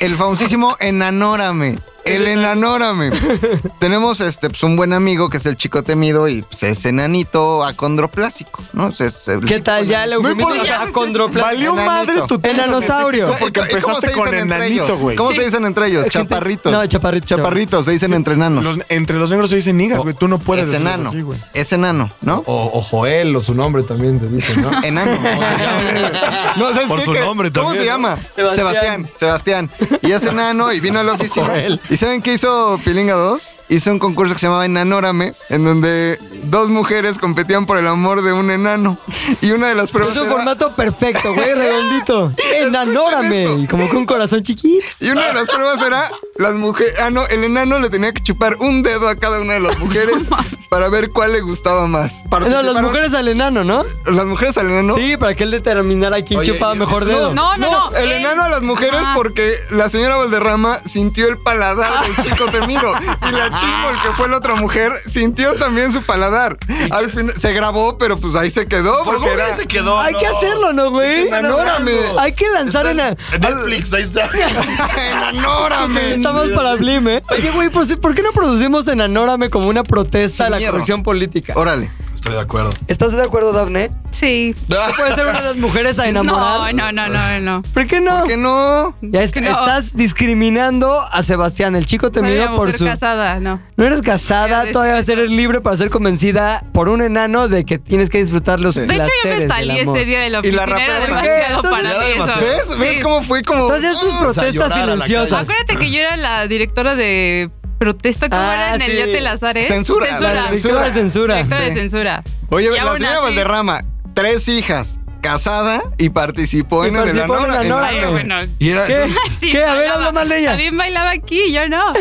el 0.00 0.16
famosísimo 0.18 0.76
Enanórame. 0.78 1.78
El 2.14 2.26
enanórame. 2.26 3.10
Tenemos 3.78 4.20
este, 4.20 4.48
pues, 4.48 4.62
un 4.62 4.76
buen 4.76 4.92
amigo 4.92 5.28
que 5.28 5.36
es 5.38 5.46
el 5.46 5.56
chico 5.56 5.82
temido 5.82 6.28
y 6.28 6.42
pues, 6.42 6.62
es 6.62 6.84
enanito 6.86 7.64
acondroplásico, 7.64 8.62
¿no? 8.72 8.86
O 8.86 8.92
sea, 8.92 9.06
es 9.06 9.28
el 9.28 9.40
¿Qué 9.40 9.60
tal? 9.60 9.86
Ya 9.86 10.06
le 10.06 10.16
No 10.20 10.30
importa. 10.30 10.82
acondroplásico. 10.82 11.46
Valió 11.46 11.72
Enanito. 11.72 11.90
madre 11.92 12.22
tu 12.28 12.38
tema 12.38 12.64
Enanosaurio. 12.64 13.26
científico 13.28 13.38
Porque 13.44 13.60
¿Y 13.60 13.80
cómo 13.80 13.96
empezaste 13.96 14.08
se 14.08 14.12
con 14.14 14.24
dicen 14.24 14.38
entre 14.40 14.56
enanito, 14.56 14.84
ellos? 14.84 14.98
güey. 15.00 15.16
¿Cómo 15.16 15.32
se 15.32 15.44
dicen 15.44 15.64
entre 15.66 15.86
ellos? 15.88 16.06
Chaparritos. 16.08 16.72
No, 16.72 16.86
chaparritos. 16.86 17.28
Chaparritos, 17.28 17.84
se 17.86 17.92
dicen 17.92 18.12
entre 18.14 18.34
enanos. 18.34 18.64
Los- 18.64 18.80
entre 18.88 19.16
los 19.18 19.30
negros 19.30 19.50
se 19.50 19.56
dicen 19.56 19.76
nigas, 19.76 20.02
güey. 20.02 20.14
Tú 20.14 20.28
no 20.28 20.38
puedes 20.38 20.64
es 20.66 20.70
decirles 20.72 20.94
enano. 20.94 21.08
así, 21.10 21.20
güey. 21.22 21.38
es 21.54 21.72
enano, 21.72 22.10
¿no? 22.20 22.42
O, 22.46 22.70
o 22.78 22.80
Joel, 22.82 23.34
o 23.36 23.40
su 23.42 23.54
nombre 23.54 23.82
también 23.82 24.18
te 24.18 24.26
dicen, 24.28 24.62
¿no? 24.62 24.70
Enano. 24.82 25.12
no, 26.56 26.70
¿sabes 26.72 26.88
Por 26.88 26.98
qué? 27.00 27.04
su 27.04 27.12
¿Qué? 27.12 27.20
nombre 27.20 27.52
¿Cómo 27.52 27.66
también, 27.72 27.84
se 27.84 27.90
¿no? 27.90 27.96
llama? 27.96 28.18
Sebastián. 28.34 29.08
Sebastián. 29.14 29.68
Sebastián. 29.68 29.70
Y 30.02 30.12
es 30.12 30.22
enano 30.24 30.72
y 30.72 30.80
vino 30.80 30.98
a 30.98 31.02
la 31.02 31.12
oficina. 31.12 31.46
Joel. 31.46 31.80
¿Y 31.90 31.96
saben 31.98 32.22
qué 32.22 32.32
hizo 32.34 32.78
Pilinga 32.84 33.14
2? 33.14 33.56
Hizo 33.68 33.90
un 33.90 33.98
concurso 33.98 34.34
que 34.34 34.40
se 34.40 34.46
llamaba 34.46 34.64
Enanórame, 34.64 35.34
en 35.50 35.64
donde 35.64 36.18
dos 36.44 36.68
mujeres 36.68 37.18
competían 37.18 37.66
por 37.66 37.76
el 37.78 37.86
amor 37.86 38.22
de 38.22 38.32
un 38.32 38.50
enano. 38.50 38.98
Y 39.40 39.50
una 39.52 39.68
de 39.68 39.74
las 39.74 39.90
pruebas. 39.90 40.12
Es 40.14 40.20
un 40.20 40.26
era- 40.28 40.36
formato 40.36 40.74
perfecto, 40.74 41.34
güey, 41.34 41.54
redondito. 41.54 42.32
Enanórame. 42.54 43.44
Y 43.62 43.66
como 43.66 43.88
que 43.88 43.96
un 43.96 44.06
corazón 44.06 44.42
chiquito. 44.42 44.84
Y 45.00 45.10
una 45.10 45.26
de 45.26 45.34
las 45.34 45.48
pruebas 45.48 45.80
era 45.82 46.10
las 46.36 46.54
mujeres. 46.54 46.94
Ah, 47.00 47.10
no, 47.10 47.26
el 47.26 47.44
enano 47.44 47.78
le 47.78 47.90
tenía 47.90 48.12
que 48.12 48.22
chupar 48.22 48.56
un 48.56 48.82
dedo 48.82 49.08
a 49.08 49.16
cada 49.16 49.40
una 49.40 49.54
de 49.54 49.60
las 49.60 49.78
mujeres 49.80 50.28
para 50.70 50.88
ver 50.88 51.10
cuál 51.10 51.32
le 51.32 51.40
gustaba 51.40 51.86
más. 51.86 52.22
No, 52.30 52.62
las 52.62 52.82
mujeres 52.82 53.14
al 53.14 53.28
enano, 53.28 53.64
¿no? 53.64 53.84
Las 54.06 54.26
mujeres 54.26 54.56
al 54.58 54.70
enano. 54.70 54.94
Sí, 54.94 55.16
para 55.16 55.34
que 55.34 55.44
él 55.44 55.50
determinara 55.50 56.22
quién 56.22 56.40
Oye, 56.40 56.52
chupaba 56.52 56.74
mejor 56.74 57.04
dedo. 57.04 57.32
No, 57.34 57.56
no, 57.56 57.90
no. 57.90 57.96
el 57.96 58.12
enano 58.12 58.44
a 58.44 58.48
las 58.48 58.62
mujeres 58.62 59.00
Ajá. 59.00 59.14
porque 59.14 59.54
la 59.70 59.88
señora 59.88 60.16
Valderrama 60.16 60.78
sintió 60.84 61.28
el 61.28 61.38
paladar 61.38 61.87
del 62.02 62.24
chico 62.24 62.44
temido. 62.46 62.92
Y 63.28 63.32
la 63.32 63.50
chico, 63.54 64.02
que 64.02 64.12
fue 64.16 64.28
la 64.28 64.38
otra 64.38 64.54
mujer, 64.54 64.92
sintió 65.06 65.54
también 65.54 65.92
su 65.92 66.02
paladar. 66.02 66.56
Al 66.90 67.10
fin 67.10 67.32
se 67.36 67.52
grabó, 67.52 67.98
pero 67.98 68.16
pues 68.16 68.34
ahí 68.34 68.50
se 68.50 68.66
quedó. 68.66 69.04
¿Por 69.04 69.20
qué 69.22 69.32
era. 69.32 69.54
se 69.54 69.66
quedó? 69.66 69.98
Hay 69.98 70.12
No. 70.14 70.18
que 70.20 70.26
hacerlo, 70.26 70.72
¿no, 70.72 70.90
güey? 70.90 71.28
Enanórame. 71.28 71.92
Hay 72.18 72.32
que 72.32 72.48
lanzar 72.50 72.86
Está 72.86 73.08
en... 73.08 73.16
Netflix, 73.40 73.92
ahí 73.92 74.02
está. 74.02 74.28
Enanórame. 75.10 76.14
Estamos 76.14 76.50
para 76.50 76.74
Blim, 76.74 77.08
¿eh? 77.08 77.22
Oye, 77.30 77.50
güey, 77.50 77.68
¿por, 77.70 77.86
si- 77.86 77.96
¿por 77.96 78.14
qué 78.14 78.22
no 78.22 78.32
producimos 78.32 78.88
Enanórame 78.88 79.50
como 79.50 79.68
una 79.68 79.82
protesta 79.82 80.46
a 80.46 80.50
la 80.50 80.56
miedo. 80.58 80.72
corrección 80.72 81.02
política? 81.02 81.52
Órale. 81.56 81.90
Estoy 82.18 82.32
de 82.34 82.40
acuerdo. 82.40 82.70
¿Estás 82.88 83.12
de 83.12 83.22
acuerdo, 83.22 83.52
Dafne? 83.52 83.92
Sí. 84.10 84.52
¿Puede 84.96 85.14
ser 85.14 85.28
una 85.28 85.38
de 85.38 85.44
las 85.46 85.56
mujeres 85.56 86.00
a 86.00 86.08
enamorar? 86.08 86.74
No, 86.74 86.90
no, 86.90 87.08
no, 87.08 87.08
no, 87.08 87.40
no. 87.40 87.62
¿Por 87.72 87.86
qué 87.86 88.00
no? 88.00 88.18
¿Por 88.18 88.28
qué 88.28 88.36
no? 88.36 88.92
Ya 89.02 89.24
Que 89.28 89.40
no. 89.40 89.50
estás 89.52 89.96
discriminando 89.96 91.00
a 91.00 91.22
Sebastián, 91.22 91.76
el 91.76 91.86
chico 91.86 92.06
una 92.08 92.12
temido 92.14 92.56
por 92.56 92.72
su... 92.72 92.84
casada, 92.84 93.38
no. 93.38 93.62
No 93.76 93.84
eres 93.84 94.02
casada, 94.02 94.70
todavía 94.72 94.94
de- 94.94 95.12
eres 95.12 95.30
libre 95.30 95.60
para 95.60 95.76
ser 95.76 95.90
convencida 95.90 96.60
por 96.72 96.88
un 96.88 97.02
enano 97.02 97.46
de 97.46 97.64
que 97.64 97.78
tienes 97.78 98.10
que 98.10 98.18
disfrutar 98.18 98.58
los 98.58 98.74
De 98.74 98.86
De 98.86 98.96
hecho, 98.96 99.04
yo 99.24 99.30
me 99.30 99.46
salí 99.46 99.78
ese 99.78 100.04
día 100.04 100.20
de 100.20 100.30
la 100.30 100.40
Y 100.42 100.50
la 100.50 100.64
oficina. 100.64 100.64
Era 100.64 100.66
rapera, 100.66 100.98
¿por 101.06 101.22
qué? 101.22 101.28
demasiado 101.28 101.54
Entonces- 101.56 101.70
para 101.92 101.98
mí 102.04 102.10
demasiado. 102.12 102.40
¿Ves? 102.40 102.78
¿Ves 102.78 102.96
Sí. 102.96 103.00
cómo 103.02 103.22
fue 103.22 103.42
como. 103.42 103.60
Entonces 103.62 103.98
tus 104.00 104.10
sea, 104.10 104.20
protestas 104.20 104.72
silenciosas. 104.74 105.42
Acuérdate 105.44 105.76
que 105.76 105.90
yo 105.92 106.00
era 106.00 106.16
la 106.16 106.48
directora 106.48 106.96
de 106.96 107.50
protesta, 107.78 108.28
¿cómo 108.28 108.42
Ah, 108.42 108.54
era 108.54 108.74
en 108.76 108.82
el 108.82 108.90
sí. 108.90 108.96
Yate 108.98 109.20
Lazares? 109.20 109.66
Censura, 109.68 110.20
La 110.20 110.50
directora 110.50 110.84
de 110.86 110.92
censura. 110.92 111.34
Directora 111.36 111.64
de 111.64 111.74
censura. 111.74 112.22
Oye, 112.50 112.66
Y 112.66 112.70
la 112.70 112.92
señora 112.92 113.12
así- 113.14 113.22
Valderrama, 113.22 113.84
tres 114.14 114.48
hijas, 114.48 114.98
casada 115.20 115.82
y 115.98 116.10
participó 116.10 116.84
Y 116.84 116.88
en 116.88 116.94
participó 116.94 117.38
en 117.38 117.44
el 117.44 117.72
Ay, 117.72 118.10
bueno. 118.10 118.34
Y 118.58 118.68
era, 118.70 118.86
¿Qué? 118.86 118.94
entonces, 118.94 119.18
Sí, 119.40 119.50
¿Qué? 119.52 119.64
A 119.64 119.74
ver, 119.74 119.88
habla 119.90 120.12
mal 120.12 120.28
de 120.28 120.38
ella. 120.40 120.48
También 120.50 120.76
bailaba 120.76 121.10
aquí, 121.10 121.52
yo 121.52 121.68
no. 121.68 121.92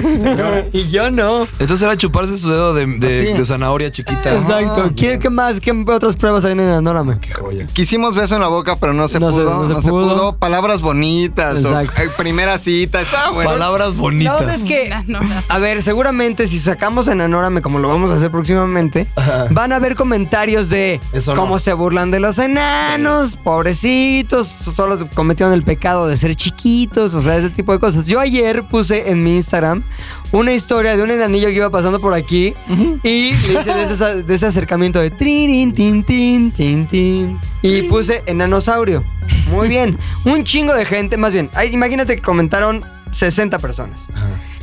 y 0.74 0.88
yo 0.90 1.12
no. 1.12 1.44
entonces 1.60 1.82
era 1.82 1.96
chuparse 1.98 2.38
su 2.38 2.50
dedo 2.50 2.74
de, 2.74 2.86
de- 2.86 3.24
Así. 3.30 3.34
de 3.38 3.46
zanahoria 3.46 3.92
chiquita. 3.92 4.36
Exacto. 4.36 4.92
¿Qué, 4.96 5.20
qué 5.20 5.30
más? 5.30 5.60
¿Qué 5.60 5.72
otras 5.88 6.16
pruebas 6.16 6.46
hay 6.46 6.56
en? 6.56 7.20
Qué 7.22 7.34
joya. 7.34 7.66
Quisimos 7.74 8.16
beso 8.16 8.36
en 8.36 8.42
la 8.42 8.48
boca, 8.48 8.76
pero 8.80 8.94
no 8.94 9.08
se 9.08 9.20
No 9.20 9.32
se- 9.32 9.38
pudo. 9.40 9.54
no 9.54 9.64
No 9.70 9.76
se 9.76 9.82
se, 9.84 9.90
pudo. 9.90 10.38
Palabras 10.38 10.82
bonitas. 10.82 11.64
o, 11.66 11.80
Exacto. 11.80 12.02
eh, 12.02 12.10
primera 12.18 12.58
cita. 12.58 13.02
Está 13.02 13.32
bueno. 13.32 13.50
Palabras 13.50 13.96
La 13.96 14.02
bonitas. 14.02 14.42
onda 14.42 14.56
es 14.56 14.64
que, 14.64 14.90
No, 15.08 15.20
no. 15.22 15.30
a 15.50 15.58
ver, 15.60 15.82
seguramente 15.84 16.48
si 16.48 16.60
sacamos 16.60 17.08
Enanórame 17.08 17.62
como 17.62 17.80
lo 17.80 17.88
vamos 17.88 18.12
a 18.12 18.16
hacer 18.16 18.32
próximamente, 18.32 19.08
van 19.52 19.72
a 19.72 19.78
haber 19.78 19.96
comentarios 19.96 20.70
de 20.70 21.00
Eso 21.14 21.34
no. 21.34 21.40
cómo 21.42 21.60
se 21.60 21.74
burlan 21.74 22.12
de 22.12 22.20
los 22.20 22.38
enanos, 22.40 23.07
pobrecitos, 23.44 24.48
solo 24.48 24.98
cometieron 25.14 25.54
el 25.54 25.64
pecado 25.64 26.08
de 26.08 26.18
ser 26.18 26.36
chiquitos, 26.36 27.14
o 27.14 27.22
sea, 27.22 27.38
ese 27.38 27.50
tipo 27.50 27.72
de 27.72 27.80
cosas. 27.80 28.08
Yo 28.08 28.20
ayer 28.20 28.64
puse 28.64 29.10
en 29.10 29.22
mi 29.22 29.36
Instagram 29.36 29.84
una 30.32 30.54
historia 30.54 30.98
de 30.98 31.04
un 31.04 31.12
enanillo 31.12 31.48
que 31.48 31.56
iba 31.56 31.70
pasando 31.70 32.00
por 32.00 32.14
aquí 32.14 32.54
y 33.04 33.34
le 33.34 33.60
hice 33.60 33.74
de 33.74 33.84
ese, 33.84 34.24
de 34.24 34.34
ese 34.34 34.46
acercamiento 34.46 35.00
de 35.00 35.10
trin, 35.10 35.74
tin, 35.74 36.04
tin, 36.04 36.52
tin, 36.52 36.88
tin, 36.88 37.40
y 37.62 37.84
puse 37.84 38.24
enanosaurio. 38.26 39.04
Muy 39.52 39.68
bien. 39.68 39.98
Un 40.26 40.44
chingo 40.44 40.74
de 40.74 40.86
gente, 40.86 41.18
más 41.18 41.34
bien, 41.34 41.50
ay, 41.54 41.74
imagínate 41.74 42.16
que 42.16 42.22
comentaron 42.22 42.84
60 43.12 43.60
personas. 43.60 44.08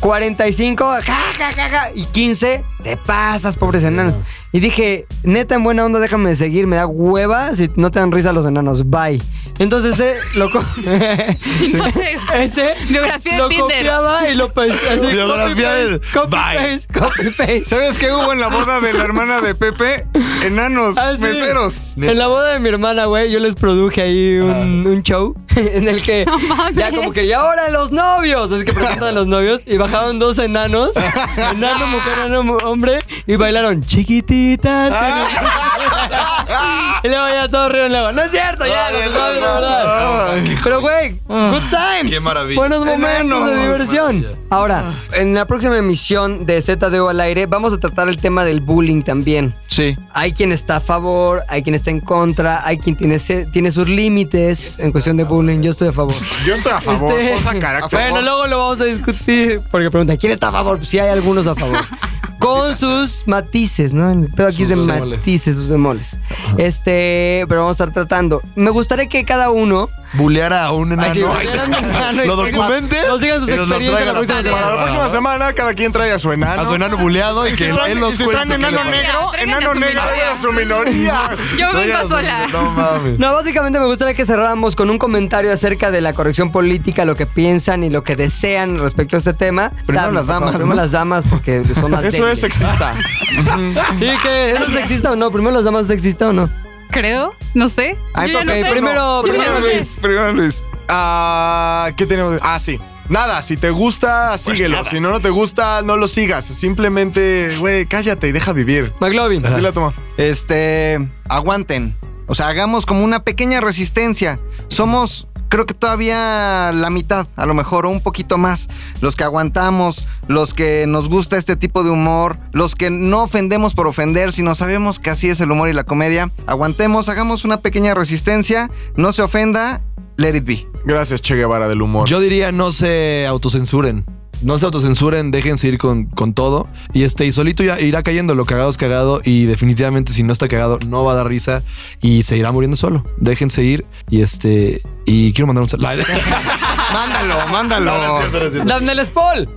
45, 0.08 0.84
ja, 0.84 1.00
ja, 1.02 1.50
ja, 1.56 1.68
ja, 1.70 1.90
y 1.94 2.04
15, 2.04 2.62
te 2.82 2.96
pasas, 2.98 3.56
pobres 3.56 3.84
enanos. 3.84 4.16
Y 4.52 4.60
dije, 4.60 5.06
neta, 5.22 5.54
en 5.54 5.64
buena 5.64 5.82
onda, 5.86 5.98
déjame 5.98 6.28
de 6.28 6.36
seguir, 6.36 6.66
me 6.66 6.76
da 6.76 6.86
hueva 6.86 7.54
si 7.54 7.70
no 7.76 7.90
te 7.90 8.00
dan 8.00 8.12
risa 8.12 8.34
los 8.34 8.44
enanos, 8.44 8.90
bye. 8.90 9.18
Entonces 9.58 9.98
ese 9.98 10.38
lo 10.38 10.50
co- 10.50 10.62
ese 12.34 12.74
Biografía 12.88 13.38
lo 13.38 13.48
de 13.48 13.54
Tinder. 13.54 13.76
copiaba 13.78 14.28
y 14.28 14.34
lo 14.34 14.52
así, 14.56 15.06
Biografía 15.06 15.54
copy 15.54 15.90
de- 15.90 15.98
paste, 16.00 16.12
copy 16.12 16.30
Bye. 16.36 16.72
paste, 16.72 16.98
copy 17.00 17.30
paste. 17.30 17.64
¿Sabes 17.64 17.96
qué 17.98 18.12
hubo 18.12 18.32
en 18.32 18.40
la 18.40 18.48
boda 18.48 18.80
de 18.80 18.92
la 18.92 19.04
hermana 19.04 19.40
de 19.40 19.54
Pepe? 19.54 20.06
Enanos, 20.44 20.96
Ah, 20.98 21.12
sí. 21.16 21.22
meseros. 21.22 21.80
En 21.96 22.18
la 22.18 22.26
boda 22.26 22.52
de 22.52 22.58
mi 22.58 22.68
hermana, 22.68 23.06
güey, 23.06 23.30
yo 23.30 23.38
les 23.38 23.54
produje 23.54 24.02
ahí 24.02 24.36
un, 24.38 24.86
un 24.86 25.02
show 25.02 25.34
en 25.56 25.88
el 25.88 26.02
que 26.02 26.26
ya 26.74 26.90
como 26.90 27.12
que, 27.12 27.24
y 27.24 27.32
ahora 27.32 27.70
los 27.70 27.92
novios, 27.92 28.50
así 28.52 28.64
que 28.64 28.72
presentan 28.72 29.08
a 29.08 29.12
los 29.12 29.28
novios 29.28 29.62
y 29.66 29.76
bajaron 29.94 30.18
dos 30.18 30.38
enanos, 30.40 30.96
enano, 31.36 31.86
mujer, 31.86 32.18
enano, 32.26 32.56
hombre, 32.64 32.98
y 33.26 33.36
bailaron 33.36 33.80
chiquitita. 33.80 34.90
y 37.02 37.08
luego 37.08 37.28
ya 37.28 37.48
todo 37.48 37.68
río 37.68 37.88
luego. 37.88 38.12
No 38.12 38.22
es 38.22 38.30
cierto, 38.30 38.64
ya, 38.66 38.90
novios, 38.90 39.14
la 39.14 39.54
verdad. 39.54 40.34
Pero, 40.62 40.80
güey, 40.80 41.18
good 41.28 41.62
times. 41.70 42.10
Qué 42.12 42.20
maravilla. 42.20 42.60
Buenos 42.60 42.84
momentos 42.84 43.46
de 43.46 43.56
diversión. 43.60 44.26
Ahora, 44.50 44.84
en 45.12 45.34
la 45.34 45.46
próxima 45.46 45.76
emisión 45.76 46.46
de 46.46 46.60
ZDU 46.62 47.08
al 47.08 47.20
aire, 47.20 47.46
vamos 47.46 47.72
a 47.72 47.78
tratar 47.78 48.08
el 48.08 48.16
tema 48.16 48.44
del 48.44 48.60
bullying 48.60 49.02
también. 49.02 49.54
Sí. 49.66 49.96
Hay 50.12 50.32
quien 50.32 50.52
está 50.52 50.76
a 50.76 50.80
favor, 50.80 51.42
hay 51.48 51.62
quien 51.62 51.74
está 51.74 51.90
en 51.90 52.00
contra, 52.00 52.64
hay 52.64 52.78
quien 52.78 52.96
tiene, 52.96 53.18
tiene 53.52 53.70
sus 53.72 53.88
límites 53.88 54.78
en 54.78 54.92
cuestión 54.92 55.16
de 55.16 55.24
bullying. 55.24 55.60
Yo 55.60 55.70
estoy 55.70 55.88
a 55.88 55.92
favor. 55.92 56.14
Yo 56.46 56.54
estoy 56.54 56.72
a 56.72 56.80
favor. 56.80 57.12
Este- 57.20 57.58
carácter. 57.58 57.98
Bueno, 57.98 58.22
luego 58.22 58.46
lo 58.46 58.58
vamos 58.58 58.80
a 58.80 58.84
discutir. 58.84 59.60
Porque 59.70 59.90
preguntan, 59.90 60.16
¿quién 60.16 60.32
está 60.32 60.48
a 60.48 60.52
favor? 60.52 60.76
Pues 60.76 60.88
sí, 60.88 60.98
hay 60.98 61.08
algunos 61.10 61.46
a 61.46 61.54
favor. 61.54 61.78
Con 62.44 62.74
sus 62.76 63.24
matices, 63.26 63.94
¿no? 63.94 64.26
Pero 64.36 64.48
aquí 64.48 64.62
es 64.64 64.68
de 64.68 64.74
bemoles. 64.76 65.18
matices, 65.18 65.56
sus 65.56 65.68
bemoles. 65.68 66.16
Este, 66.58 67.44
pero 67.48 67.62
vamos 67.62 67.80
a 67.80 67.84
estar 67.84 67.92
tratando. 67.94 68.40
Me 68.54 68.70
gustaría 68.70 69.06
que 69.06 69.24
cada 69.24 69.50
uno 69.50 69.88
Buleara 70.16 70.64
a 70.66 70.70
un 70.70 70.92
enano. 70.92 71.08
Ay, 71.08 71.12
sí, 71.14 71.22
bulearan 71.22 71.74
a 71.74 71.78
un 71.78 71.84
enano 71.90 72.24
y 72.24 72.26
lo 72.28 72.36
documente. 72.36 72.96
nos 73.08 73.20
digan 73.20 73.40
sus 73.40 73.48
experiencias 73.48 73.90
traigan 73.92 74.06
la 74.06 74.12
próxima 74.12 74.38
a- 74.38 74.42
semana. 74.44 74.62
Para 74.62 74.74
la 74.76 74.80
próxima 74.82 75.08
semana, 75.08 75.52
cada 75.54 75.74
quien 75.74 75.90
trae 75.92 76.12
a 76.12 76.18
su 76.20 76.30
enano. 76.30 76.62
A 76.62 76.66
su 76.66 76.74
enano 76.76 76.96
buleado 76.98 77.48
y 77.48 77.50
Y 77.50 77.56
si 77.56 77.64
que 77.64 77.70
él, 77.70 77.74
traen, 77.74 77.92
él 77.92 78.00
nos 78.00 78.14
y 78.14 78.18
si 78.18 78.24
traen 78.28 78.52
enano 78.52 78.84
negro, 78.84 79.32
enano 79.40 79.72
su 79.72 79.80
negro 79.80 80.02
a 80.32 80.36
su 80.36 80.52
minoría. 80.52 81.30
Yo 81.58 81.72
vengo 81.72 82.08
sola. 82.08 82.46
No 82.46 82.70
mames. 82.70 83.18
No, 83.18 83.32
básicamente 83.34 83.80
me 83.80 83.86
gustaría 83.86 84.14
que 84.14 84.24
cerráramos 84.24 84.76
con 84.76 84.88
un 84.88 84.98
comentario 84.98 85.52
acerca 85.52 85.90
de 85.90 86.00
la 86.00 86.12
corrección 86.12 86.52
política, 86.52 87.04
lo 87.04 87.16
que 87.16 87.26
piensan 87.26 87.82
y 87.82 87.90
lo 87.90 88.04
que 88.04 88.14
desean 88.14 88.78
respecto 88.78 89.16
a 89.16 89.18
este 89.18 89.34
tema. 89.34 89.72
Primero 89.84 90.12
las 90.12 90.28
damas, 90.28 90.50
Primero 90.52 90.68
¿no? 90.68 90.74
las 90.80 90.92
damas 90.92 91.24
porque 91.28 91.64
son 91.74 91.90
más 91.90 92.04
Eso. 92.04 92.18
Es 92.34 92.40
sexista. 92.40 92.94
Sí, 93.98 94.06
que 94.22 94.50
¿eso 94.52 94.64
es 94.66 94.72
sexista 94.72 95.12
o 95.12 95.16
no? 95.16 95.30
¿Primero 95.30 95.56
las 95.56 95.64
damas 95.64 95.82
es 95.82 95.88
sexista 95.88 96.28
o 96.28 96.32
no? 96.32 96.48
Creo, 96.90 97.34
no 97.54 97.68
sé. 97.68 97.96
Ah, 98.12 98.26
Yo 98.26 98.34
ya 98.34 98.44
no 98.44 98.52
ok, 98.52 98.58
sé. 98.64 98.70
primero- 98.70 99.22
Yo 99.22 99.26
ya 99.26 99.32
primero 99.32 99.60
no 99.60 99.66
sé. 99.66 99.74
Luis. 99.74 99.98
Primero 100.00 100.32
Luis. 100.32 100.64
Ah, 100.88 101.90
¿Qué 101.96 102.06
tenemos? 102.06 102.38
Ah, 102.42 102.58
sí. 102.58 102.78
Nada, 103.08 103.42
si 103.42 103.56
te 103.56 103.70
gusta, 103.70 104.36
síguelo. 104.38 104.82
Si 104.84 104.98
no, 105.00 105.10
no 105.10 105.20
te 105.20 105.28
gusta, 105.30 105.82
no 105.82 105.96
lo 105.96 106.06
sigas. 106.08 106.44
Simplemente, 106.44 107.50
güey, 107.58 107.84
cállate 107.86 108.28
y 108.28 108.32
deja 108.32 108.52
vivir. 108.52 108.92
McLovin. 109.00 109.42
Dile 109.42 109.68
a 109.68 109.72
tu 109.72 109.80
mamá. 109.80 109.94
Este, 110.16 110.98
aguanten. 111.28 111.94
O 112.26 112.34
sea, 112.34 112.48
hagamos 112.48 112.86
como 112.86 113.04
una 113.04 113.22
pequeña 113.22 113.60
resistencia. 113.60 114.38
Somos, 114.68 115.26
creo 115.54 115.66
que 115.66 115.74
todavía 115.74 116.72
la 116.74 116.90
mitad, 116.90 117.28
a 117.36 117.46
lo 117.46 117.54
mejor, 117.54 117.86
o 117.86 117.90
un 117.90 118.00
poquito 118.00 118.38
más. 118.38 118.66
Los 119.00 119.14
que 119.14 119.22
aguantamos, 119.22 120.04
los 120.26 120.52
que 120.52 120.84
nos 120.88 121.08
gusta 121.08 121.36
este 121.36 121.54
tipo 121.54 121.84
de 121.84 121.90
humor, 121.90 122.38
los 122.50 122.74
que 122.74 122.90
no 122.90 123.22
ofendemos 123.22 123.72
por 123.72 123.86
ofender, 123.86 124.32
sino 124.32 124.56
sabemos 124.56 124.98
que 124.98 125.10
así 125.10 125.28
es 125.28 125.40
el 125.40 125.52
humor 125.52 125.68
y 125.68 125.72
la 125.72 125.84
comedia. 125.84 126.32
Aguantemos, 126.48 127.08
hagamos 127.08 127.44
una 127.44 127.58
pequeña 127.58 127.94
resistencia, 127.94 128.68
no 128.96 129.12
se 129.12 129.22
ofenda, 129.22 129.80
let 130.16 130.34
it 130.34 130.44
be. 130.44 130.66
Gracias, 130.84 131.22
Che 131.22 131.36
Guevara 131.36 131.68
del 131.68 131.82
humor. 131.82 132.08
Yo 132.08 132.18
diría 132.18 132.50
no 132.50 132.72
se 132.72 133.24
autocensuren. 133.28 134.04
No 134.44 134.58
se 134.58 134.66
autocensuren, 134.66 135.30
déjense 135.30 135.68
ir 135.68 135.78
con, 135.78 136.04
con 136.04 136.34
todo. 136.34 136.68
Y 136.92 137.04
este, 137.04 137.24
y 137.24 137.32
solito 137.32 137.62
ya 137.62 137.80
irá 137.80 138.02
cayendo. 138.02 138.34
Lo 138.34 138.44
cagado 138.44 138.68
es 138.68 138.76
cagado. 138.76 139.22
Y 139.24 139.46
definitivamente, 139.46 140.12
si 140.12 140.22
no 140.22 140.34
está 140.34 140.48
cagado, 140.48 140.78
no 140.86 141.02
va 141.02 141.12
a 141.12 141.14
dar 141.16 141.28
risa. 141.28 141.62
Y 142.02 142.24
se 142.24 142.36
irá 142.36 142.52
muriendo 142.52 142.76
solo. 142.76 143.04
Déjense 143.16 143.64
ir. 143.64 143.86
Y 144.10 144.20
este. 144.20 144.82
Y 145.06 145.32
quiero 145.32 145.46
mandar 145.46 145.62
un 145.62 145.70
saludo. 145.70 145.88
Mándalo, 146.92 147.46
mándalo. 147.48 148.20
Daniel 148.64 149.00
Paul. 149.12 149.48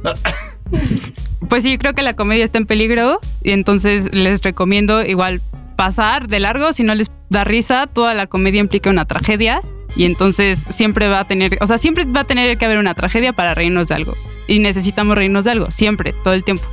Pues 1.50 1.64
sí, 1.64 1.78
creo 1.78 1.94
que 1.94 2.02
la 2.02 2.16
comedia 2.16 2.44
está 2.44 2.58
en 2.58 2.66
peligro 2.66 3.20
y 3.44 3.52
entonces 3.52 4.14
les 4.14 4.42
recomiendo 4.42 5.06
igual 5.06 5.42
pasar 5.76 6.28
de 6.28 6.40
largo 6.40 6.74
si 6.74 6.84
no 6.84 6.96
les 6.96 7.12
da 7.30 7.44
risa. 7.44 7.88
Toda 7.88 8.14
la 8.14 8.28
comedia 8.28 8.60
implica 8.60 8.90
una 8.90 9.06
tragedia 9.06 9.62
y 9.96 10.06
entonces 10.06 10.66
siempre 10.70 11.08
va 11.08 11.22
a 11.22 11.26
tener, 11.26 11.58
o 11.62 11.68
sea, 11.68 11.78
siempre 11.78 12.06
va 12.06 12.22
a 12.22 12.24
tener 12.26 12.58
que 12.58 12.66
haber 12.66 12.78
una 12.78 12.94
tragedia 12.94 13.34
para 13.34 13.54
reírnos 13.54 13.88
de 13.88 13.96
algo. 13.96 14.14
Y 14.48 14.60
necesitamos 14.60 15.16
reírnos 15.18 15.44
de 15.44 15.52
algo, 15.52 15.72
siempre, 15.72 16.14
todo 16.24 16.34
el 16.34 16.44
tiempo. 16.44 16.64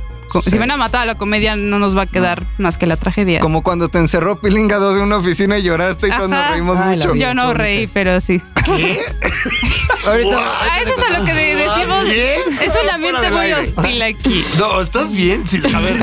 Si 0.43 0.57
van 0.57 0.71
a 0.71 0.77
matar 0.77 1.01
a 1.01 1.05
la 1.05 1.15
comedia 1.15 1.55
no 1.55 1.79
nos 1.79 1.95
va 1.95 2.03
a 2.03 2.05
quedar 2.07 2.45
más 2.57 2.77
que 2.77 2.87
la 2.87 2.97
tragedia. 2.97 3.39
Como 3.39 3.63
cuando 3.63 3.89
te 3.89 3.99
encerró 3.99 4.37
Pilinga 4.37 4.77
2 4.77 4.97
en 4.97 5.03
una 5.03 5.17
oficina 5.17 5.57
y 5.57 5.63
lloraste 5.63 6.07
y 6.07 6.11
todos 6.11 6.29
nos 6.29 6.39
Ajá. 6.39 6.51
reímos 6.51 6.77
Ay, 6.77 6.97
mucho. 6.97 7.15
Yo 7.15 7.33
no 7.33 7.53
reí, 7.53 7.87
pero 7.87 8.19
sí. 8.19 8.41
Ahorita. 10.07 10.37
Ah, 10.39 10.79
eso 10.81 10.91
es 10.93 11.15
a 11.15 11.19
lo 11.19 11.25
que 11.25 11.33
de- 11.33 11.55
decimos. 11.55 12.05
¿Qué? 12.05 12.35
Es 12.61 12.73
un 12.83 12.89
ambiente 12.89 13.31
muy 13.31 13.51
hostil 13.53 14.01
aquí. 14.01 14.45
No, 14.57 14.81
¿estás 14.81 15.11
bien? 15.11 15.47
Sí, 15.47 15.61
a 15.73 15.79
ver, 15.79 15.95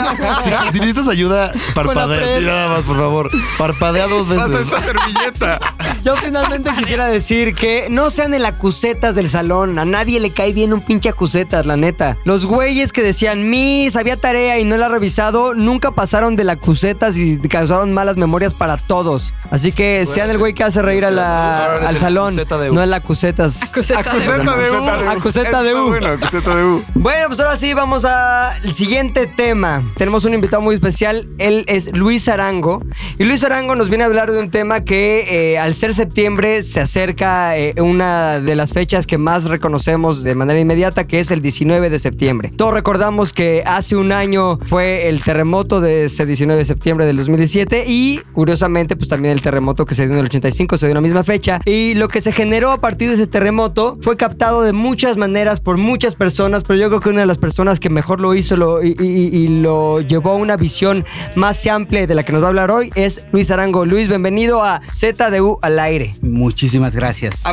si, 0.44 0.51
si 0.72 0.79
necesitas 0.81 1.09
ayuda, 1.09 1.53
parpadea. 1.75 2.38
Sí, 2.38 2.44
nada 2.44 2.68
más, 2.68 2.83
por 2.83 2.96
favor. 2.96 3.31
Parpadea 3.59 4.07
dos 4.09 4.29
Pasa 4.29 4.46
veces. 4.48 4.66
esta 4.66 4.81
servilleta. 4.83 5.59
Yo 6.05 6.16
finalmente 6.16 6.70
quisiera 6.77 7.07
decir 7.07 7.55
que 7.55 7.87
no 7.90 8.11
sean 8.11 8.35
el 8.35 8.44
acusetas 8.44 9.14
del 9.14 9.29
salón. 9.29 9.79
A 9.79 9.85
nadie 9.85 10.18
le 10.20 10.31
cae 10.31 10.53
bien 10.53 10.72
un 10.72 10.81
pinche 10.85 11.09
acusetas, 11.09 11.66
la 11.66 11.77
neta. 11.77 12.16
Los 12.25 12.46
güeyes 12.46 12.92
que 12.92 13.03
decían, 13.03 13.48
Miss, 13.51 13.94
había 13.96 14.16
tarea 14.16 14.59
y 14.59 14.64
no 14.64 14.77
la 14.77 14.87
he 14.87 14.88
revisado, 14.88 15.55
nunca 15.55 15.92
pasaron 15.92 16.35
de 16.37 16.44
la 16.44 16.53
acusetas 16.55 17.16
y 17.16 17.38
causaron 17.48 17.92
malas 17.92 18.16
memorias 18.16 18.55
para 18.55 18.77
todos. 18.79 19.33
Así 19.51 19.70
que 19.70 20.07
sean 20.07 20.31
el 20.31 20.38
güey 20.38 20.55
que 20.55 20.64
hace 20.64 20.83
reír 20.83 21.05
a 21.05 21.11
la- 21.11 21.72
al 21.88 21.98
salón, 21.98 22.35
acuseta 22.52 22.58
de 22.58 22.70
U. 22.70 22.74
no 22.74 22.82
el 22.82 22.92
acusetas. 22.94 23.62
Acuseta 23.62 24.02
de- 24.02 24.08
Acuseta 24.10 24.56
de 24.56 24.70
U. 24.70 25.08
Acuseta 25.10 25.62
de 25.62 25.74
U. 25.74 25.88
Bueno, 25.88 26.06
acuseta 26.08 26.54
de 26.56 26.64
U. 26.64 26.84
Bueno, 26.94 27.28
pues 27.28 27.40
ahora 27.40 27.56
sí 27.56 27.74
vamos 27.74 28.04
al 28.04 28.72
siguiente 28.74 29.26
tema. 29.26 29.82
Tenemos 29.96 30.24
un 30.24 30.34
invitado 30.34 30.62
muy 30.62 30.74
especial. 30.74 31.28
Él 31.38 31.64
es 31.68 31.92
Luis 31.92 32.28
Arango. 32.28 32.82
Y 33.18 33.24
Luis 33.24 33.42
Arango 33.44 33.74
nos 33.74 33.88
viene 33.88 34.04
a 34.04 34.06
hablar 34.06 34.30
de 34.32 34.38
un 34.38 34.50
tema 34.50 34.82
que 34.84 35.52
eh, 35.52 35.58
al 35.58 35.74
ser 35.74 35.94
septiembre 35.94 36.62
se 36.62 36.80
acerca 36.80 37.56
eh, 37.56 37.74
una 37.80 38.40
de 38.40 38.54
las 38.56 38.72
fechas 38.72 39.06
que 39.06 39.18
más 39.18 39.44
reconocemos 39.44 40.22
de 40.22 40.34
manera 40.34 40.58
inmediata, 40.60 41.04
que 41.06 41.20
es 41.20 41.30
el 41.30 41.40
19 41.42 41.90
de 41.90 41.98
septiembre. 41.98 42.50
Todos 42.56 42.74
recordamos 42.74 43.32
que 43.32 43.62
hace 43.66 43.96
un 43.96 44.12
año 44.12 44.58
fue 44.66 45.08
el 45.08 45.22
terremoto 45.22 45.80
de 45.80 46.04
ese 46.04 46.26
19 46.26 46.58
de 46.58 46.64
septiembre 46.64 47.06
del 47.06 47.16
2017 47.16 47.84
y 47.86 48.20
curiosamente 48.32 48.96
pues 48.96 49.08
también 49.08 49.32
el 49.32 49.42
terremoto 49.42 49.84
que 49.86 49.94
se 49.94 50.04
dio 50.04 50.12
en 50.14 50.18
el 50.20 50.26
85 50.26 50.76
se 50.78 50.86
dio 50.86 50.90
en 50.92 50.96
la 50.96 51.00
misma 51.00 51.22
fecha. 51.24 51.60
Y 51.64 51.94
lo 51.94 52.08
que 52.08 52.20
se 52.20 52.32
generó 52.42 52.72
a 52.72 52.81
partir 52.81 53.07
de 53.09 53.14
ese 53.14 53.28
terremoto 53.28 53.98
fue 54.00 54.16
captado 54.16 54.62
de 54.62 54.72
muchas 54.72 55.16
maneras 55.16 55.61
por 55.61 55.76
muchas 55.76 56.16
personas, 56.16 56.64
pero 56.64 56.76
yo 56.81 56.88
creo 56.88 56.98
que 56.98 57.09
una 57.11 57.20
de 57.20 57.26
las 57.26 57.38
personas 57.38 57.78
que 57.78 57.88
mejor 57.88 58.18
lo 58.20 58.35
hizo 58.35 58.57
lo- 58.57 58.83
y, 58.83 58.96
y- 58.98 59.37
y 59.37 59.46
lo 59.46 60.00
llevó 60.00 60.33
a 60.33 60.35
una 60.35 60.57
visión 60.57 61.05
más 61.37 61.64
amplia 61.68 62.05
de 62.05 62.14
la 62.16 62.24
que 62.24 62.33
nos 62.33 62.42
va 62.42 62.46
a 62.46 62.48
hablar 62.48 62.72
hoy 62.72 62.90
es 62.96 63.24
Luis 63.31 63.52
Arango. 63.52 63.87
Luis, 63.87 64.09
bienvenido 64.09 64.64
a 64.64 64.81
ZDU 64.92 65.61
al 65.62 65.78
aire. 65.78 66.16
Muchísimas 66.20 66.96
gracias. 66.96 67.44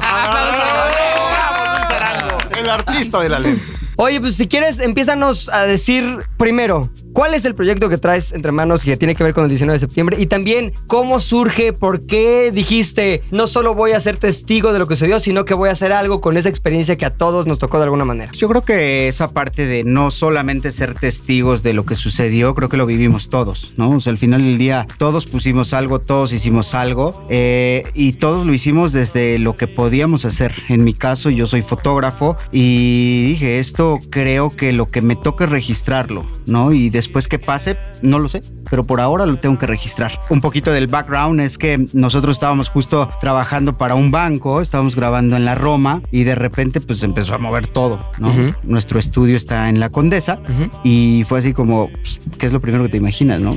El 2.58 2.67
artista 2.69 3.19
de 3.19 3.30
la 3.30 3.39
lente. 3.39 3.71
Oye, 4.01 4.21
pues 4.21 4.35
si 4.35 4.47
quieres, 4.47 4.79
empiézanos 4.79 5.49
a 5.49 5.65
decir 5.65 6.19
primero, 6.38 6.89
¿cuál 7.12 7.33
es 7.33 7.43
el 7.43 7.53
proyecto 7.53 7.89
que 7.89 7.97
traes 7.97 8.31
entre 8.31 8.53
manos 8.53 8.85
que 8.85 8.95
tiene 8.95 9.13
que 9.13 9.25
ver 9.25 9.33
con 9.33 9.43
el 9.43 9.49
19 9.49 9.73
de 9.73 9.79
septiembre? 9.79 10.15
Y 10.17 10.27
también, 10.27 10.71
¿cómo 10.88 11.19
surge? 11.19 11.73
¿Por 11.73 12.05
qué 12.05 12.53
dijiste, 12.53 13.23
no 13.29 13.45
solo 13.45 13.75
voy 13.75 13.91
a 13.91 13.99
ser 13.99 14.15
testigo 14.15 14.71
de 14.71 14.79
lo 14.79 14.88
que 14.88 14.95
sucedió, 14.95 15.19
sino 15.19 15.43
que 15.43 15.53
voy 15.53 15.67
a 15.67 15.73
hacer 15.73 15.91
algo 15.91 16.21
con 16.21 16.38
esa 16.38 16.47
experiencia 16.47 16.95
que 16.95 17.03
a 17.05 17.13
todos 17.17 17.45
nos 17.45 17.59
tocó 17.59 17.77
de 17.77 17.83
alguna 17.83 18.05
manera? 18.05 18.31
Yo 18.31 18.47
creo 18.47 18.62
que 18.62 19.09
esa 19.09 19.27
parte 19.33 19.65
de 19.65 19.83
no 19.83 20.12
solamente 20.12 20.71
ser 20.71 20.93
testigos 20.93 21.62
de 21.62 21.73
lo 21.73 21.85
que 21.85 21.95
sucedió, 21.95 22.55
creo 22.55 22.69
que 22.69 22.77
lo 22.77 22.85
vivimos 22.85 23.27
todos, 23.27 23.73
¿no? 23.75 23.89
O 23.89 23.99
sea, 23.99 24.12
al 24.12 24.17
final 24.17 24.43
del 24.43 24.57
día 24.57 24.88
todos 24.97 25.25
pusimos 25.25 25.73
algo, 25.73 25.99
todos 25.99 26.31
hicimos 26.31 26.73
algo 26.73 27.27
eh, 27.29 27.83
y 27.93 28.13
todos 28.13 28.45
lo 28.45 28.53
hicimos 28.53 28.93
desde 28.93 29.39
lo 29.39 29.57
que 29.57 29.67
podíamos 29.67 30.23
hacer. 30.23 30.53
En 30.69 30.85
mi 30.85 30.93
caso, 30.93 31.29
yo 31.29 31.45
soy 31.47 31.63
fotógrafo 31.63 32.38
y 32.53 33.31
dije, 33.31 33.59
esto 33.59 33.88
momento 33.89 34.10
creo 34.10 34.49
que 34.49 34.71
lo 34.73 34.88
que 34.88 35.02
me 35.02 35.15
toca 35.15 35.45
es 35.45 35.49
registrarlo, 35.52 36.25
¿no? 36.45 36.71
Y 36.71 36.89
después 36.89 37.28
que 37.28 37.39
pase, 37.39 37.78
no 38.02 38.19
lo 38.19 38.28
sé, 38.28 38.41
pero 38.69 38.84
por 38.86 38.99
ahora 39.02 39.25
lo 39.25 39.38
tengo 39.39 39.58
que 39.58 39.65
registrar. 39.67 40.12
Un 40.30 40.41
poquito 40.41 40.71
del 40.71 40.88
background 40.88 41.39
es 41.41 41.58
que 41.58 41.86
nosotros 41.93 42.36
estábamos 42.38 42.69
justo 42.69 43.10
trabajando 43.19 43.78
para 43.78 43.95
un 43.95 44.12
banco, 44.12 44.62
estábamos 44.62 44.95
grabando 44.95 45.36
en 45.36 45.45
la 45.45 45.56
Roma 45.56 46.02
y 46.12 46.23
de 46.23 46.36
repente 46.36 46.82
pues 46.82 47.04
empezó 47.04 47.34
a 47.36 47.38
mover 47.38 47.67
todo, 47.67 47.99
¿no? 48.19 48.30
Ujú. 48.30 48.54
Nuestro 48.63 48.99
estudio 48.99 49.36
está 49.36 49.69
en 49.69 49.80
la 49.80 49.89
Condesa 49.89 50.39
Ujú. 50.43 50.69
y 50.84 51.23
fue 51.28 51.39
así 51.39 51.54
como, 51.54 51.89
pues, 51.91 52.19
¿qué 52.38 52.45
es 52.45 52.54
lo 52.54 52.60
primero 52.62 52.84
que 52.84 52.89
te 52.89 52.97
imaginas, 52.97 53.39
no? 53.39 53.54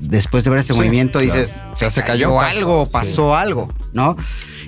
Después 0.00 0.44
de 0.44 0.50
ver 0.50 0.60
este 0.60 0.74
movimiento 0.74 1.18
dices, 1.18 1.54
Ya 1.76 1.90
se 1.90 2.02
cayó. 2.02 2.40
algo, 2.40 2.86
pasó 2.88 3.34
algo, 3.34 3.72
¿no? 3.92 4.16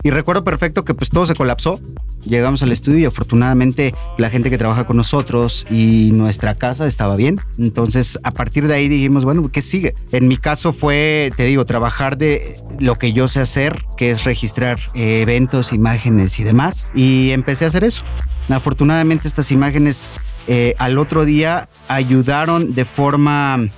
Y 0.02 0.10
recuerdo 0.10 0.44
perfecto 0.44 0.84
que 0.84 0.94
pues 0.94 1.10
todo 1.10 1.26
se 1.26 1.34
colapsó. 1.34 1.80
Llegamos 2.26 2.62
al 2.62 2.72
estudio 2.72 2.98
y 2.98 3.04
afortunadamente 3.04 3.94
la 4.18 4.30
gente 4.30 4.50
que 4.50 4.58
trabaja 4.58 4.86
con 4.86 4.96
nosotros 4.96 5.66
y 5.70 6.10
nuestra 6.12 6.54
casa 6.54 6.86
estaba 6.86 7.16
bien. 7.16 7.40
Entonces 7.58 8.18
a 8.22 8.32
partir 8.32 8.66
de 8.66 8.74
ahí 8.74 8.88
dijimos, 8.88 9.24
bueno, 9.24 9.48
¿qué 9.50 9.62
sigue? 9.62 9.94
En 10.12 10.28
mi 10.28 10.36
caso 10.36 10.72
fue, 10.72 11.32
te 11.36 11.44
digo, 11.44 11.64
trabajar 11.64 12.18
de 12.18 12.56
lo 12.80 12.96
que 12.96 13.12
yo 13.12 13.28
sé 13.28 13.40
hacer, 13.40 13.84
que 13.96 14.10
es 14.10 14.24
registrar 14.24 14.78
eh, 14.94 15.22
eventos, 15.22 15.72
imágenes 15.72 16.38
y 16.40 16.44
demás. 16.44 16.86
Y 16.94 17.30
empecé 17.30 17.64
a 17.64 17.68
hacer 17.68 17.84
eso. 17.84 18.04
Afortunadamente 18.48 19.28
estas 19.28 19.50
imágenes 19.52 20.04
eh, 20.48 20.74
al 20.78 20.98
otro 20.98 21.24
día 21.24 21.68
ayudaron 21.88 22.72
de 22.72 22.84
forma 22.84 23.68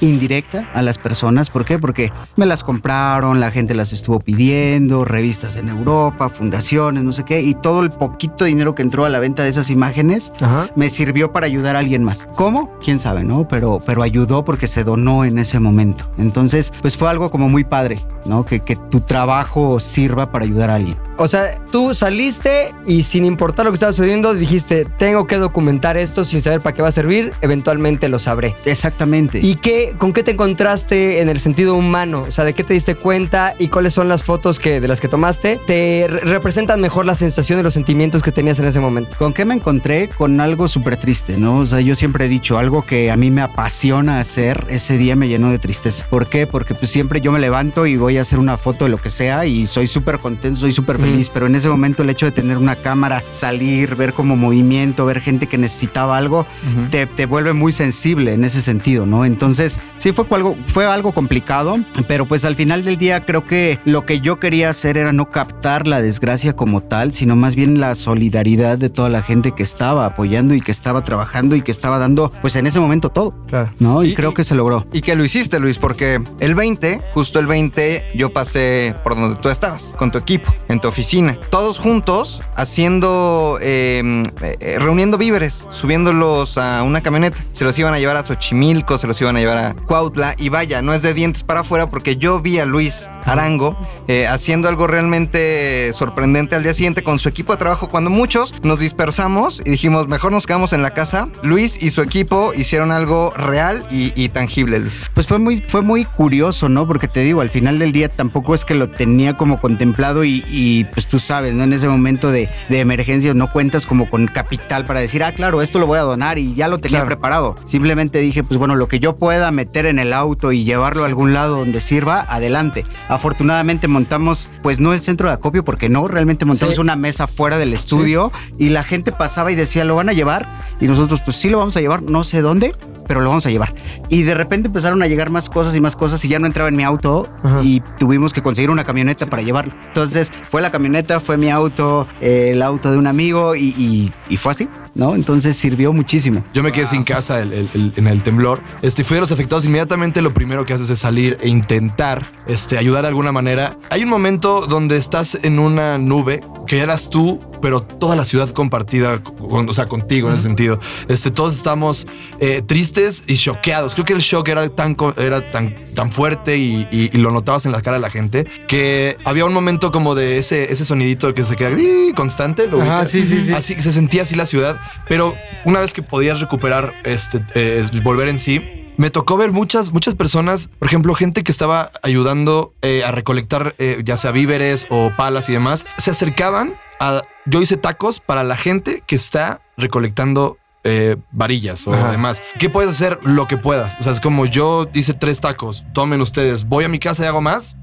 indirecta 0.00 0.70
a 0.74 0.82
las 0.82 0.98
personas. 0.98 1.50
¿Por 1.50 1.64
qué? 1.64 1.78
Porque 1.78 2.12
me 2.36 2.46
las 2.46 2.64
compraron, 2.64 3.40
la 3.40 3.50
gente 3.50 3.74
las 3.74 3.92
estuvo 3.92 4.20
pidiendo, 4.20 5.04
revistas 5.04 5.56
en 5.56 5.68
Europa, 5.68 6.28
fundaciones, 6.28 7.04
no 7.04 7.12
sé 7.12 7.24
qué, 7.24 7.42
y 7.42 7.54
todo 7.54 7.80
el 7.82 7.90
poquito 7.90 8.44
dinero 8.44 8.74
que 8.74 8.82
entró 8.82 9.04
a 9.04 9.08
la 9.08 9.18
venta 9.18 9.42
de 9.42 9.50
esas 9.50 9.70
imágenes 9.70 10.32
Ajá. 10.40 10.68
me 10.76 10.90
sirvió 10.90 11.32
para 11.32 11.46
ayudar 11.46 11.76
a 11.76 11.80
alguien 11.80 12.04
más. 12.04 12.28
¿Cómo? 12.34 12.76
Quién 12.82 13.00
sabe, 13.00 13.24
¿no? 13.24 13.46
Pero, 13.48 13.80
pero 13.84 14.02
ayudó 14.02 14.44
porque 14.44 14.66
se 14.66 14.84
donó 14.84 15.24
en 15.24 15.38
ese 15.38 15.60
momento. 15.60 16.10
Entonces, 16.18 16.72
pues 16.82 16.96
fue 16.96 17.08
algo 17.08 17.30
como 17.30 17.48
muy 17.48 17.64
padre, 17.64 18.04
¿no? 18.26 18.44
Que, 18.44 18.60
que 18.60 18.76
tu 18.76 19.00
trabajo 19.00 19.80
sirva 19.80 20.30
para 20.30 20.44
ayudar 20.44 20.70
a 20.70 20.76
alguien. 20.76 20.96
O 21.16 21.28
sea, 21.28 21.60
tú 21.70 21.94
saliste 21.94 22.74
y 22.86 23.04
sin 23.04 23.24
importar 23.24 23.64
lo 23.64 23.70
que 23.70 23.74
estaba 23.74 23.92
sucediendo, 23.92 24.34
dijiste, 24.34 24.84
tengo 24.98 25.26
que 25.26 25.36
documentar 25.36 25.96
esto 25.96 26.24
sin 26.24 26.42
saber 26.42 26.60
para 26.60 26.74
qué 26.74 26.82
va 26.82 26.88
a 26.88 26.92
servir, 26.92 27.32
eventualmente 27.40 28.08
lo 28.08 28.18
sabré. 28.18 28.54
Exactamente. 28.64 29.38
¿Y 29.38 29.54
qué, 29.56 29.73
con 29.98 30.12
qué 30.12 30.22
te 30.22 30.32
encontraste 30.32 31.20
en 31.20 31.28
el 31.28 31.40
sentido 31.40 31.74
humano? 31.74 32.24
O 32.26 32.30
sea, 32.30 32.44
¿de 32.44 32.52
qué 32.54 32.64
te 32.64 32.74
diste 32.74 32.94
cuenta 32.94 33.54
y 33.58 33.68
cuáles 33.68 33.94
son 33.94 34.08
las 34.08 34.22
fotos 34.24 34.58
que, 34.58 34.80
de 34.80 34.88
las 34.88 35.00
que 35.00 35.08
tomaste? 35.08 35.60
¿Te 35.66 36.06
re- 36.08 36.20
representan 36.20 36.80
mejor 36.80 37.06
la 37.06 37.14
sensación 37.14 37.60
y 37.60 37.62
los 37.62 37.74
sentimientos 37.74 38.22
que 38.22 38.32
tenías 38.32 38.58
en 38.60 38.66
ese 38.66 38.80
momento? 38.80 39.16
¿Con 39.18 39.32
qué 39.32 39.44
me 39.44 39.54
encontré? 39.54 40.08
Con 40.08 40.40
algo 40.40 40.68
súper 40.68 40.96
triste, 40.96 41.36
¿no? 41.36 41.58
O 41.58 41.66
sea, 41.66 41.80
yo 41.80 41.94
siempre 41.94 42.26
he 42.26 42.28
dicho, 42.28 42.58
algo 42.58 42.82
que 42.82 43.10
a 43.10 43.16
mí 43.16 43.30
me 43.30 43.42
apasiona 43.42 44.20
hacer, 44.20 44.66
ese 44.68 44.98
día 44.98 45.16
me 45.16 45.28
llenó 45.28 45.50
de 45.50 45.58
tristeza. 45.58 46.06
¿Por 46.08 46.26
qué? 46.26 46.46
Porque 46.46 46.74
pues 46.74 46.90
siempre 46.90 47.20
yo 47.20 47.32
me 47.32 47.38
levanto 47.40 47.86
y 47.86 47.96
voy 47.96 48.18
a 48.18 48.22
hacer 48.22 48.38
una 48.38 48.56
foto 48.56 48.84
de 48.84 48.90
lo 48.90 48.98
que 48.98 49.10
sea 49.10 49.46
y 49.46 49.66
soy 49.66 49.86
súper 49.86 50.18
contento, 50.18 50.60
soy 50.60 50.72
súper 50.72 50.98
feliz, 50.98 51.30
pero 51.32 51.46
en 51.46 51.54
ese 51.54 51.68
momento 51.68 52.02
el 52.02 52.10
hecho 52.10 52.26
de 52.26 52.32
tener 52.32 52.56
una 52.58 52.76
cámara, 52.76 53.22
salir, 53.30 53.94
ver 53.96 54.12
como 54.12 54.36
movimiento, 54.36 55.06
ver 55.06 55.20
gente 55.20 55.46
que 55.46 55.58
necesitaba 55.58 56.16
algo, 56.16 56.46
te, 56.90 57.06
te 57.06 57.26
vuelve 57.26 57.52
muy 57.52 57.72
sensible 57.72 58.32
en 58.34 58.44
ese 58.44 58.60
sentido, 58.62 59.06
¿no? 59.06 59.24
Entonces, 59.24 59.63
sí 59.98 60.12
fue 60.12 60.26
algo, 60.30 60.56
fue 60.66 60.86
algo 60.86 61.12
complicado, 61.12 61.76
pero 62.08 62.26
pues 62.26 62.44
al 62.44 62.56
final 62.56 62.84
del 62.84 62.96
día 62.96 63.24
creo 63.24 63.44
que 63.44 63.78
lo 63.84 64.04
que 64.06 64.20
yo 64.20 64.38
quería 64.40 64.68
hacer 64.70 64.96
era 64.96 65.12
no 65.12 65.30
captar 65.30 65.86
la 65.86 66.00
desgracia 66.02 66.54
como 66.54 66.82
tal, 66.82 67.12
sino 67.12 67.36
más 67.36 67.54
bien 67.56 67.80
la 67.80 67.94
solidaridad 67.94 68.78
de 68.78 68.90
toda 68.90 69.08
la 69.08 69.22
gente 69.22 69.52
que 69.52 69.62
estaba 69.62 70.06
apoyando 70.06 70.54
y 70.54 70.60
que 70.60 70.70
estaba 70.72 71.02
trabajando 71.04 71.56
y 71.56 71.62
que 71.62 71.70
estaba 71.72 71.98
dando, 71.98 72.30
pues 72.40 72.56
en 72.56 72.66
ese 72.66 72.80
momento 72.80 73.10
todo, 73.10 73.34
Claro. 73.48 73.70
¿no? 73.78 74.02
Y, 74.02 74.10
Y- 74.10 74.14
creo 74.14 74.32
que 74.34 74.44
se 74.44 74.54
logró. 74.54 74.86
Y 74.92 75.00
que 75.00 75.14
lo 75.16 75.24
hiciste, 75.24 75.58
Luis, 75.60 75.78
porque 75.78 76.22
el 76.40 76.54
20, 76.54 77.00
justo 77.12 77.38
el 77.38 77.46
20, 77.46 78.12
yo 78.14 78.32
pasé 78.32 78.94
por 79.02 79.14
donde 79.16 79.36
tú 79.40 79.48
estabas, 79.48 79.92
con 79.96 80.10
tu 80.10 80.18
equipo, 80.18 80.54
en 80.68 80.80
tu 80.80 80.88
oficina. 80.88 81.38
Todos 81.50 81.78
juntos 81.78 82.42
haciendo, 82.56 83.58
eh, 83.60 84.22
eh, 84.60 84.76
reuniendo 84.78 85.16
víveres, 85.16 85.66
subiéndolos 85.70 86.58
a 86.58 86.82
una 86.82 87.00
camioneta. 87.00 87.38
Se 87.52 87.64
los 87.64 87.78
iban 87.78 87.94
a 87.94 87.98
llevar 87.98 88.16
a 88.16 88.22
Xochimilco, 88.22 88.98
se 88.98 89.06
los 89.06 89.20
iban 89.20 89.36
a 89.36 89.40
llevar 89.40 89.53
Cuautla. 89.86 90.34
Y 90.38 90.48
vaya, 90.48 90.82
no 90.82 90.92
es 90.94 91.02
de 91.02 91.14
dientes 91.14 91.42
para 91.42 91.60
afuera 91.60 91.88
porque 91.88 92.16
yo 92.16 92.40
vi 92.40 92.58
a 92.58 92.64
Luis 92.64 93.08
Arango 93.24 93.76
eh, 94.08 94.26
haciendo 94.26 94.68
algo 94.68 94.86
realmente 94.86 95.92
sorprendente 95.92 96.54
al 96.54 96.62
día 96.62 96.74
siguiente 96.74 97.02
con 97.02 97.18
su 97.18 97.28
equipo 97.28 97.52
de 97.52 97.58
trabajo. 97.58 97.88
Cuando 97.88 98.10
muchos 98.10 98.54
nos 98.62 98.80
dispersamos 98.80 99.62
y 99.64 99.70
dijimos, 99.70 100.08
mejor 100.08 100.32
nos 100.32 100.46
quedamos 100.46 100.72
en 100.72 100.82
la 100.82 100.90
casa, 100.90 101.28
Luis 101.42 101.82
y 101.82 101.90
su 101.90 102.02
equipo 102.02 102.52
hicieron 102.54 102.92
algo 102.92 103.32
real 103.36 103.86
y, 103.90 104.12
y 104.20 104.28
tangible, 104.28 104.78
Luis. 104.78 105.10
Pues 105.14 105.26
fue 105.26 105.38
muy, 105.38 105.62
fue 105.68 105.82
muy 105.82 106.04
curioso, 106.04 106.68
¿no? 106.68 106.86
Porque 106.86 107.08
te 107.08 107.20
digo, 107.20 107.40
al 107.40 107.50
final 107.50 107.78
del 107.78 107.92
día 107.92 108.08
tampoco 108.08 108.54
es 108.54 108.64
que 108.64 108.74
lo 108.74 108.90
tenía 108.90 109.34
como 109.36 109.60
contemplado 109.60 110.24
y, 110.24 110.44
y, 110.48 110.84
pues 110.84 111.08
tú 111.08 111.18
sabes, 111.18 111.54
¿no? 111.54 111.64
En 111.64 111.72
ese 111.72 111.88
momento 111.88 112.30
de, 112.30 112.48
de 112.68 112.80
emergencia 112.80 113.32
no 113.34 113.50
cuentas 113.50 113.86
como 113.86 114.10
con 114.10 114.26
capital 114.26 114.84
para 114.84 115.00
decir, 115.00 115.22
ah, 115.24 115.32
claro, 115.32 115.62
esto 115.62 115.78
lo 115.78 115.86
voy 115.86 115.98
a 115.98 116.02
donar 116.02 116.38
y 116.38 116.54
ya 116.54 116.68
lo 116.68 116.78
tenía 116.78 116.94
Claro. 116.98 117.06
preparado. 117.06 117.56
Simplemente 117.64 118.18
dije, 118.18 118.44
pues 118.44 118.58
bueno, 118.58 118.76
lo 118.76 118.86
que 118.88 119.00
yo 119.00 119.16
pueda 119.16 119.43
meter 119.50 119.86
en 119.86 119.98
el 119.98 120.12
auto 120.12 120.52
y 120.52 120.64
llevarlo 120.64 121.02
a 121.04 121.06
algún 121.06 121.32
lado 121.32 121.56
donde 121.56 121.80
sirva, 121.80 122.20
adelante. 122.28 122.84
Afortunadamente 123.08 123.88
montamos, 123.88 124.48
pues 124.62 124.80
no 124.80 124.92
el 124.92 125.00
centro 125.00 125.28
de 125.28 125.34
acopio, 125.34 125.64
porque 125.64 125.88
no, 125.88 126.08
realmente 126.08 126.44
montamos 126.44 126.74
Sí. 126.74 126.80
una 126.80 126.96
mesa 126.96 127.26
fuera 127.26 127.58
del 127.58 127.72
estudio 127.72 128.30
y 128.58 128.68
la 128.70 128.84
gente 128.84 129.12
pasaba 129.12 129.50
y 129.52 129.54
decía, 129.54 129.84
¿lo 129.84 129.94
van 129.96 130.08
a 130.08 130.12
llevar? 130.12 130.48
Y 130.80 130.86
nosotros, 130.88 131.20
pues 131.24 131.36
sí 131.36 131.48
lo 131.48 131.58
vamos 131.58 131.76
a 131.76 131.80
llevar, 131.80 132.02
no 132.02 132.24
sé 132.24 132.40
dónde, 132.42 132.74
pero 133.06 133.20
lo 133.20 133.28
vamos 133.30 133.46
a 133.46 133.50
llevar. 133.50 133.74
Y 134.08 134.22
de 134.22 134.34
repente 134.34 134.68
empezaron 134.68 135.02
a 135.02 135.06
llegar 135.06 135.30
más 135.30 135.48
cosas 135.50 135.74
y 135.76 135.80
más 135.80 135.94
cosas 135.96 136.24
y 136.24 136.28
ya 136.28 136.38
no 136.38 136.46
entraba 136.46 136.68
en 136.68 136.76
mi 136.76 136.82
auto 136.84 137.28
Ajá. 137.42 137.60
y 137.62 137.80
tuvimos 137.98 138.32
que 138.32 138.42
conseguir 138.42 138.70
una 138.70 138.84
camioneta 138.84 139.26
para 139.26 139.42
llevarlo. 139.42 139.72
Entonces 139.88 140.32
fue 140.50 140.60
la 140.62 140.70
camioneta, 140.70 141.20
fue 141.20 141.36
mi 141.36 141.50
auto, 141.50 142.06
eh, 142.20 142.50
el 142.52 142.62
auto 142.62 142.90
de 142.90 142.96
un 142.98 143.06
amigo 143.06 143.54
y, 143.54 143.74
y- 143.76 144.10
y 144.28 144.36
fue 144.36 144.52
así, 144.52 144.68
¿no? 144.94 145.14
Entonces 145.14 145.56
sirvió 145.56 145.92
muchísimo. 145.92 146.44
Yo 146.52 146.62
me 146.62 146.72
quedé 146.72 146.86
sin 146.86 147.02
casa 147.04 147.40
el- 147.40 147.52
el- 147.52 147.70
el- 147.74 147.92
en 147.96 148.06
el 148.06 148.22
temblor. 148.22 148.62
Este, 148.82 149.04
fui 149.04 149.16
de 149.16 149.20
los 149.22 149.32
afectados. 149.32 149.64
Inmediatamente 149.64 150.22
lo 150.22 150.32
primero 150.32 150.64
que 150.64 150.72
haces 150.74 150.90
es 150.90 150.98
salir 150.98 151.38
e 151.42 151.48
intentar 151.48 152.24
este, 152.46 152.76
ayudar 152.78 153.02
de 153.02 153.08
alguna 153.08 153.32
manera. 153.32 153.76
Hay 153.90 154.02
un 154.02 154.10
momento 154.10 154.66
donde 154.66 154.96
estás 154.96 155.38
en 155.44 155.58
una 155.58 155.96
nube 155.98 156.42
que 156.66 156.78
eras 156.80 157.08
tú, 157.10 157.40
pero 157.62 157.82
toda 157.82 158.16
la 158.16 158.24
ciudad 158.24 158.48
compartida, 158.50 159.22
con- 159.22 159.68
o 159.68 159.72
sea, 159.72 159.86
contigo 159.86 160.28
en 160.28 160.34
ese 160.34 160.44
sentido. 160.44 160.78
Este, 161.08 161.30
todos 161.30 161.54
estamos 161.54 162.06
eh, 162.40 162.62
tristes 162.66 163.24
y 163.26 163.36
choqueados. 163.36 163.94
Creo 163.94 164.04
que 164.04 164.12
el 164.12 164.20
shock 164.20 164.48
era 164.48 164.68
tan, 164.68 164.94
co- 164.94 165.14
era 165.16 165.50
tan, 165.50 165.74
tan 165.94 166.10
fuerte 166.10 166.56
y, 166.58 166.86
y- 166.90 167.10
y 167.12 167.16
lo 167.18 167.30
notabas 167.30 167.64
en 167.66 167.72
la 167.72 167.80
cara 167.80 167.96
de 167.96 168.00
la 168.02 168.10
gente 168.10 168.46
que 168.68 169.16
había 169.24 169.44
un 169.46 169.52
momento 169.54 169.90
como 169.90 170.14
de 170.14 170.38
ese, 170.38 170.70
ese 170.72 170.84
sonidito 170.84 171.32
que 171.34 171.44
se 171.44 171.56
queda 171.56 171.70
constante. 172.14 172.66
¿lo 172.66 172.80
Ajá, 172.82 173.04
sí, 173.04 173.22
sí, 173.22 173.40
sí. 173.42 173.52
Así 173.52 173.74
que 173.74 173.82
se 173.82 173.92
sentía 173.92 174.22
así 174.22 174.34
la 174.34 174.46
ciudad, 174.46 174.78
pero 175.08 175.34
una 175.64 175.80
vez 175.80 175.92
que 175.92 176.02
podías 176.02 176.40
recuperar, 176.40 176.94
este, 177.04 177.44
eh, 177.54 177.84
volver 178.02 178.28
en 178.28 178.38
sí, 178.38 178.84
me 178.96 179.10
tocó 179.10 179.36
ver 179.36 179.52
muchas, 179.52 179.92
muchas 179.92 180.14
personas, 180.14 180.70
por 180.78 180.86
ejemplo, 180.86 181.14
gente 181.14 181.42
que 181.42 181.50
estaba 181.50 181.90
ayudando 182.02 182.74
eh, 182.82 183.02
a 183.04 183.10
recolectar 183.10 183.74
eh, 183.78 184.00
ya 184.04 184.16
sea 184.16 184.30
víveres 184.30 184.86
o 184.90 185.10
palas 185.16 185.48
y 185.48 185.52
demás, 185.52 185.86
se 185.98 186.10
acercaban 186.10 186.74
a... 187.00 187.22
Yo 187.46 187.60
hice 187.60 187.76
tacos 187.76 188.20
para 188.20 188.44
la 188.44 188.56
gente 188.56 189.02
que 189.06 189.16
está 189.16 189.60
recolectando 189.76 190.58
eh, 190.84 191.16
varillas 191.32 191.86
o 191.86 191.94
Ajá. 191.94 192.10
demás. 192.12 192.42
¿Qué 192.58 192.70
puedes 192.70 192.90
hacer? 192.90 193.18
Lo 193.22 193.48
que 193.48 193.56
puedas. 193.56 193.96
O 193.98 194.02
sea, 194.02 194.12
es 194.12 194.20
como 194.20 194.46
yo 194.46 194.88
hice 194.94 195.12
tres 195.12 195.40
tacos, 195.40 195.84
tomen 195.92 196.20
ustedes, 196.20 196.64
voy 196.64 196.84
a 196.84 196.88
mi 196.88 196.98
casa 196.98 197.24
y 197.24 197.26
hago 197.26 197.40
más. 197.40 197.76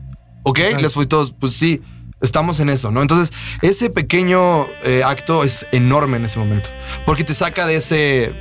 ¿Ok? 0.44 0.60
Les 0.80 0.94
fui 0.94 1.06
todos, 1.06 1.36
pues 1.40 1.54
sí, 1.54 1.82
estamos 2.22 2.60
en 2.60 2.70
eso, 2.70 2.92
¿no? 2.92 3.02
Entonces, 3.02 3.34
ese 3.62 3.90
pequeño 3.90 4.68
eh, 4.84 5.04
acto 5.04 5.44
es 5.44 5.66
enorme 5.72 6.18
en 6.18 6.26
ese 6.26 6.40
momento, 6.40 6.70
porque 7.06 7.24
te 7.24 7.34
saca 7.34 7.68
de 7.68 7.76
ese 7.76 8.34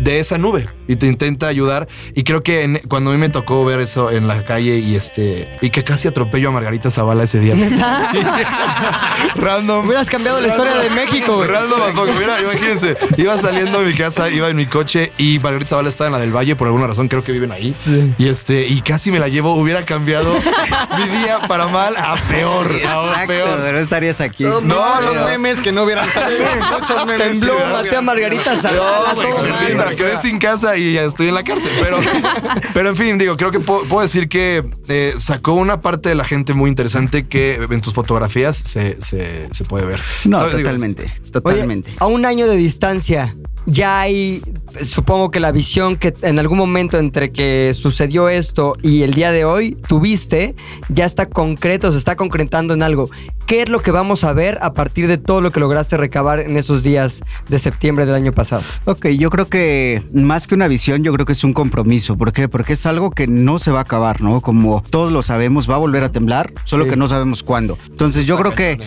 de 0.00 0.20
esa 0.20 0.38
nube 0.38 0.66
y 0.86 0.96
te 0.96 1.06
intenta 1.06 1.48
ayudar 1.48 1.88
y 2.14 2.22
creo 2.24 2.42
que 2.42 2.62
en- 2.62 2.80
cuando 2.88 3.10
a 3.10 3.14
mí 3.14 3.18
me 3.18 3.28
tocó 3.28 3.64
ver 3.64 3.80
eso 3.80 4.10
en 4.10 4.28
la 4.28 4.44
calle 4.44 4.78
y 4.78 4.94
este 4.96 5.56
y 5.60 5.70
que 5.70 5.82
casi 5.84 6.08
atropello 6.08 6.48
a 6.48 6.52
Margarita 6.52 6.90
Zavala 6.90 7.24
ese 7.24 7.40
día 7.40 7.54
Sí. 8.12 8.18
random 9.36 9.86
Hubieras 9.86 10.08
cambiado 10.08 10.40
la 10.40 10.48
historia 10.48 10.76
de 10.76 10.90
México, 10.90 11.36
güey. 11.36 11.48
Random. 11.48 11.80
Mira, 12.18 12.40
imagínense, 12.40 12.96
iba 13.16 13.36
saliendo 13.38 13.80
de 13.80 13.86
mi 13.86 13.94
casa, 13.96 14.28
iba 14.30 14.48
en 14.48 14.56
mi 14.56 14.66
coche 14.66 15.12
y 15.18 15.38
Margarita 15.38 15.70
Zavala 15.70 15.88
estaba 15.88 16.08
en 16.08 16.12
la 16.12 16.18
del 16.18 16.34
Valle 16.34 16.56
por 16.56 16.66
alguna 16.68 16.86
razón, 16.86 17.08
creo 17.08 17.22
que 17.22 17.32
viven 17.32 17.52
ahí. 17.52 17.74
Y 18.18 18.28
este, 18.28 18.66
y 18.66 18.80
casi 18.80 19.10
me 19.10 19.18
la 19.18 19.28
llevo, 19.28 19.54
hubiera 19.54 19.84
cambiado 19.84 20.32
mi 20.98 21.18
día 21.18 21.40
para 21.48 21.68
mal 21.68 21.96
a 21.96 22.14
peor. 22.28 22.70
A 22.86 23.26
peor. 23.26 23.58
pero 23.62 23.78
estarías 23.78 24.20
aquí. 24.20 24.44
No, 24.44 24.60
No, 24.60 25.00
no, 25.00 25.24
memes 25.26 25.60
que 25.60 25.72
no 25.72 25.82
hubieran 25.84 26.10
salido. 26.12 26.44
Muchos 26.80 27.06
memes. 27.06 27.28
Tembló, 27.30 27.58
no 27.58 27.72
maté 27.72 27.96
a 27.96 28.02
Margarita 28.02 28.54
No, 28.54 28.62
Zavala, 28.62 29.14
güey, 29.14 29.74
me 29.88 29.96
quedé 29.96 30.18
sin 30.18 30.38
casa 30.38 30.76
y 30.76 30.94
ya 30.94 31.02
estoy 31.04 31.28
en 31.28 31.34
la 31.34 31.42
cárcel. 31.42 31.70
Pero, 31.82 31.98
pero 32.74 32.88
en 32.90 32.96
fin, 32.96 33.18
digo, 33.18 33.36
creo 33.36 33.50
que 33.50 33.60
puedo, 33.60 33.84
puedo 33.84 34.02
decir 34.02 34.28
que 34.28 34.64
eh, 34.88 35.14
sacó 35.18 35.52
una 35.52 35.80
parte 35.80 36.08
de 36.08 36.14
la 36.14 36.24
gente 36.24 36.54
muy 36.54 36.68
interesante 36.68 37.26
que 37.26 37.54
en 37.70 37.80
tus 37.80 37.92
fotografías 37.94 38.56
se, 38.56 39.00
se, 39.00 39.48
se 39.52 39.64
puede 39.64 39.86
ver. 39.86 40.00
No, 40.24 40.36
Entonces, 40.38 40.56
digo, 40.56 40.68
totalmente, 40.68 41.02
Oye, 41.04 41.30
totalmente. 41.30 41.92
a 41.98 42.06
un 42.06 42.24
año 42.24 42.46
de 42.46 42.56
distancia 42.56 43.36
ya 43.68 44.00
hay, 44.00 44.42
supongo 44.82 45.30
que 45.30 45.40
la 45.40 45.52
visión 45.52 45.96
que 45.96 46.14
en 46.22 46.38
algún 46.38 46.56
momento 46.58 46.98
entre 46.98 47.30
que 47.32 47.72
sucedió 47.74 48.28
esto 48.28 48.76
y 48.82 49.02
el 49.02 49.12
día 49.14 49.30
de 49.30 49.44
hoy 49.44 49.76
tuviste, 49.86 50.54
ya 50.88 51.04
está 51.04 51.26
concreto, 51.26 51.92
se 51.92 51.98
está 51.98 52.16
concretando 52.16 52.72
en 52.74 52.82
algo. 52.82 53.10
¿Qué 53.46 53.62
es 53.62 53.68
lo 53.68 53.80
que 53.80 53.90
vamos 53.90 54.24
a 54.24 54.32
ver 54.32 54.58
a 54.62 54.74
partir 54.74 55.06
de 55.06 55.16
todo 55.18 55.40
lo 55.40 55.52
que 55.52 55.60
lograste 55.60 55.96
recabar 55.96 56.40
en 56.40 56.56
esos 56.56 56.82
días 56.82 57.22
de 57.48 57.58
septiembre 57.58 58.04
del 58.06 58.14
año 58.14 58.32
pasado? 58.32 58.62
Ok, 58.84 59.06
yo 59.08 59.30
creo 59.30 59.46
que 59.46 60.02
más 60.12 60.46
que 60.46 60.54
una 60.54 60.68
visión, 60.68 61.02
yo 61.02 61.12
creo 61.12 61.24
que 61.26 61.32
es 61.32 61.44
un 61.44 61.52
compromiso. 61.52 62.16
¿Por 62.16 62.32
qué? 62.32 62.48
Porque 62.48 62.74
es 62.74 62.84
algo 62.86 63.10
que 63.10 63.26
no 63.26 63.58
se 63.58 63.70
va 63.70 63.80
a 63.80 63.82
acabar, 63.82 64.20
¿no? 64.20 64.40
Como 64.40 64.82
todos 64.90 65.12
lo 65.12 65.22
sabemos, 65.22 65.68
va 65.68 65.74
a 65.76 65.78
volver 65.78 66.04
a 66.04 66.12
temblar, 66.12 66.52
solo 66.64 66.84
Sí. 66.84 66.90
que 66.90 66.96
no 66.96 67.08
sabemos 67.08 67.42
cuándo. 67.42 67.78
Entonces 67.88 68.26
yo 68.26 68.36
creo 68.38 68.54
que 68.54 68.78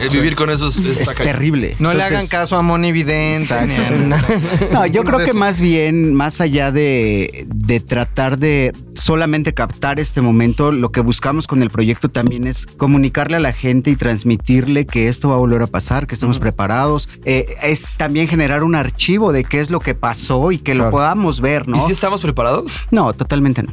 El 0.00 0.08
vivir 0.10 0.36
con 0.36 0.50
eso 0.50 0.68
es, 0.68 1.14
terrible. 1.16 1.76
No 1.78 1.92
le 1.92 2.02
hagan 2.02 2.26
caso 2.26 2.56
a 2.56 2.62
Moni 2.62 2.92
Vidente. 2.92 3.54
No, 4.72 4.86
yo 4.86 5.02
creo 5.04 5.18
que 5.18 5.24
esos. 5.24 5.36
más 5.36 5.60
bien, 5.60 6.14
más 6.14 6.40
allá 6.40 6.70
de, 6.72 7.46
de 7.48 7.80
tratar 7.80 8.38
de 8.38 8.72
solamente 8.94 9.54
captar 9.54 10.00
este 10.00 10.20
momento, 10.20 10.72
lo 10.72 10.92
que 10.92 11.00
buscamos 11.00 11.46
con 11.46 11.62
el 11.62 11.70
proyecto 11.70 12.08
también 12.08 12.46
es 12.46 12.66
comunicarle 12.66 13.36
a 13.36 13.40
la 13.40 13.52
gente 13.52 13.90
y 13.90 13.96
transmitirle 13.96 14.86
que 14.86 15.08
esto 15.08 15.28
va 15.28 15.36
a 15.36 15.38
volver 15.38 15.62
a 15.62 15.66
pasar, 15.66 16.06
que 16.06 16.14
estamos 16.14 16.38
preparados. 16.38 17.08
Eh, 17.24 17.56
es 17.62 17.94
también 17.96 18.28
generar 18.28 18.62
un 18.64 18.74
archivo 18.74 19.32
de 19.32 19.44
qué 19.44 19.60
es 19.60 19.70
lo 19.70 19.80
que 19.80 19.94
pasó 19.94 20.52
y 20.52 20.58
que 20.58 20.74
lo 20.74 20.90
podamos 20.90 21.40
ver, 21.40 21.68
¿no? 21.68 21.76
¿Y 21.76 21.80
si 21.80 21.92
estamos 21.92 22.20
preparados? 22.22 22.86
No, 22.90 23.12
totalmente 23.12 23.62
no. 23.62 23.72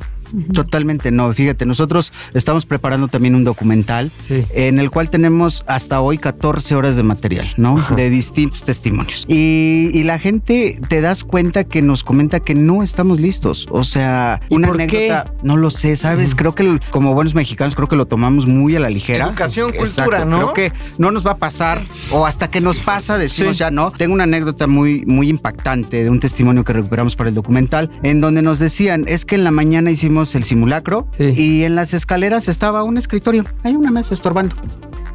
Totalmente 0.53 1.11
no. 1.11 1.31
Fíjate, 1.33 1.65
nosotros 1.65 2.13
estamos 2.33 2.65
preparando 2.65 3.07
también 3.07 3.35
un 3.35 3.43
documental 3.43 4.11
Sí. 4.21 4.45
en 4.53 4.79
el 4.79 4.89
cual 4.91 5.09
tenemos 5.09 5.63
hasta 5.67 6.01
hoy 6.01 6.17
14 6.17 6.75
horas 6.75 6.95
de 6.95 7.03
material, 7.03 7.47
¿no? 7.57 7.83
De 7.95 8.09
distintos 8.09 8.63
testimonios. 8.63 9.25
Y, 9.27 9.89
y 9.93 10.03
la 10.03 10.19
gente 10.19 10.79
te 10.89 11.01
das 11.01 11.23
cuenta 11.23 11.63
que 11.63 11.81
nos 11.81 12.03
comenta 12.03 12.39
que 12.39 12.55
no 12.55 12.83
estamos 12.83 13.19
listos. 13.19 13.67
O 13.71 13.83
sea, 13.83 14.41
¿Y 14.49 14.55
una 14.55 14.67
por 14.67 14.77
qué? 14.77 14.83
anécdota, 15.11 15.33
no 15.43 15.57
lo 15.57 15.71
sé, 15.71 15.97
¿sabes? 15.97 16.35
Creo 16.35 16.53
que 16.53 16.79
como 16.91 17.13
buenos 17.13 17.33
mexicanos 17.35 17.75
creo 17.75 17.87
que 17.87 17.95
lo 17.95 18.05
tomamos 18.05 18.45
muy 18.47 18.75
a 18.75 18.79
la 18.79 18.89
ligera. 18.89 19.27
Educación, 19.27 19.71
Exacto, 19.73 20.11
cultura, 20.11 20.25
¿no? 20.25 20.53
Creo 20.53 20.71
que 20.71 20.77
no 20.97 21.11
nos 21.11 21.25
va 21.25 21.31
a 21.31 21.37
pasar 21.37 21.81
o 22.11 22.25
hasta 22.25 22.49
que 22.49 22.61
nos 22.61 22.79
pasa 22.79 23.17
decimos 23.17 23.53
Sí. 23.57 23.59
ya, 23.59 23.71
¿no? 23.71 23.91
Tengo 23.91 24.13
una 24.13 24.23
anécdota 24.23 24.67
muy, 24.67 25.05
muy 25.05 25.29
impactante 25.29 26.03
de 26.03 26.09
un 26.09 26.19
testimonio 26.19 26.63
que 26.63 26.73
recuperamos 26.73 27.15
para 27.15 27.29
el 27.29 27.35
documental 27.35 27.89
en 28.03 28.21
donde 28.21 28.41
nos 28.41 28.59
decían, 28.59 29.05
es 29.07 29.25
que 29.25 29.35
en 29.35 29.43
la 29.43 29.51
mañana 29.51 29.91
hicimos 29.91 30.16
el 30.35 30.43
simulacro 30.43 31.07
Sí. 31.11 31.33
y 31.35 31.63
en 31.63 31.75
las 31.75 31.93
escaleras 31.93 32.47
estaba 32.47 32.83
un 32.83 32.97
escritorio, 32.97 33.45
hay 33.63 33.75
una 33.75 33.91
mesa 33.91 34.13
estorbando. 34.13 34.55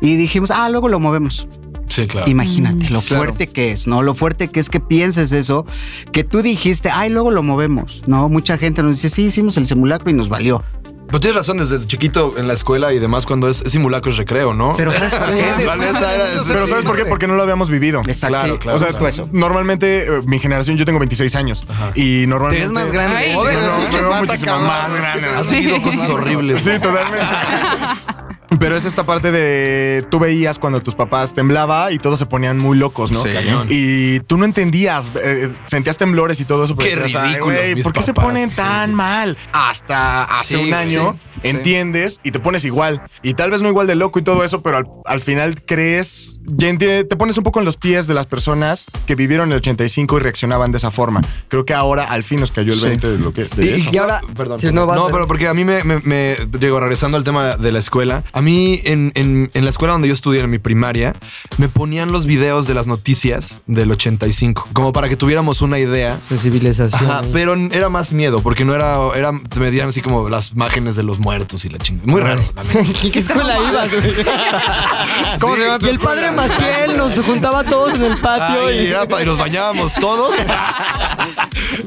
Y 0.00 0.16
dijimos, 0.16 0.50
ah, 0.50 0.68
luego 0.68 0.88
lo 0.88 0.98
movemos. 1.00 1.46
Sí, 1.86 2.06
claro. 2.06 2.28
Imagínate 2.30 2.88
lo 2.88 3.00
Claro. 3.02 3.24
fuerte 3.24 3.48
que 3.48 3.70
es, 3.70 3.86
¿no? 3.86 4.02
Lo 4.02 4.14
fuerte 4.14 4.48
que 4.48 4.60
es 4.60 4.70
que 4.70 4.80
pienses 4.80 5.30
eso, 5.32 5.66
que 6.10 6.24
tú 6.24 6.40
dijiste, 6.40 6.88
ay, 6.90 7.10
luego 7.10 7.30
lo 7.30 7.42
movemos, 7.42 8.02
¿no? 8.06 8.28
Mucha 8.30 8.56
gente 8.56 8.82
nos 8.82 8.92
dice, 8.96 9.10
sí, 9.10 9.24
hicimos 9.24 9.56
el 9.58 9.66
simulacro 9.66 10.10
y 10.10 10.14
nos 10.14 10.28
valió. 10.30 10.64
Pero 11.06 11.20
tienes 11.20 11.36
razón, 11.36 11.58
desde 11.58 11.78
chiquito 11.86 12.38
en 12.38 12.48
la 12.48 12.54
escuela 12.54 12.92
y 12.92 12.98
demás, 12.98 13.26
cuando 13.26 13.48
es, 13.48 13.60
es 13.62 13.72
simulacro 13.72 14.10
es 14.10 14.16
recreo, 14.16 14.54
¿no? 14.54 14.74
Pero 14.76 14.92
¿sabes 14.92 15.14
por 15.14 15.34
qué? 15.34 15.54
La 15.66 15.76
neta 15.76 16.14
era. 16.14 16.24
Pero 16.46 16.66
¿sabes 16.66 16.84
por 16.84 16.96
qué? 16.96 17.04
Porque 17.04 17.26
no 17.26 17.34
lo 17.34 17.42
habíamos 17.42 17.68
vivido. 17.68 18.00
Exacto. 18.06 18.38
Claro, 18.38 18.58
claro. 18.58 18.76
O 18.76 18.78
sea, 18.78 18.88
claro. 18.88 19.08
eso. 19.08 19.28
normalmente 19.30 20.04
eh, 20.06 20.20
mi 20.26 20.38
generación, 20.38 20.76
yo 20.78 20.84
tengo 20.84 20.98
26 20.98 21.34
años 21.36 21.66
y 21.94 22.24
normalmente... 22.26 22.66
Te 22.66 22.72
ves 22.72 22.72
más 22.72 22.92
grande. 22.92 23.16
Ay, 23.16 23.34
No, 23.34 24.12
muchísimo 24.20 24.58
más 24.60 24.94
grande. 24.94 25.28
Has 25.28 25.50
vivido 25.50 25.82
cosas 25.82 26.08
horribles. 26.08 26.62
Sí, 26.62 26.70
totalmente. 26.80 27.20
Pero 28.58 28.76
es 28.76 28.84
esta 28.84 29.04
parte 29.06 29.32
de 29.32 30.04
tú 30.10 30.18
veías 30.18 30.58
cuando 30.58 30.80
tus 30.82 30.94
papás 30.94 31.34
temblaba 31.34 31.90
y 31.92 31.98
todos 31.98 32.18
se 32.18 32.26
ponían 32.26 32.58
muy 32.58 32.76
locos, 32.76 33.10
¿no? 33.12 33.22
Sí. 33.22 33.30
Cañón. 33.32 33.66
Y 33.70 34.20
tú 34.20 34.36
no 34.36 34.44
entendías, 34.44 35.10
eh, 35.22 35.52
sentías 35.66 35.96
temblores 35.98 36.40
y 36.40 36.44
todo 36.44 36.64
eso. 36.64 36.76
pero 36.76 36.88
Qué 36.90 36.96
decías, 36.96 37.22
"Ay, 37.22 37.28
ridículos 37.34 37.58
güey, 37.58 37.74
mis 37.74 37.84
¿Por 37.84 37.92
qué 37.92 38.02
se 38.02 38.12
papás, 38.14 38.30
ponen 38.30 38.50
sí. 38.50 38.56
tan 38.56 38.94
mal? 38.94 39.36
Hasta 39.52 40.24
hace 40.24 40.58
Sí, 40.58 40.64
un 40.68 40.74
año 40.74 41.18
sí, 41.34 41.40
entiendes 41.48 42.20
y 42.22 42.30
te 42.30 42.40
pones 42.40 42.64
igual. 42.64 43.02
Y 43.22 43.34
tal 43.34 43.50
vez 43.50 43.62
no 43.62 43.68
igual 43.68 43.86
de 43.86 43.94
loco 43.94 44.18
y 44.18 44.22
todo 44.22 44.44
eso, 44.44 44.62
pero 44.62 44.76
al, 44.78 44.86
al 45.06 45.20
final 45.20 45.62
crees, 45.64 46.38
ya 46.44 46.76
te 46.78 47.04
pones 47.16 47.36
un 47.38 47.44
poco 47.44 47.58
en 47.58 47.64
los 47.64 47.76
pies 47.76 48.06
de 48.06 48.14
las 48.14 48.26
personas 48.26 48.86
que 49.06 49.14
vivieron 49.14 49.50
el 49.50 49.56
85 49.58 50.16
y 50.18 50.20
reaccionaban 50.20 50.72
de 50.72 50.78
esa 50.78 50.90
forma. 50.90 51.20
Creo 51.48 51.64
que 51.64 51.74
ahora 51.74 52.04
al 52.04 52.22
fin 52.22 52.40
nos 52.40 52.50
cayó 52.52 52.72
el 52.72 52.80
20 52.80 53.10
de 53.12 53.18
lo 53.18 53.32
que 53.32 53.44
de 53.44 53.64
Y, 53.66 53.68
eso. 53.80 53.90
y 53.92 53.96
ahora, 53.98 54.20
Perdón. 54.36 54.58
si 54.58 54.66
perdón. 54.66 54.86
no, 54.88 54.94
no, 54.94 55.06
pero 55.08 55.26
porque 55.26 55.48
a 55.48 55.54
mí 55.54 55.64
me, 55.64 55.82
me- 55.84 56.00
me- 56.00 56.36
digo, 56.58 56.78
regresando 56.80 57.16
al 57.16 57.24
tema 57.24 57.56
de 57.56 57.72
la 57.72 57.78
escuela, 57.78 58.22
a 58.32 58.40
mí 58.42 58.80
en, 58.84 59.12
en- 59.14 59.50
en 59.54 59.64
la 59.64 59.70
escuela 59.70 59.92
donde 59.92 60.08
yo 60.08 60.14
estudié, 60.14 60.40
en 60.40 60.50
mi 60.50 60.58
primaria, 60.58 61.14
me 61.58 61.68
ponían 61.68 62.12
los 62.12 62.26
videos 62.26 62.66
de 62.66 62.74
las 62.74 62.86
noticias 62.86 63.60
del 63.66 63.90
85, 63.90 64.68
como 64.72 64.92
para 64.92 65.08
que 65.08 65.16
tuviéramos 65.16 65.62
una 65.62 65.78
idea. 65.78 66.18
sensibilización. 66.28 67.10
Ajá, 67.10 67.22
pero 67.32 67.54
era 67.54 67.88
más 67.88 68.12
miedo, 68.12 68.40
porque 68.42 68.64
no 68.64 68.74
era, 68.74 68.98
era, 69.14 69.32
te 69.48 69.60
medían 69.60 69.88
así 69.88 70.00
como 70.02 70.28
las 70.28 70.52
imágenes 70.52 70.96
de 70.96 71.02
los 71.02 71.18
muertos 71.18 71.64
y 71.64 71.68
la 71.70 71.78
chingada. 71.78 72.10
Muy 72.10 72.20
raro. 72.20 72.42
¿Qué 73.12 73.18
escuela 73.18 73.56
ibas? 73.58 73.88
¿Cómo 75.40 75.54
tu 75.78 75.86
Y 75.86 75.88
el 75.88 75.98
padre 75.98 76.30
Maciel 76.32 76.96
nos 76.96 77.18
juntaba 77.20 77.60
a 77.60 77.64
todos 77.64 77.94
en 77.94 78.02
el 78.04 78.16
patio 78.18 78.66
Ay, 78.66 78.78
y... 78.80 78.86
era 78.86 79.06
pa- 79.06 79.22
y 79.22 79.26
nos 79.26 79.38
bañábamos 79.38 79.94
todos. 79.94 80.34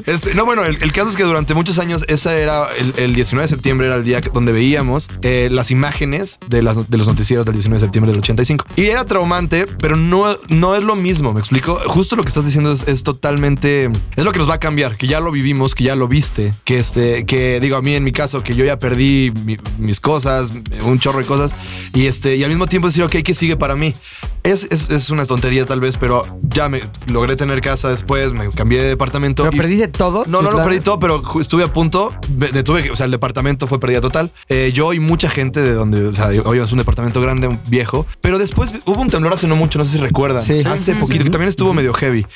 Este, 0.06 0.34
no, 0.34 0.44
bueno, 0.44 0.64
el, 0.64 0.78
el 0.82 0.92
caso 0.92 1.10
es 1.10 1.16
que 1.16 1.22
durante 1.24 1.54
muchos 1.54 1.78
años, 1.78 2.04
ese 2.08 2.40
era 2.42 2.66
el, 2.78 2.94
el 2.96 3.14
19 3.14 3.44
de 3.44 3.48
septiembre, 3.48 3.86
era 3.88 3.96
el 3.96 4.04
día 4.04 4.20
donde 4.32 4.52
veíamos 4.52 5.08
eh, 5.22 5.48
las 5.50 5.70
imágenes 5.70 6.38
de, 6.48 6.62
las, 6.62 6.88
de 6.90 6.96
los 6.98 7.06
noticieros 7.08 7.44
del 7.46 7.54
19 7.54 7.80
de 7.80 7.86
septiembre 7.86 8.12
del 8.12 8.20
85. 8.20 8.66
Y 8.76 8.86
era 8.86 9.04
traumante, 9.04 9.66
pero 9.80 9.96
no, 9.96 10.36
no 10.48 10.74
es 10.74 10.82
lo 10.82 10.96
mismo, 10.96 11.32
¿me 11.32 11.40
explico? 11.40 11.78
Justo 11.86 12.16
lo 12.16 12.22
que 12.22 12.28
estás 12.28 12.44
diciendo 12.44 12.72
es, 12.72 12.86
es 12.88 13.02
totalmente... 13.02 13.90
Es 14.16 14.24
lo 14.24 14.32
que 14.32 14.38
nos 14.38 14.48
va 14.48 14.54
a 14.54 14.60
cambiar, 14.60 14.96
que 14.96 15.06
ya 15.06 15.20
lo 15.20 15.30
vivimos, 15.30 15.74
que 15.74 15.84
ya 15.84 15.96
lo 15.96 16.08
viste, 16.08 16.54
que 16.64 16.78
este, 16.78 17.24
que 17.26 17.60
digo 17.60 17.76
a 17.76 17.82
mí 17.82 17.94
en 17.94 18.04
mi 18.04 18.12
caso, 18.12 18.42
que 18.42 18.54
yo 18.54 18.64
ya 18.64 18.78
perdí 18.78 19.32
mi- 19.44 19.58
mis 19.78 20.00
cosas, 20.00 20.52
un 20.84 20.98
chorro 20.98 21.18
de 21.18 21.24
cosas, 21.26 21.54
y 21.94 22.06
este, 22.06 22.36
y 22.36 22.42
al 22.44 22.50
mismo 22.50 22.66
tiempo 22.66 22.88
decir, 22.88 23.02
ok, 23.02 23.16
¿qué 23.24 23.34
sigue 23.34 23.56
para 23.56 23.76
mí? 23.76 23.94
Es, 24.42 24.62
es, 24.70 24.90
es 24.90 25.10
una 25.10 25.26
tontería 25.26 25.66
tal 25.66 25.80
vez, 25.80 25.96
pero 25.96 26.24
ya 26.42 26.68
me 26.68 26.82
logré 27.08 27.34
tener 27.34 27.60
casa 27.60 27.88
después, 27.88 28.32
me 28.32 28.48
cambié 28.50 28.80
de 28.80 28.88
departamento. 28.88 29.42
¿Pero 29.42 29.56
y- 29.56 29.58
perdiste 29.58 29.88
todo? 29.88 30.24
no, 30.26 30.40
no 30.40 30.50
¿Tu 30.50 30.56
lo 30.58 30.62
perdí 30.64 30.80
todo, 30.80 31.00
pero 31.00 31.22
estuve 31.40 31.64
a 31.64 31.72
punto. 31.72 32.14
de- 32.28 32.48
de- 32.52 32.62
tuve 32.62 32.84
que- 32.84 32.90
o 32.92 32.96
sea, 32.96 33.06
el 33.06 33.12
departamento 33.12 33.66
fue 33.66 33.80
pérdida 33.80 34.00
total. 34.00 34.30
Eh, 34.48 34.70
yo 34.72 34.92
y 34.92 35.00
mucha 35.00 35.28
gente 35.28 35.60
de 35.60 35.72
donde, 35.74 36.06
o 36.06 36.12
sea, 36.12 36.30
hoy 36.44 36.58
es 36.58 36.72
un 36.72 36.78
departamento 36.78 37.20
grande, 37.20 37.46
un 37.46 37.60
viejo. 37.68 38.06
Pero 38.20 38.38
después 38.38 38.72
hubo 38.84 39.00
un 39.00 39.10
temblor 39.10 39.32
hace 39.32 39.46
no 39.46 39.56
mucho, 39.56 39.78
no 39.78 39.84
sé 39.84 39.92
si 39.92 39.98
recuerdan. 39.98 40.42
Sí. 40.42 40.62
Hace 40.64 40.94
poquito, 40.94 41.24
que 41.24 41.30
también 41.30 41.48
estuvo 41.48 41.72
medio 41.74 41.92
heavy. 41.94 42.26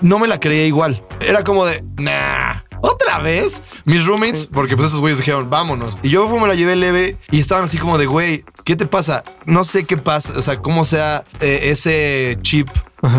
No 0.00 0.18
me 0.18 0.28
la 0.28 0.40
creía 0.40 0.66
igual. 0.66 1.02
Era 1.20 1.44
como 1.44 1.64
de, 1.64 1.82
nah. 1.96 2.60
¿Otra 2.80 3.18
vez? 3.18 3.62
Mis 3.86 4.04
roommates, 4.04 4.46
porque 4.46 4.76
pues 4.76 4.88
esos 4.88 5.00
güeyes 5.00 5.18
dijeron, 5.18 5.48
vámonos. 5.48 5.98
Y 6.02 6.10
yo 6.10 6.28
me 6.28 6.46
la 6.46 6.54
llevé 6.54 6.76
leve 6.76 7.16
y 7.30 7.40
estaban 7.40 7.64
así 7.64 7.78
como 7.78 7.96
de, 7.96 8.04
güey, 8.04 8.44
¿qué 8.64 8.76
te 8.76 8.84
pasa? 8.84 9.22
No 9.46 9.64
sé 9.64 9.84
qué 9.84 9.96
pasa, 9.96 10.34
o 10.36 10.42
sea, 10.42 10.58
cómo 10.58 10.84
sea 10.84 11.24
eh, 11.40 11.70
ese 11.70 12.36
chip 12.42 12.68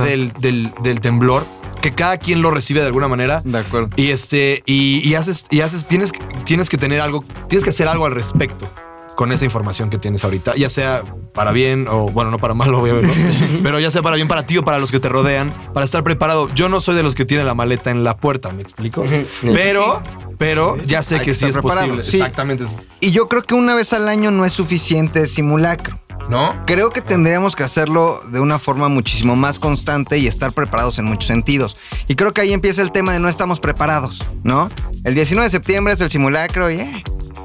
del, 0.04 0.32
del, 0.34 0.72
del 0.84 1.00
temblor, 1.00 1.48
que 1.82 1.94
cada 1.94 2.18
quien 2.20 2.44
lo 2.44 2.52
recibe 2.52 2.82
de 2.82 2.86
alguna 2.86 3.08
manera. 3.08 3.42
De 3.44 3.58
acuerdo. 3.58 3.90
Y 3.96 4.12
este, 4.12 4.62
y, 4.68 5.00
y 5.08 5.16
haces, 5.16 5.46
y 5.50 5.62
haces, 5.62 5.88
tienes, 5.88 6.12
tienes 6.46 6.70
que 6.70 6.78
tener 6.78 7.02
algo, 7.02 7.24
tienes 7.48 7.64
que 7.64 7.72
hacer 7.72 7.88
algo 7.88 8.06
al 8.06 8.12
respecto 8.12 8.70
con 9.16 9.32
esa 9.32 9.46
información 9.46 9.90
que 9.90 9.98
tienes 9.98 10.24
ahorita, 10.24 10.56
ya 10.56 10.70
sea 10.70 11.04
para 11.34 11.52
bien 11.52 11.88
o 11.90 12.08
bueno, 12.10 12.32
no 12.32 12.40
para 12.40 12.54
mal, 12.54 12.74
obviamente, 12.76 13.08
¿no? 13.08 13.60
pero 13.64 13.80
ya 13.80 13.92
sea 13.92 14.02
para 14.02 14.16
bien 14.16 14.28
para 14.28 14.46
ti 14.46 14.58
o 14.58 14.64
para 14.64 14.80
los 14.80 14.92
que 14.92 15.00
te 15.00 15.10
rodean, 15.10 15.54
para 15.74 15.86
estar 15.86 16.04
preparado. 16.04 16.54
Yo 16.54 16.70
no 16.70 16.80
soy 16.80 16.96
de 16.96 17.04
los 17.04 17.16
que 17.16 17.26
tiene 17.26 17.44
la 17.44 17.54
maleta 17.54 17.92
en 17.92 18.04
la 18.04 18.16
puerta, 18.16 18.52
¿me 18.52 18.62
explico? 18.62 19.04
Pero, 19.42 20.02
pero 20.38 20.78
ya 20.78 21.04
sé 21.04 21.20
que, 21.20 21.26
que 21.26 21.36
sí 21.36 21.46
es 21.46 21.54
preparado, 21.54 21.88
posible. 21.88 22.04
sí. 22.04 22.18
Exactamente. 22.18 22.66
Y 23.00 23.12
yo 23.12 23.28
creo 23.28 23.44
que 23.44 23.56
una 23.56 23.74
vez 23.76 23.94
al 23.94 24.08
año 24.08 24.32
no 24.32 24.46
es 24.46 24.54
suficiente 24.54 25.28
simulacro. 25.28 26.00
¿No? 26.30 26.64
Creo 26.66 26.90
que 26.90 27.02
tendríamos 27.02 27.56
que 27.56 27.64
hacerlo 27.64 28.20
de 28.32 28.40
una 28.40 28.58
forma 28.58 28.88
muchísimo 28.88 29.36
más 29.36 29.60
constante 29.60 30.18
y 30.18 30.26
estar 30.26 30.54
preparados 30.54 30.98
en 30.98 31.06
muchos 31.06 31.28
sentidos. 31.28 31.78
Y 32.08 32.16
creo 32.16 32.34
que 32.34 32.42
ahí 32.42 32.52
empieza 32.52 32.82
el 32.82 32.92
tema 32.92 33.14
de 33.14 33.20
no 33.20 33.30
estamos 33.30 33.60
preparados, 33.60 34.26
¿no? 34.44 34.72
El 35.04 35.14
19 35.14 35.46
de 35.46 35.52
septiembre 35.52 35.94
es 35.94 36.02
el 36.02 36.10
simulacro 36.10 36.72
y, 36.72 36.78
eh, 36.78 37.04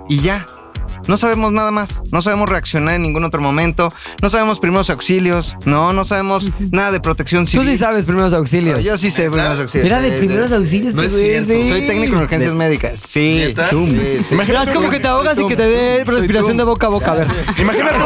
y 0.09 0.21
ya. 0.21 0.47
No 1.09 1.17
sabemos 1.17 1.53
nada 1.53 1.71
más. 1.71 2.03
No 2.13 2.23
sabemos 2.23 2.49
reaccionar 2.49 2.95
en 2.95 3.03
ningún 3.03 3.25
otro 3.25 3.41
momento. 3.41 3.93
No 4.23 4.31
sabemos 4.31 4.61
primeros 4.61 4.91
auxilios. 4.91 5.57
No, 5.65 5.93
no 5.93 6.05
sabemos 6.05 6.49
nada 6.71 6.93
de 6.93 7.01
protección 7.01 7.45
Tú 7.45 7.51
civil. 7.53 7.67
sí 7.69 7.77
sabes 7.77 8.05
primeros 8.07 8.33
auxilios. 8.33 8.85
Yo 8.85 8.97
sí 8.99 9.11
sé 9.11 9.31
primeros 9.31 9.59
auxilios. 9.59 9.87
Era 9.87 10.01
de 10.01 10.13
primeros 10.13 10.53
auxilios, 10.53 10.95
No 10.95 11.03
es 11.03 11.13
güey, 11.13 11.31
cierto. 11.45 11.53
sí. 11.53 11.69
Soy 11.69 11.87
técnico 11.87 12.15
en 12.17 12.23
urgencias 12.23 12.53
médicas. 12.55 13.01
Sí. 13.01 13.55
Sí, 13.71 14.21
sí. 14.29 14.37
Haz 14.57 14.71
como 14.73 14.91
que 14.91 15.01
te 15.01 15.09
ahogas 15.09 15.39
y 15.39 15.47
que 15.47 15.57
te 15.57 15.67
dé 15.67 16.05
respiración 16.05 16.57
de 16.57 16.65
boca 16.65 16.87
a 16.87 16.91
boca. 16.91 17.13
A 17.13 17.15
ver. 17.15 17.29
Imagínate, 17.59 17.97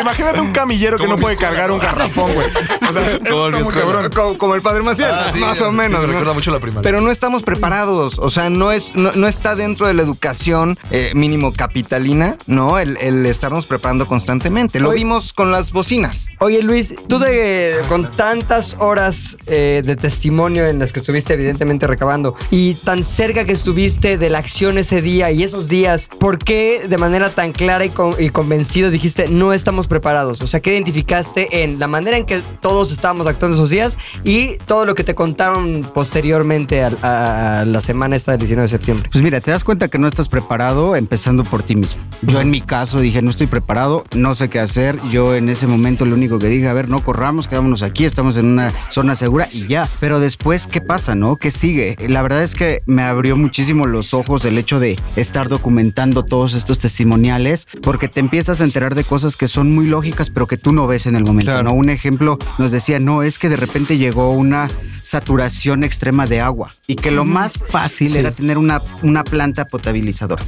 imagínate 0.00 0.40
un 0.40 0.52
camillero 0.52 0.98
que 0.98 1.06
no 1.08 1.18
puede 1.18 1.36
cargar 1.36 1.70
un 1.70 1.78
garrafón, 1.78 2.32
güey. 2.34 2.46
O 2.88 2.92
sea, 2.92 3.18
Como 3.28 3.48
escuela. 3.58 3.80
cabrón. 3.80 4.10
Como, 4.14 4.38
como 4.38 4.54
el 4.54 4.62
padre 4.62 4.82
Maciel, 4.82 5.10
Ah, 5.12 5.30
sí, 5.32 5.38
más 5.40 5.60
o 5.60 5.70
sí, 5.70 5.76
menos. 5.76 6.00
me 6.00 6.06
¿no? 6.06 6.12
recuerda 6.12 6.32
mucho 6.32 6.50
la 6.50 6.60
primaria. 6.60 6.82
Pero 6.82 7.00
no 7.00 7.10
estamos 7.10 7.42
preparados. 7.42 8.18
O 8.18 8.30
sea, 8.30 8.50
no, 8.50 8.72
es, 8.72 8.94
no, 8.94 9.12
no 9.14 9.26
está 9.26 9.54
dentro 9.56 9.86
de 9.86 9.94
la 9.94 10.02
educación 10.02 10.78
eh, 10.90 11.12
mínimo 11.14 11.52
adrenalina, 11.98 12.36
¿no? 12.46 12.78
El, 12.78 12.96
el 12.98 13.26
estarnos 13.26 13.66
preparando 13.66 14.06
constantemente. 14.06 14.80
Lo 14.80 14.90
Oye. 14.90 14.98
vimos 14.98 15.32
con 15.32 15.50
las 15.50 15.72
bocinas. 15.72 16.28
Oye 16.38 16.62
Luis, 16.62 16.94
tú 17.08 17.18
de 17.18 17.76
con 17.88 18.10
tantas 18.12 18.76
horas 18.78 19.36
eh, 19.46 19.82
de 19.84 19.96
testimonio 19.96 20.66
en 20.66 20.78
las 20.78 20.92
que 20.92 21.00
estuviste 21.00 21.34
evidentemente 21.34 21.86
recabando 21.86 22.34
y 22.50 22.74
tan 22.74 23.02
cerca 23.04 23.44
que 23.44 23.52
estuviste 23.52 24.16
de 24.18 24.30
la 24.30 24.38
acción 24.38 24.78
ese 24.78 25.02
día 25.02 25.30
y 25.30 25.42
esos 25.42 25.68
días, 25.68 26.08
¿por 26.20 26.38
qué 26.38 26.86
de 26.88 26.98
manera 26.98 27.30
tan 27.30 27.52
clara 27.52 27.84
y, 27.84 27.90
con- 27.90 28.14
y 28.18 28.30
convencido 28.30 28.90
dijiste 28.90 29.28
no 29.28 29.52
estamos 29.52 29.86
preparados? 29.88 30.40
O 30.40 30.46
sea, 30.46 30.60
¿qué 30.60 30.72
identificaste 30.72 31.62
en 31.64 31.78
la 31.78 31.88
manera 31.88 32.16
en 32.16 32.24
que 32.26 32.40
todos 32.60 32.92
estábamos 32.92 33.26
actuando 33.26 33.56
esos 33.56 33.70
días 33.70 33.98
y 34.24 34.56
todo 34.66 34.84
lo 34.86 34.94
que 34.94 35.04
te 35.04 35.14
contaron 35.14 35.82
posteriormente 35.94 36.82
a, 36.84 36.92
a- 37.02 37.60
a 37.60 37.64
la 37.64 37.80
semana 37.80 38.16
esta 38.16 38.32
del 38.32 38.40
19 38.40 38.62
de 38.66 38.68
septiembre? 38.70 39.08
Pues 39.10 39.22
mira, 39.22 39.40
te 39.40 39.50
das 39.50 39.64
cuenta 39.64 39.88
que 39.88 39.98
no 39.98 40.06
estás 40.06 40.28
preparado 40.28 40.96
empezando 40.96 41.44
por 41.44 41.62
ti 41.62 41.74
mismo. 41.74 41.87
Yo 42.22 42.40
en 42.40 42.50
mi 42.50 42.60
caso 42.60 43.00
dije, 43.00 43.22
no 43.22 43.30
estoy 43.30 43.46
preparado, 43.46 44.04
no 44.14 44.34
sé 44.34 44.48
qué 44.48 44.58
hacer. 44.58 44.98
Yo 45.10 45.36
en 45.36 45.48
ese 45.48 45.66
momento 45.66 46.04
lo 46.04 46.16
único 46.16 46.38
que 46.38 46.48
dije, 46.48 46.68
a 46.68 46.72
ver, 46.72 46.88
no 46.88 47.02
corramos, 47.02 47.46
quedámonos 47.46 47.82
aquí, 47.82 48.04
estamos 48.04 48.36
en 48.36 48.46
una 48.46 48.72
zona 48.88 49.14
segura 49.14 49.48
y 49.52 49.66
ya. 49.68 49.88
Pero 50.00 50.18
después, 50.18 50.66
¿qué 50.66 50.80
pasa, 50.80 51.14
no? 51.14 51.36
¿Qué 51.36 51.50
sigue? 51.50 51.96
La 52.08 52.22
verdad 52.22 52.42
es 52.42 52.54
que 52.54 52.82
me 52.86 53.02
abrió 53.02 53.36
muchísimo 53.36 53.86
los 53.86 54.14
ojos 54.14 54.44
el 54.44 54.58
hecho 54.58 54.80
de 54.80 54.98
estar 55.14 55.48
documentando 55.48 56.24
todos 56.24 56.54
estos 56.54 56.80
testimoniales, 56.80 57.68
porque 57.82 58.08
te 58.08 58.20
empiezas 58.20 58.60
a 58.60 58.64
enterar 58.64 58.94
de 58.94 59.04
cosas 59.04 59.36
que 59.36 59.46
son 59.46 59.72
muy 59.74 59.86
lógicas, 59.86 60.30
pero 60.30 60.46
que 60.46 60.56
tú 60.56 60.72
no 60.72 60.86
ves 60.86 61.06
en 61.06 61.14
el 61.14 61.24
momento, 61.24 61.62
¿no? 61.62 61.72
Un 61.72 61.88
ejemplo 61.88 62.38
nos 62.58 62.72
decía, 62.72 62.98
no, 62.98 63.22
es 63.22 63.38
que 63.38 63.48
de 63.48 63.56
repente 63.56 63.96
llegó 63.96 64.32
una 64.32 64.68
saturación 65.02 65.84
extrema 65.84 66.26
de 66.26 66.40
agua 66.40 66.70
y 66.86 66.96
que 66.96 67.10
lo 67.10 67.24
más 67.24 67.54
fácil 67.58 68.14
era 68.16 68.32
tener 68.32 68.58
una, 68.58 68.82
una 69.02 69.24
planta 69.24 69.66
potabilizadora, 69.66 70.44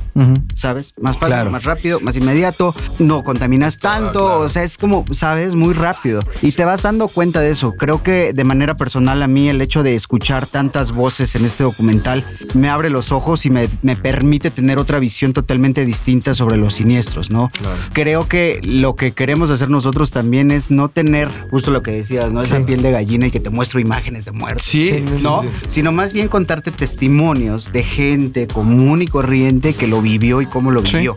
¿sabes? 0.54 0.92
Más 1.00 1.16
fácil, 1.16 1.29
Claro. 1.30 1.50
más 1.50 1.64
rápido, 1.64 2.00
más 2.00 2.16
inmediato, 2.16 2.74
no 2.98 3.22
contaminas 3.22 3.78
tanto, 3.78 4.38
o 4.38 4.48
sea, 4.48 4.64
es 4.64 4.76
como, 4.78 5.04
¿sabes? 5.12 5.54
Muy 5.54 5.74
rápido. 5.74 6.20
Y 6.42 6.52
te 6.52 6.64
vas 6.64 6.82
dando 6.82 7.08
cuenta 7.08 7.40
de 7.40 7.50
eso. 7.52 7.74
Creo 7.76 8.02
que 8.02 8.32
de 8.32 8.44
manera 8.44 8.76
personal 8.76 9.22
a 9.22 9.26
mí 9.26 9.48
el 9.48 9.60
hecho 9.62 9.82
de 9.82 9.94
escuchar 9.94 10.46
tantas 10.46 10.92
voces 10.92 11.34
en 11.34 11.44
este 11.44 11.62
documental 11.64 12.24
me 12.54 12.68
abre 12.68 12.90
los 12.90 13.12
ojos 13.12 13.46
y 13.46 13.50
me, 13.50 13.68
me 13.82 13.96
permite 13.96 14.50
tener 14.50 14.78
otra 14.78 14.98
visión 14.98 15.32
totalmente 15.32 15.84
distinta 15.84 16.34
sobre 16.34 16.56
los 16.56 16.74
siniestros, 16.74 17.30
¿no? 17.30 17.48
Creo 17.92 18.26
que 18.28 18.60
lo 18.64 18.96
que 18.96 19.12
queremos 19.12 19.50
hacer 19.50 19.70
nosotros 19.70 20.10
también 20.10 20.50
es 20.50 20.70
no 20.70 20.88
tener, 20.88 21.28
justo 21.50 21.70
lo 21.70 21.82
que 21.82 21.92
decías, 21.92 22.30
¿no? 22.30 22.42
Esa 22.42 22.58
Sí. 22.58 22.64
piel 22.64 22.82
de 22.82 22.90
gallina 22.90 23.26
y 23.28 23.30
que 23.30 23.40
te 23.40 23.50
muestro 23.50 23.80
imágenes 23.80 24.24
de 24.24 24.32
muertos. 24.32 24.64
Sí, 24.64 24.90
sí, 24.90 25.22
¿no? 25.22 25.42
sí. 25.42 25.48
Sino 25.66 25.92
más 25.92 26.12
bien 26.12 26.28
contarte 26.28 26.70
testimonios 26.70 27.72
de 27.72 27.82
gente 27.82 28.46
común 28.46 29.02
y 29.02 29.06
corriente 29.06 29.74
que 29.74 29.86
lo 29.86 30.02
vivió 30.02 30.40
y 30.42 30.46
cómo 30.46 30.70
lo 30.70 30.84
Sí. 30.84 30.96
vivió. 30.96 31.16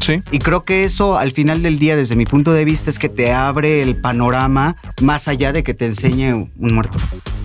Sí. 0.00 0.22
Y 0.30 0.38
creo 0.38 0.64
que 0.64 0.84
eso 0.84 1.18
al 1.18 1.32
final 1.32 1.62
del 1.62 1.78
día, 1.78 1.96
desde 1.96 2.16
mi 2.16 2.24
punto 2.24 2.52
de 2.52 2.64
vista, 2.64 2.90
es 2.90 2.98
que 2.98 3.08
te 3.08 3.32
abre 3.32 3.82
el 3.82 3.96
panorama 3.96 4.76
más 5.02 5.28
allá 5.28 5.52
de 5.52 5.62
que 5.62 5.74
te 5.74 5.86
enseñe 5.86 6.32
un 6.32 6.74
muerto. 6.74 6.98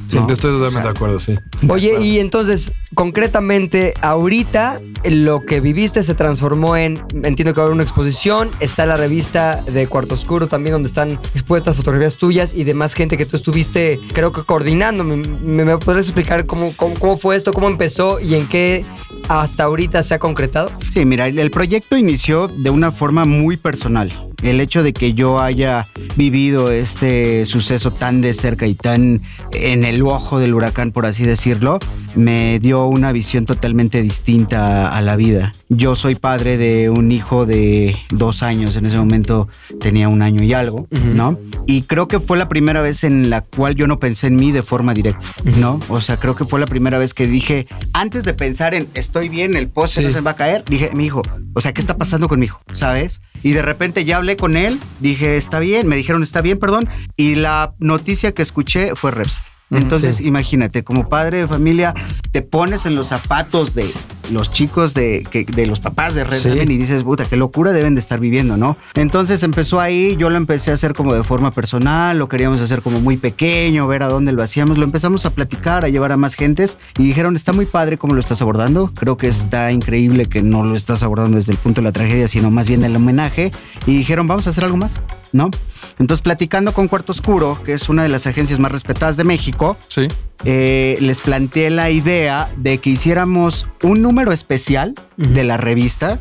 Sí, 0.07 0.17
¿no? 0.17 0.27
estoy 0.31 0.51
totalmente 0.51 0.67
O 0.67 0.71
sea, 0.71 0.81
de 0.83 0.89
acuerdo, 0.89 1.19
sí. 1.19 1.35
Oye, 1.69 1.99
y 2.01 2.19
entonces, 2.19 2.71
concretamente, 2.93 3.93
ahorita 4.01 4.81
lo 5.05 5.41
que 5.45 5.59
viviste 5.59 6.03
se 6.03 6.13
transformó 6.13 6.77
en, 6.77 7.03
entiendo 7.23 7.53
que 7.53 7.59
va 7.59 7.63
a 7.63 7.65
haber 7.65 7.73
una 7.73 7.83
exposición, 7.83 8.51
está 8.59 8.85
la 8.85 8.95
revista 8.95 9.61
de 9.63 9.87
Cuarto 9.87 10.13
Oscuro 10.13 10.47
también 10.47 10.73
donde 10.73 10.87
están 10.87 11.13
expuestas 11.33 11.75
fotografías 11.75 12.15
tuyas 12.17 12.53
y 12.53 12.63
demás 12.63 12.93
gente 12.93 13.17
que 13.17 13.25
tú 13.25 13.37
estuviste, 13.37 13.99
creo 14.13 14.31
que 14.31 14.43
coordinando. 14.43 15.03
¿Me, 15.03 15.17
me, 15.17 15.65
me 15.65 15.77
podrías 15.77 16.07
explicar 16.07 16.45
cómo, 16.45 16.73
cómo, 16.75 16.93
cómo 16.95 17.17
fue 17.17 17.35
esto, 17.35 17.53
cómo 17.53 17.67
empezó 17.67 18.19
y 18.19 18.35
en 18.35 18.47
qué 18.47 18.85
hasta 19.29 19.63
ahorita 19.63 20.03
se 20.03 20.13
ha 20.13 20.19
concretado? 20.19 20.71
Sí, 20.91 21.05
mira, 21.05 21.27
el, 21.27 21.39
el 21.39 21.51
proyecto 21.51 21.97
inició 21.97 22.42
de 22.47 22.69
una 22.69 22.91
forma 22.91 23.25
muy 23.25 23.57
personal. 23.57 24.32
El 24.43 24.59
hecho 24.59 24.83
de 24.83 24.93
que 24.93 25.13
yo 25.13 25.39
haya 25.39 25.87
vivido 26.15 26.71
este 26.71 27.45
suceso 27.45 27.91
tan 27.91 28.21
de 28.21 28.33
cerca 28.33 28.67
y 28.67 28.75
tan 28.75 29.21
en 29.53 29.83
el 29.85 30.03
ojo 30.03 30.39
del 30.39 30.53
huracán, 30.53 30.91
por 30.91 31.05
así 31.05 31.23
decirlo, 31.23 31.79
me 32.15 32.59
dio 32.59 32.85
una 32.85 33.11
visión 33.11 33.45
totalmente 33.45 34.01
distinta 34.01 34.89
a, 34.89 35.01
la 35.01 35.15
vida. 35.15 35.51
Yo 35.69 35.95
soy 35.95 36.15
padre 36.15 36.57
de 36.57 36.89
un 36.89 37.11
hijo 37.11 37.45
de 37.45 37.95
dos 38.09 38.43
años, 38.43 38.75
en 38.75 38.85
ese 38.85 38.97
momento 38.97 39.47
tenía 39.79 40.07
un 40.09 40.21
año 40.21 40.43
y 40.43 40.53
algo, 40.53 40.87
¿no? 41.13 41.39
Y 41.65 41.83
creo 41.83 42.07
que 42.07 42.19
fue 42.19 42.37
la 42.37 42.47
primera 42.47 42.81
vez 42.81 43.03
en 43.03 43.29
la 43.29 43.41
cual 43.41 43.75
yo 43.75 43.87
no 43.87 43.99
pensé 43.99 44.27
en 44.27 44.35
mí 44.35 44.51
de 44.51 44.63
forma 44.63 44.93
directa, 44.93 45.27
¿no? 45.57 45.79
O 45.89 46.01
sea, 46.01 46.17
creo 46.17 46.35
que 46.35 46.45
fue 46.45 46.59
la 46.59 46.67
primera 46.67 46.97
vez 46.97 47.13
que 47.13 47.27
dije, 47.27 47.67
antes 47.93 48.23
de 48.23 48.33
pensar 48.33 48.73
en 48.73 48.87
estoy 48.93 49.29
bien, 49.29 49.55
el 49.55 49.69
poste 49.69 49.93
Sí. 49.93 50.07
no 50.07 50.11
se 50.11 50.21
va 50.21 50.31
a 50.31 50.35
caer, 50.35 50.63
dije, 50.65 50.89
mi 50.93 51.05
hijo, 51.05 51.21
o 51.53 51.61
sea, 51.61 51.73
¿qué 51.73 51.81
está 51.81 51.97
pasando 51.97 52.27
con 52.27 52.39
mi 52.39 52.45
hijo? 52.47 52.61
¿Sabes? 52.71 53.21
Y 53.43 53.51
de 53.51 53.61
repente 53.61 54.05
ya 54.05 54.17
hablé 54.17 54.32
con 54.37 54.57
él, 54.57 54.79
dije, 54.99 55.37
está 55.37 55.59
bien, 55.59 55.87
me 55.87 55.95
dijeron, 55.95 56.23
está 56.23 56.41
bien, 56.41 56.59
perdón, 56.59 56.89
y 57.15 57.35
la 57.35 57.73
noticia 57.79 58.33
que 58.33 58.41
escuché 58.41 58.95
fue 58.95 59.11
Reps. 59.11 59.39
Entonces, 59.77 60.17
sí. 60.17 60.27
imagínate, 60.27 60.83
como 60.83 61.09
padre 61.09 61.37
de 61.39 61.47
familia, 61.47 61.93
te 62.31 62.41
pones 62.41 62.85
en 62.85 62.95
los 62.95 63.07
zapatos 63.07 63.73
de 63.75 63.91
los 64.31 64.51
chicos 64.51 64.93
de, 64.93 65.27
que- 65.29 65.43
de 65.43 65.65
los 65.67 65.79
papás 65.81 66.15
de 66.15 66.23
Red 66.23 66.39
Sí. 66.39 66.49
Y 66.49 66.65
dices, 66.77 67.03
puta, 67.03 67.25
qué 67.25 67.35
locura 67.35 67.71
deben 67.73 67.93
de 67.93 67.99
estar 67.99 68.19
viviendo, 68.19 68.55
¿no? 68.57 68.77
Entonces 68.95 69.43
empezó 69.43 69.79
ahí, 69.81 70.15
yo 70.17 70.29
lo 70.29 70.37
empecé 70.37 70.71
a 70.71 70.75
hacer 70.75 70.93
como 70.93 71.13
de 71.13 71.23
forma 71.23 71.51
personal, 71.51 72.17
lo 72.17 72.29
queríamos 72.29 72.61
hacer 72.61 72.81
como 72.81 73.01
muy 73.01 73.17
pequeño, 73.17 73.85
ver 73.87 74.01
a 74.03 74.07
dónde 74.07 74.31
lo 74.31 74.41
hacíamos, 74.41 74.77
lo 74.77 74.85
empezamos 74.85 75.25
a 75.25 75.29
platicar, 75.31 75.83
a 75.85 75.89
llevar 75.89 76.11
a 76.13 76.17
más 76.17 76.35
gentes 76.35 76.77
y 76.97 77.03
dijeron, 77.03 77.35
está 77.35 77.51
muy 77.51 77.65
padre 77.65 77.97
cómo 77.97 78.13
lo 78.13 78.19
estás 78.21 78.41
abordando, 78.41 78.91
creo 78.95 79.17
que 79.17 79.27
está 79.27 79.71
increíble 79.71 80.25
que 80.25 80.41
no 80.41 80.63
lo 80.63 80.75
estás 80.75 81.03
abordando 81.03 81.37
desde 81.37 81.51
el 81.51 81.57
punto 81.57 81.81
de 81.81 81.85
la 81.85 81.91
tragedia, 81.91 82.27
sino 82.27 82.49
más 82.49 82.67
bien 82.67 82.81
del 82.81 82.95
homenaje 82.95 83.51
y 83.85 83.97
dijeron, 83.97 84.27
vamos 84.27 84.47
a 84.47 84.51
hacer 84.51 84.63
algo 84.63 84.77
más, 84.77 85.01
¿no? 85.33 85.51
Entonces 85.99 86.21
platicando 86.21 86.71
con 86.73 86.87
Cuarto 86.87 87.11
Oscuro, 87.11 87.59
que 87.63 87.73
es 87.73 87.89
una 87.89 88.03
de 88.03 88.09
las 88.09 88.25
agencias 88.27 88.59
más 88.59 88.71
respetadas 88.71 89.17
de 89.17 89.25
México, 89.25 89.77
Sí. 89.89 90.07
eh, 90.45 90.97
les 91.01 91.19
planteé 91.21 91.69
la 91.69 91.91
idea 91.91 92.49
de 92.55 92.77
que 92.77 92.89
hiciéramos 92.91 93.67
un 93.81 94.01
número 94.01 94.31
especial 94.31 94.93
de 95.17 95.43
la 95.43 95.57
revista, 95.57 96.19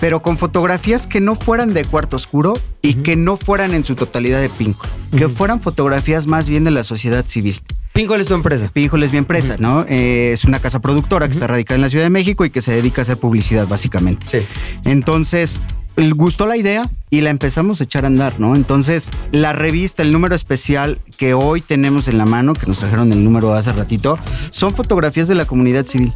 pero 0.00 0.20
con 0.22 0.36
fotografías 0.38 1.06
que 1.06 1.20
no 1.20 1.34
fueran 1.36 1.72
de 1.72 1.84
cuarto 1.84 2.16
oscuro 2.16 2.54
y 2.82 2.94
que 2.94 3.16
no 3.16 3.36
fueran 3.36 3.74
en 3.74 3.84
su 3.84 3.94
totalidad 3.94 4.40
de 4.40 4.48
Pinco, 4.48 4.86
que 5.16 5.28
fueran 5.28 5.60
fotografías 5.60 6.26
más 6.26 6.48
bien 6.48 6.64
de 6.64 6.70
la 6.72 6.82
sociedad 6.82 7.24
civil. 7.26 7.60
Pinhole 7.92 8.22
es 8.22 8.28
tu 8.28 8.34
empresa. 8.34 8.70
Pinhole 8.72 9.06
es 9.06 9.12
mi 9.12 9.18
empresa, 9.18 9.54
¿no? 9.58 9.86
Eh, 9.88 10.32
es 10.32 10.44
una 10.44 10.58
casa 10.58 10.80
productora 10.80 11.28
que 11.28 11.32
está 11.34 11.46
radicada 11.46 11.76
en 11.76 11.82
la 11.82 11.88
Ciudad 11.88 12.04
de 12.04 12.10
México 12.10 12.44
y 12.44 12.50
que 12.50 12.60
se 12.60 12.72
dedica 12.72 13.00
a 13.00 13.04
hacer 13.04 13.18
publicidad 13.18 13.68
básicamente. 13.68 14.26
Sí. 14.28 14.46
Entonces, 14.84 15.60
gustó 15.96 16.46
la 16.46 16.56
idea 16.56 16.88
y 17.10 17.20
la 17.20 17.30
empezamos 17.30 17.80
a 17.80 17.84
echar 17.84 18.04
a 18.04 18.08
andar, 18.08 18.40
¿no? 18.40 18.56
Entonces, 18.56 19.10
la 19.30 19.52
revista, 19.52 20.02
el 20.02 20.12
número 20.12 20.34
especial 20.34 20.98
que 21.16 21.34
hoy 21.34 21.60
tenemos 21.60 22.08
en 22.08 22.18
la 22.18 22.26
mano, 22.26 22.54
que 22.54 22.66
nos 22.66 22.80
trajeron 22.80 23.12
el 23.12 23.22
número 23.24 23.52
hace 23.54 23.72
ratito, 23.72 24.18
son 24.50 24.74
fotografías 24.74 25.28
de 25.28 25.34
la 25.34 25.44
comunidad 25.44 25.86
civil. 25.86 26.12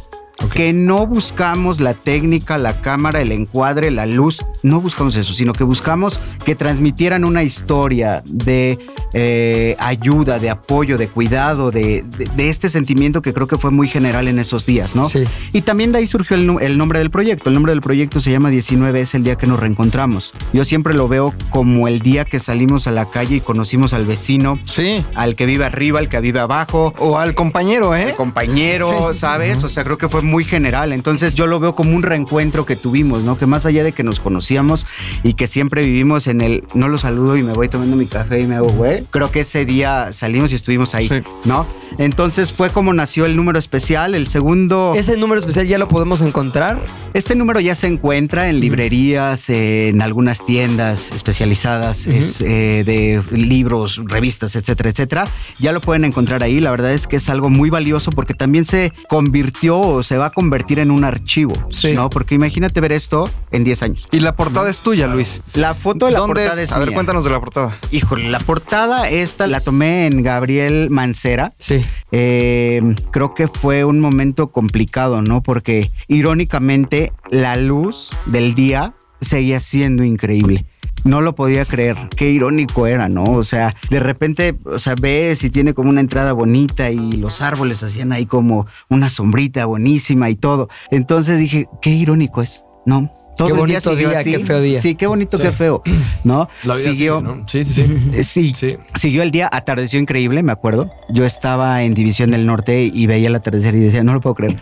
Que 0.53 0.73
no 0.73 1.05
buscamos 1.07 1.79
la 1.79 1.93
técnica, 1.93 2.57
la 2.57 2.81
cámara, 2.81 3.21
el 3.21 3.31
encuadre, 3.31 3.91
la 3.91 4.05
luz, 4.05 4.39
no 4.63 4.81
buscamos 4.81 5.15
eso, 5.15 5.33
sino 5.33 5.53
que 5.53 5.63
buscamos 5.63 6.19
que 6.45 6.55
transmitieran 6.55 7.23
una 7.25 7.43
historia 7.43 8.23
de 8.25 8.79
eh, 9.13 9.75
ayuda, 9.79 10.39
de 10.39 10.49
apoyo, 10.49 10.97
de 10.97 11.07
cuidado, 11.07 11.71
de, 11.71 12.03
de- 12.03 12.25
de 12.35 12.49
este 12.49 12.69
sentimiento 12.69 13.21
que 13.21 13.33
creo 13.33 13.47
que 13.47 13.57
fue 13.57 13.71
muy 13.71 13.87
general 13.87 14.27
en 14.27 14.39
esos 14.39 14.65
días, 14.65 14.95
¿no? 14.95 15.05
Sí. 15.05 15.23
Y 15.53 15.61
también 15.61 15.91
de 15.91 15.99
ahí 15.99 16.07
surgió 16.07 16.35
el, 16.35 16.49
el 16.61 16.77
nombre 16.77 16.99
del 16.99 17.09
proyecto. 17.09 17.49
El 17.49 17.55
nombre 17.55 17.71
del 17.71 17.81
proyecto 17.81 18.19
se 18.21 18.31
llama 18.31 18.49
19, 18.49 19.01
es 19.01 19.13
el 19.15 19.23
día 19.23 19.35
que 19.35 19.47
nos 19.47 19.59
reencontramos. 19.59 20.33
Yo 20.53 20.65
siempre 20.65 20.93
lo 20.93 21.07
veo 21.07 21.33
como 21.49 21.87
el 21.87 21.99
día 22.01 22.25
que 22.25 22.39
salimos 22.39 22.87
a 22.87 22.91
la 22.91 23.09
calle 23.09 23.37
y 23.37 23.41
conocimos 23.41 23.93
al 23.93 24.05
vecino, 24.05 24.59
Sí. 24.65 25.03
al 25.15 25.35
que 25.35 25.45
vive 25.45 25.65
arriba, 25.65 25.99
al 25.99 26.09
que 26.09 26.19
vive 26.21 26.39
abajo, 26.39 26.93
O 26.97 27.17
al 27.17 27.35
compañero, 27.35 27.95
¿eh? 27.95 28.09
el 28.09 28.15
compañero, 28.15 29.13
¿sabes? 29.13 29.63
O 29.63 29.69
sea, 29.69 29.83
creo 29.83 29.97
que 29.97 30.07
fue 30.09 30.21
muy 30.29 30.43
general. 30.43 30.93
Entonces 30.93 31.33
yo 31.33 31.47
lo 31.47 31.59
veo 31.59 31.75
como 31.75 31.95
un 31.95 32.03
reencuentro 32.03 32.65
que 32.65 32.75
tuvimos, 32.75 33.23
¿no? 33.23 33.37
Que 33.37 33.45
más 33.45 33.65
allá 33.65 33.83
de 33.83 33.91
que 33.91 34.03
nos 34.03 34.19
conocíamos 34.19 34.85
y 35.23 35.33
que 35.33 35.47
siempre 35.47 35.83
vivimos 35.83 36.27
en 36.27 36.41
el 36.41 36.63
no 36.73 36.87
lo 36.87 36.97
saludo 36.97 37.37
y 37.37 37.43
me 37.43 37.53
voy 37.53 37.67
tomando 37.69 37.95
mi 37.95 38.05
café 38.05 38.39
y 38.41 38.47
me 38.47 38.55
hago 38.55 38.69
güey, 38.69 39.03
creo 39.09 39.31
que 39.31 39.41
ese 39.41 39.65
día 39.65 40.13
salimos 40.13 40.51
y 40.51 40.55
estuvimos 40.55 40.95
ahí, 40.95 41.07
Sí. 41.07 41.21
¿no? 41.45 41.65
Entonces 41.97 42.53
fue 42.53 42.69
como 42.69 42.93
nació 42.93 43.25
el 43.25 43.35
número 43.35 43.59
especial. 43.59 44.15
El 44.15 44.27
segundo. 44.27 44.93
¿Ese 44.95 45.17
número 45.17 45.39
especial 45.39 45.67
ya 45.67 45.77
lo 45.77 45.87
podemos 45.87 46.21
encontrar? 46.21 46.79
Este 47.13 47.35
número 47.35 47.59
ya 47.59 47.75
se 47.75 47.87
encuentra 47.87 48.49
en 48.49 48.59
librerías, 48.59 49.49
en 49.49 50.01
algunas 50.01 50.45
tiendas 50.45 51.11
especializadas 51.11 52.05
es, 52.07 52.41
eh, 52.41 52.83
de 52.85 53.21
libros, 53.35 54.01
revistas, 54.05 54.55
etcétera, 54.55 54.89
etcétera. 54.91 55.27
Ya 55.57 55.71
lo 55.71 55.81
pueden 55.81 56.05
encontrar 56.05 56.43
ahí. 56.43 56.59
La 56.59 56.71
verdad 56.71 56.93
es 56.93 57.07
que 57.07 57.15
es 57.15 57.29
algo 57.29 57.49
muy 57.49 57.69
valioso 57.69 58.11
porque 58.11 58.33
también 58.33 58.65
se 58.65 58.93
convirtió 59.07 59.79
o 59.79 60.03
se 60.03 60.17
va 60.19 60.27
a 60.27 60.29
convertir 60.31 60.79
en 60.79 60.91
un 60.91 61.03
archivo, 61.03 61.53
Sí. 61.69 61.93
¿no? 61.93 62.09
Porque 62.09 62.35
imagínate 62.35 62.79
ver 62.81 62.91
esto 62.91 63.29
en 63.51 63.63
10 63.63 63.83
años. 63.83 64.07
Y 64.11 64.19
la 64.19 64.35
portada 64.35 64.69
es 64.69 64.81
tuya, 64.81 65.07
Luis. 65.07 65.41
La 65.53 65.73
foto 65.73 66.05
de 66.05 66.11
la 66.11 66.19
¿Dónde 66.19 66.41
portada 66.41 66.61
es? 66.61 66.69
es 66.69 66.71
A 66.75 66.79
ver, 66.79 66.89
mía. 66.89 66.95
cuéntanos 66.95 67.23
de 67.23 67.31
la 67.31 67.39
portada. 67.39 67.77
Híjole, 67.91 68.29
la 68.29 68.39
portada 68.39 69.09
esta 69.09 69.47
la 69.47 69.61
tomé 69.61 70.05
en 70.07 70.21
Gabriel 70.23 70.89
Mancera. 70.89 71.53
Sí. 71.57 71.81
Eh, 72.11 72.81
creo 73.11 73.33
que 73.33 73.47
fue 73.47 73.83
un 73.85 73.99
momento 73.99 74.51
complicado, 74.51 75.21
¿no? 75.21 75.41
Porque 75.41 75.89
irónicamente 76.07 77.11
la 77.31 77.55
luz 77.55 78.09
del 78.25 78.53
día 78.55 78.93
seguía 79.21 79.59
siendo 79.59 80.03
increíble. 80.03 80.65
No 81.03 81.21
lo 81.21 81.35
podía 81.35 81.65
creer, 81.65 81.95
qué 82.15 82.29
irónico 82.29 82.87
era, 82.87 83.07
¿no? 83.09 83.23
O 83.23 83.43
sea, 83.43 83.75
de 83.89 83.99
repente, 83.99 84.55
o 84.65 84.79
sea, 84.79 84.95
ves 84.99 85.43
y 85.43 85.49
tiene 85.49 85.73
como 85.73 85.89
una 85.89 86.01
entrada 86.01 86.33
bonita 86.33 86.91
y 86.91 87.13
los 87.13 87.41
árboles 87.41 87.81
hacían 87.83 88.11
ahí 88.11 88.25
como 88.25 88.67
una 88.89 89.09
sombrita 89.09 89.65
buenísima 89.65 90.29
y 90.29 90.35
todo. 90.35 90.69
Entonces 90.91 91.39
dije, 91.39 91.67
qué 91.81 91.91
irónico 91.91 92.41
es, 92.41 92.63
¿no? 92.85 93.11
Todo 93.37 93.47
Qué 93.47 93.53
bonito 93.53 93.95
día, 93.95 94.19
así. 94.19 94.31
qué 94.31 94.39
feo 94.39 94.59
día. 94.59 94.81
Sí, 94.81 94.95
qué 94.95 95.07
bonito, 95.07 95.37
Sí. 95.37 95.43
qué 95.43 95.51
feo, 95.53 95.81
¿no? 96.25 96.49
La 96.65 96.75
vida 96.75 96.89
siguió, 96.93 97.19
sigue, 97.19 97.27
¿no? 97.37 97.43
Sí, 97.47 97.63
sí, 97.63 97.73
sí. 97.73 98.09
eh, 98.17 98.23
Sí, 98.25 98.53
Sí. 98.53 98.77
siguió 98.95 99.23
el 99.23 99.31
día, 99.31 99.47
atardeció 99.49 99.97
increíble, 99.97 100.43
me 100.43 100.51
acuerdo. 100.51 100.89
Yo 101.09 101.23
estaba 101.25 101.83
en 101.83 101.93
División 101.93 102.31
del 102.31 102.45
Norte 102.45 102.83
y 102.93 103.07
veía 103.07 103.27
el 103.29 103.35
atardecer 103.35 103.73
y 103.75 103.79
decía, 103.79 104.03
no 104.03 104.13
lo 104.13 104.19
puedo 104.19 104.35
creer. 104.35 104.57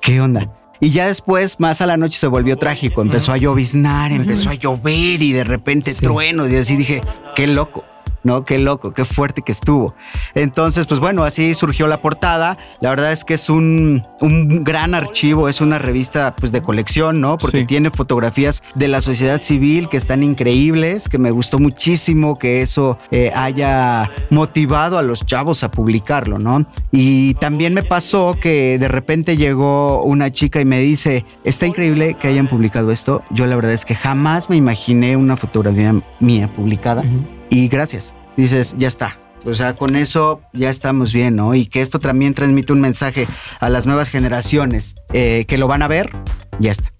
¿Qué 0.00 0.20
onda? 0.20 0.48
Y 0.80 0.90
ya 0.90 1.06
después, 1.08 1.60
más 1.60 1.80
a 1.82 1.86
la 1.86 1.96
noche, 1.98 2.18
se 2.18 2.26
volvió 2.26 2.56
trágico. 2.56 3.02
Empezó 3.02 3.32
a 3.32 3.36
lloviznar, 3.36 4.12
empezó 4.12 4.48
a 4.48 4.54
llover 4.54 5.20
y 5.20 5.32
de 5.32 5.44
repente 5.44 5.92
Sí. 5.92 6.00
truenos. 6.00 6.50
Y 6.50 6.56
así 6.56 6.76
dije, 6.76 7.02
qué 7.36 7.46
loco. 7.46 7.84
¿No? 8.24 8.44
Qué 8.44 8.58
loco, 8.58 8.92
qué 8.92 9.04
fuerte 9.04 9.42
que 9.42 9.52
estuvo. 9.52 9.94
Entonces, 10.34 10.86
pues 10.86 11.00
bueno, 11.00 11.24
así 11.24 11.54
surgió 11.54 11.86
la 11.86 12.00
portada. 12.02 12.56
La 12.80 12.90
verdad 12.90 13.12
es 13.12 13.24
que 13.24 13.34
es 13.34 13.50
un, 13.50 14.04
un 14.20 14.64
gran 14.64 14.94
archivo, 14.94 15.48
es 15.48 15.60
una 15.60 15.78
revista 15.78 16.34
pues 16.36 16.52
de 16.52 16.62
colección, 16.62 17.20
¿no? 17.20 17.38
Porque 17.38 17.58
Sí. 17.60 17.66
tiene 17.66 17.90
fotografías 17.90 18.62
de 18.74 18.88
la 18.88 19.00
sociedad 19.00 19.40
civil 19.42 19.88
que 19.88 19.96
están 19.96 20.22
increíbles, 20.22 21.08
que 21.08 21.18
me 21.18 21.30
gustó 21.30 21.58
muchísimo 21.58 22.38
que 22.38 22.62
eso 22.62 22.98
eh, 23.10 23.32
haya 23.34 24.10
motivado 24.30 24.98
a 24.98 25.02
los 25.02 25.24
chavos 25.26 25.62
a 25.64 25.70
publicarlo, 25.70 26.38
¿no? 26.38 26.64
Y 26.92 27.34
también 27.34 27.74
me 27.74 27.82
pasó 27.82 28.36
que 28.40 28.78
de 28.78 28.88
repente 28.88 29.36
llegó 29.36 30.02
una 30.02 30.30
chica 30.30 30.60
y 30.60 30.64
me 30.64 30.80
dice, 30.80 31.24
está 31.44 31.66
increíble 31.66 32.14
que 32.14 32.28
hayan 32.28 32.46
publicado 32.48 32.90
esto. 32.90 33.22
Yo 33.30 33.46
la 33.46 33.56
verdad 33.56 33.72
es 33.72 33.84
que 33.84 33.94
jamás 33.94 34.48
me 34.50 34.56
imaginé 34.56 35.16
una 35.16 35.36
fotografía 35.36 35.94
mía 36.20 36.48
publicada. 36.54 37.02
Y 37.50 37.68
gracias. 37.68 38.14
Dices, 38.36 38.74
ya 38.78 38.88
está. 38.88 39.18
O 39.44 39.54
sea, 39.54 39.74
con 39.74 39.96
eso 39.96 40.40
ya 40.52 40.70
estamos 40.70 41.12
bien, 41.12 41.36
¿no? 41.36 41.54
Y 41.54 41.66
que 41.66 41.82
esto 41.82 41.98
también 41.98 42.34
transmite 42.34 42.72
un 42.72 42.80
mensaje 42.80 43.26
a 43.58 43.68
las 43.68 43.86
nuevas 43.86 44.08
generaciones 44.08 44.94
eh, 45.12 45.44
que 45.48 45.58
lo 45.58 45.66
van 45.66 45.82
a 45.82 45.88
ver, 45.88 46.10
ya 46.58 46.72
está. 46.72 46.92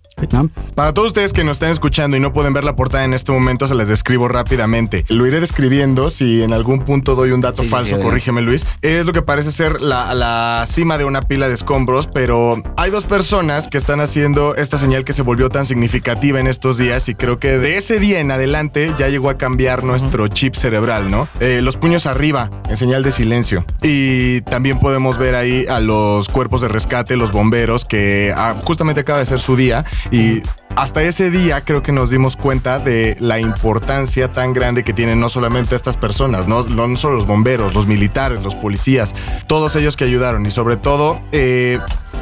Para 0.74 0.94
todos 0.94 1.08
ustedes 1.08 1.32
que 1.32 1.44
nos 1.44 1.56
están 1.56 1.70
escuchando 1.70 2.16
y 2.16 2.20
no 2.20 2.32
pueden 2.32 2.52
ver 2.52 2.64
la 2.64 2.76
portada 2.76 3.04
en 3.04 3.14
este 3.14 3.32
momento, 3.32 3.66
se 3.66 3.74
les 3.74 3.88
describo 3.88 4.28
rápidamente. 4.28 5.04
Lo 5.08 5.26
iré 5.26 5.40
describiendo. 5.40 6.10
Si 6.10 6.42
en 6.42 6.52
algún 6.52 6.80
punto 6.82 7.14
doy 7.14 7.30
un 7.30 7.40
dato 7.40 7.62
sí, 7.62 7.68
falso, 7.68 7.96
sí, 7.96 8.02
corrígeme 8.02 8.42
Luis. 8.42 8.66
Es 8.82 9.06
lo 9.06 9.12
que 9.12 9.22
parece 9.22 9.52
ser 9.52 9.80
la, 9.80 10.14
la 10.14 10.64
cima 10.66 10.98
de 10.98 11.04
una 11.04 11.22
pila 11.22 11.48
de 11.48 11.54
escombros, 11.54 12.06
pero 12.06 12.62
hay 12.76 12.90
dos 12.90 13.04
personas 13.04 13.68
que 13.68 13.78
están 13.78 14.00
haciendo 14.00 14.54
esta 14.56 14.78
señal 14.78 15.04
que 15.04 15.12
se 15.12 15.22
volvió 15.22 15.48
tan 15.48 15.66
significativa 15.66 16.40
en 16.40 16.46
estos 16.46 16.78
días 16.78 17.08
y 17.08 17.14
creo 17.14 17.38
que 17.38 17.58
de 17.58 17.76
ese 17.76 17.98
día 17.98 18.20
en 18.20 18.30
adelante 18.30 18.92
ya 18.98 19.08
llegó 19.08 19.30
a 19.30 19.38
cambiar 19.38 19.84
nuestro 19.84 20.28
chip 20.28 20.54
cerebral, 20.54 21.10
¿no? 21.10 21.28
Eh, 21.40 21.60
los 21.62 21.76
puños 21.76 22.06
arriba, 22.06 22.50
en 22.68 22.76
señal 22.76 23.02
de 23.02 23.12
silencio. 23.12 23.64
Y 23.82 24.40
también 24.42 24.78
podemos 24.78 25.18
ver 25.18 25.34
ahí 25.34 25.66
a 25.68 25.80
los 25.80 26.28
cuerpos 26.28 26.60
de 26.60 26.68
rescate, 26.68 27.16
los 27.16 27.32
bomberos, 27.32 27.84
que 27.84 28.32
ah, 28.36 28.56
justamente 28.64 29.00
acaba 29.00 29.18
de 29.18 29.26
ser 29.26 29.40
su 29.40 29.56
día 29.56 29.84
y 30.10 30.42
hasta 30.76 31.02
ese 31.02 31.30
día 31.30 31.62
creo 31.62 31.82
que 31.82 31.92
nos 31.92 32.10
dimos 32.10 32.36
cuenta 32.36 32.78
de 32.78 33.16
la 33.20 33.38
importancia 33.38 34.32
tan 34.32 34.52
grande 34.52 34.84
que 34.84 34.92
tienen 34.92 35.20
no 35.20 35.28
solamente 35.28 35.76
estas 35.76 35.96
personas, 35.96 36.46
no, 36.48 36.62
no, 36.62 36.96
solo 36.96 37.16
los 37.16 37.26
bomberos, 37.26 37.74
los 37.74 37.86
militares, 37.86 38.42
los 38.42 38.54
policías, 38.54 39.14
todos 39.46 39.76
ellos 39.76 39.96
que 39.96 40.04
ayudaron. 40.04 40.46
Y 40.46 40.50
sobre 40.50 40.76
todo 40.76 41.20
eh, 41.32 41.78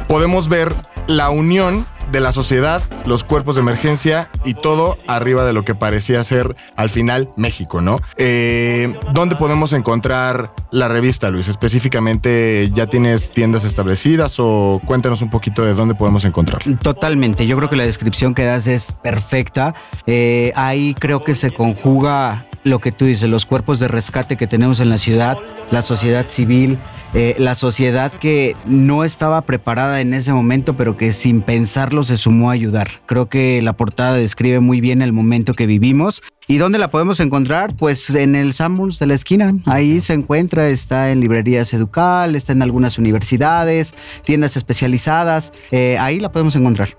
podemos 0.07 0.49
ver 0.49 0.73
la 1.07 1.29
unión 1.29 1.85
de 2.11 2.19
la 2.19 2.31
sociedad, 2.31 2.81
los 3.05 3.23
cuerpos 3.23 3.55
de 3.55 3.61
emergencia 3.61 4.29
y 4.43 4.53
todo 4.53 4.97
arriba 5.07 5.45
de 5.45 5.53
lo 5.53 5.63
que 5.63 5.75
parecía 5.75 6.23
ser 6.23 6.55
al 6.75 6.89
final 6.89 7.29
México, 7.37 7.81
¿no? 7.81 7.99
Eh, 8.17 8.97
¿Dónde 9.13 9.35
podemos 9.35 9.73
encontrar 9.73 10.51
la 10.71 10.87
revista, 10.87 11.29
Luis? 11.29 11.47
Específicamente, 11.47 12.71
¿ya 12.73 12.87
tienes 12.87 13.31
tiendas 13.31 13.65
establecidas 13.65 14.35
o 14.39 14.81
cuéntanos 14.85 15.21
un 15.21 15.29
poquito 15.29 15.63
de 15.63 15.73
dónde 15.73 15.95
podemos 15.95 16.25
encontrarla? 16.25 16.77
Totalmente, 16.77 17.45
yo 17.47 17.57
creo 17.57 17.69
que 17.69 17.75
la 17.75 17.85
descripción 17.85 18.33
que 18.33 18.43
das 18.43 18.67
es 18.67 18.95
perfecta. 19.01 19.75
Eh, 20.07 20.51
ahí 20.55 20.95
creo 20.97 21.21
que 21.21 21.35
se 21.35 21.51
conjuga 21.51 22.45
lo 22.63 22.79
que 22.79 22.91
tú 22.91 23.05
dices, 23.05 23.29
los 23.29 23.45
cuerpos 23.45 23.79
de 23.79 23.87
rescate 23.87 24.35
que 24.35 24.47
tenemos 24.47 24.79
en 24.79 24.89
la 24.89 24.97
ciudad, 24.97 25.37
la 25.71 25.81
sociedad 25.81 26.25
civil, 26.27 26.77
eh, 27.13 27.35
la 27.39 27.55
sociedad 27.55 28.11
que 28.11 28.55
no 28.65 29.03
estaba 29.03 29.41
preparada 29.41 30.01
en 30.01 30.13
ese 30.13 30.31
momento, 30.31 30.77
pero 30.77 30.95
que 30.95 31.13
sin 31.13 31.41
pensarlo 31.41 32.03
se 32.03 32.17
sumó 32.17 32.49
a 32.49 32.53
ayudar. 32.53 32.89
Creo 33.05 33.29
que 33.29 33.61
la 33.61 33.73
portada 33.73 34.13
describe 34.13 34.59
muy 34.59 34.79
bien 34.81 35.01
el 35.01 35.13
momento 35.13 35.53
que 35.53 35.65
vivimos. 35.65 36.21
¿Y 36.47 36.57
dónde 36.57 36.79
la 36.79 36.89
podemos 36.89 37.19
encontrar? 37.19 37.75
Pues 37.75 38.09
en 38.09 38.35
el 38.35 38.53
Sanborns 38.53 38.97
de 38.97 39.05
la 39.05 39.13
esquina. 39.13 39.55
Ahí 39.65 40.01
se 40.01 40.13
encuentra, 40.13 40.69
está 40.69 41.11
en 41.11 41.19
librerías 41.19 41.71
Educal, 41.73 42.35
está 42.35 42.53
en 42.53 42.63
algunas 42.63 42.97
universidades, 42.97 43.93
tiendas 44.23 44.57
especializadas. 44.57 45.53
Eh, 45.69 45.97
ahí 45.99 46.19
la 46.19 46.31
podemos 46.31 46.55
encontrar. 46.55 46.97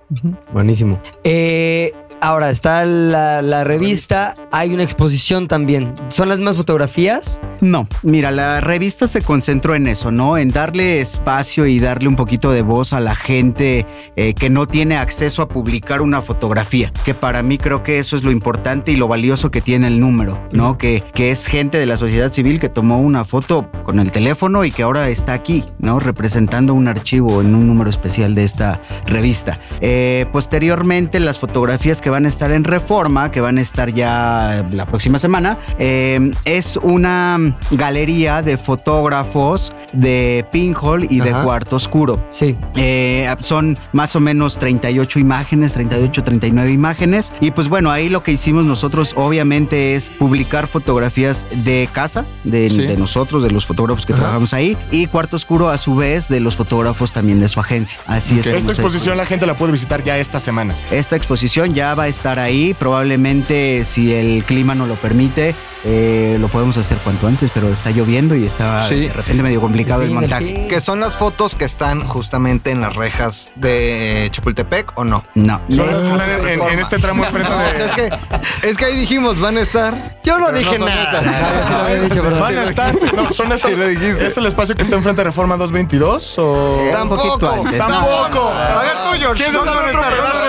Buenísimo. 0.52 1.00
Eh, 1.24 1.92
ahora 2.20 2.50
está 2.50 2.84
la, 2.84 3.42
la 3.42 3.64
revista, 3.64 4.34
hay 4.52 4.72
una 4.74 4.82
exposición 4.82 5.48
también. 5.48 5.94
¿Son 6.08 6.28
las 6.28 6.38
mismas 6.38 6.56
fotografías? 6.56 7.40
No, 7.60 7.86
mira, 8.02 8.30
la 8.30 8.60
revista 8.60 9.06
se 9.06 9.20
concentró 9.20 9.74
en 9.74 9.86
eso, 9.86 10.10
¿no? 10.10 10.38
En 10.38 10.48
darle 10.48 11.00
espacio 11.00 11.66
y 11.66 11.78
darle 11.78 12.08
un 12.08 12.16
poquito 12.16 12.52
de 12.52 12.62
voz 12.62 12.92
a 12.92 13.00
la 13.00 13.14
gente 13.14 13.86
eh, 14.16 14.34
que 14.34 14.48
no 14.48 14.66
tiene 14.66 14.96
acceso 14.96 15.42
a 15.42 15.48
publicar 15.48 16.00
una 16.00 16.22
fotografía, 16.22 16.92
que 17.04 17.14
para 17.14 17.42
mí 17.42 17.58
creo 17.58 17.82
que 17.82 17.98
eso 17.98 18.16
es 18.16 18.24
lo 18.24 18.30
importante 18.30 18.92
y 18.92 18.96
lo 18.96 19.08
valioso 19.08 19.50
que 19.50 19.60
tiene 19.60 19.88
el 19.88 20.00
número, 20.00 20.40
¿no? 20.52 20.78
Que, 20.78 21.02
que 21.14 21.30
es 21.30 21.46
gente 21.46 21.78
de 21.78 21.86
la 21.86 21.96
sociedad 21.96 22.32
civil 22.32 22.60
que 22.60 22.68
tomó 22.68 23.00
una 23.00 23.24
foto 23.24 23.70
con 23.82 24.00
el 24.00 24.10
teléfono 24.10 24.64
y 24.64 24.70
que 24.70 24.82
ahora 24.82 25.08
está 25.08 25.34
aquí, 25.34 25.64
¿no? 25.78 25.98
Representando 25.98 26.74
un 26.74 26.88
archivo 26.88 27.40
en 27.40 27.54
un 27.54 27.66
número 27.66 27.90
especial 27.90 28.34
de 28.34 28.44
esta 28.44 28.80
revista. 29.06 29.58
Eh, 29.80 30.26
posteriormente, 30.32 31.20
las 31.20 31.38
fotografías 31.38 32.00
que 32.00 32.09
van 32.10 32.24
a 32.26 32.28
estar 32.28 32.50
en 32.52 32.64
reforma, 32.64 33.30
que 33.30 33.40
van 33.40 33.58
a 33.58 33.60
estar 33.60 33.92
ya 33.92 34.66
la 34.72 34.86
próxima 34.86 35.18
semana, 35.18 35.58
eh, 35.78 36.30
es 36.44 36.76
una 36.76 37.56
galería 37.70 38.42
de 38.42 38.56
fotógrafos 39.00 39.72
de 39.92 40.44
Pinhole 40.52 41.06
y 41.08 41.20
de 41.20 41.30
Ajá. 41.30 41.42
Cuarto 41.42 41.76
Oscuro. 41.76 42.24
Sí. 42.28 42.56
Eh, 42.76 43.32
son 43.40 43.78
más 43.92 44.14
o 44.16 44.20
menos 44.20 44.58
38 44.58 45.18
imágenes, 45.18 45.72
38, 45.72 46.22
39 46.24 46.70
imágenes. 46.70 47.32
Y 47.40 47.50
pues 47.52 47.68
bueno, 47.68 47.90
ahí 47.90 48.08
lo 48.08 48.22
que 48.22 48.32
hicimos 48.32 48.64
nosotros 48.64 49.12
obviamente 49.16 49.94
es 49.94 50.10
publicar 50.10 50.66
fotografías 50.66 51.46
de 51.64 51.88
casa, 51.92 52.24
de, 52.44 52.68
Sí. 52.68 52.82
de 52.82 52.96
nosotros, 52.96 53.42
de 53.42 53.50
los 53.50 53.64
fotógrafos 53.66 54.04
que 54.04 54.12
trabajamos 54.12 54.52
ahí. 54.52 54.76
Y 54.90 55.06
Cuarto 55.06 55.36
Oscuro 55.36 55.68
a 55.70 55.78
su 55.78 55.94
vez 55.96 56.28
de 56.28 56.40
los 56.40 56.56
fotógrafos 56.56 57.12
también 57.12 57.40
de 57.40 57.48
su 57.48 57.60
agencia. 57.60 57.98
Así 58.06 58.38
es. 58.38 58.46
como 58.46 58.58
Esta 58.58 58.72
exposición 58.72 59.16
la 59.16 59.26
gente 59.26 59.46
la 59.46 59.56
puede 59.56 59.72
visitar 59.72 60.02
ya 60.04 60.18
esta 60.18 60.40
semana. 60.40 60.74
esta 60.90 61.16
exposición 61.16 61.74
ya 61.74 61.94
va 62.00 62.04
a 62.04 62.08
estar 62.08 62.38
ahí. 62.38 62.74
Probablemente, 62.74 63.84
si 63.84 64.12
el 64.14 64.44
clima 64.44 64.74
no 64.74 64.86
lo 64.86 64.94
permite, 64.96 65.54
eh, 65.84 66.36
lo 66.40 66.48
podemos 66.48 66.76
hacer 66.76 66.98
cuanto 66.98 67.26
antes, 67.26 67.50
pero 67.54 67.68
está 67.68 67.90
lloviendo 67.90 68.34
y 68.34 68.44
está 68.44 68.86
Sí. 68.88 69.06
de 69.06 69.12
repente 69.12 69.42
medio 69.42 69.60
complicado 69.60 70.02
el 70.02 70.10
montaje. 70.10 70.66
Que 70.68 70.80
son 70.80 71.00
las 71.00 71.16
fotos 71.16 71.54
que 71.54 71.64
están 71.64 72.06
justamente 72.06 72.70
en 72.70 72.80
las 72.80 72.94
rejas 72.96 73.52
de 73.56 74.28
Chapultepec 74.30 74.92
o 74.96 75.04
no. 75.04 75.24
No, 75.34 75.60
no, 75.68 75.86
las 75.86 75.96
que 75.96 76.04
no, 76.08 76.12
están 76.16 76.30
en, 76.30 76.48
en- 76.48 76.62
en 76.72 76.78
este 76.80 76.98
tramo 76.98 77.24
enfrente 77.24 77.50
No, 77.50 77.58
de. 77.58 77.84
es 77.84 77.94
que, 77.94 78.68
es 78.68 78.76
que 78.76 78.84
ahí 78.86 78.96
dijimos, 78.96 79.38
van 79.40 79.56
a 79.56 79.60
estar. 79.60 80.18
Yo 80.24 80.38
no 80.38 80.50
dije 80.52 80.76
son 80.78 80.86
nada. 80.88 81.88
lo 81.88 82.02
dicho, 82.08 82.22
perdón. 82.22 82.40
Van 82.40 82.58
a 82.58 82.64
estar. 82.64 82.94
No, 83.14 83.30
son 83.32 83.52
esas- 83.52 83.70
Sí, 83.70 83.76
lo 83.76 83.86
dijiste. 83.86 84.26
¿Es 84.26 84.36
el 84.36 84.46
espacio 84.46 84.74
que 84.74 84.82
está 84.82 84.96
enfrente 84.96 85.20
de 85.20 85.24
Reforma 85.24 85.56
222 85.56 86.38
o.? 86.38 86.80
Tampoco. 86.92 87.38
Tampoco. 87.38 88.48
A 88.50 88.82
ver 88.82 88.92
tú, 88.94 89.18
George. 89.18 89.42
¿Quién 89.44 89.52
¿dónde 89.54 89.70
sabe 89.72 89.92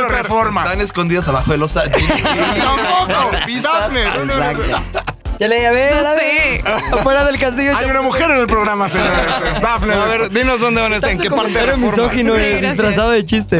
reforma? 0.09 0.63
Están 0.63 0.81
escondidas 0.81 1.27
abajo 1.27 1.40
de 1.47 1.57
los 1.57 1.73
Tampoco. 1.73 3.31
Daphne, 3.61 4.03
Ya 5.41 5.47
le 5.47 5.71
ver, 5.71 6.03
No 6.03 6.07
a 6.07 6.13
ver. 6.13 6.21
sé. 6.21 6.63
Afuera 6.93 7.23
del 7.25 7.39
castillo. 7.39 7.75
Hay 7.75 7.89
una 7.89 8.03
mujer 8.03 8.29
en 8.29 8.37
el 8.41 8.45
programa, 8.45 8.87
señores. 8.87 9.11
Es 9.55 9.59
Daphne. 9.59 9.93
A 9.95 10.05
ver, 10.05 10.29
dinos 10.29 10.61
dónde 10.61 10.81
van 10.81 10.93
a 10.93 10.97
estar. 10.97 11.09
¿En 11.09 11.17
qué 11.17 11.31
parte 11.31 11.51
de 11.53 11.65
reforma? 11.65 11.87
misógino 11.91 12.35
Sí, 12.35 12.41
eh, 12.41 12.49
gracias. 12.51 12.71
disfrazado 12.73 13.09
de 13.09 13.25
chiste. 13.25 13.59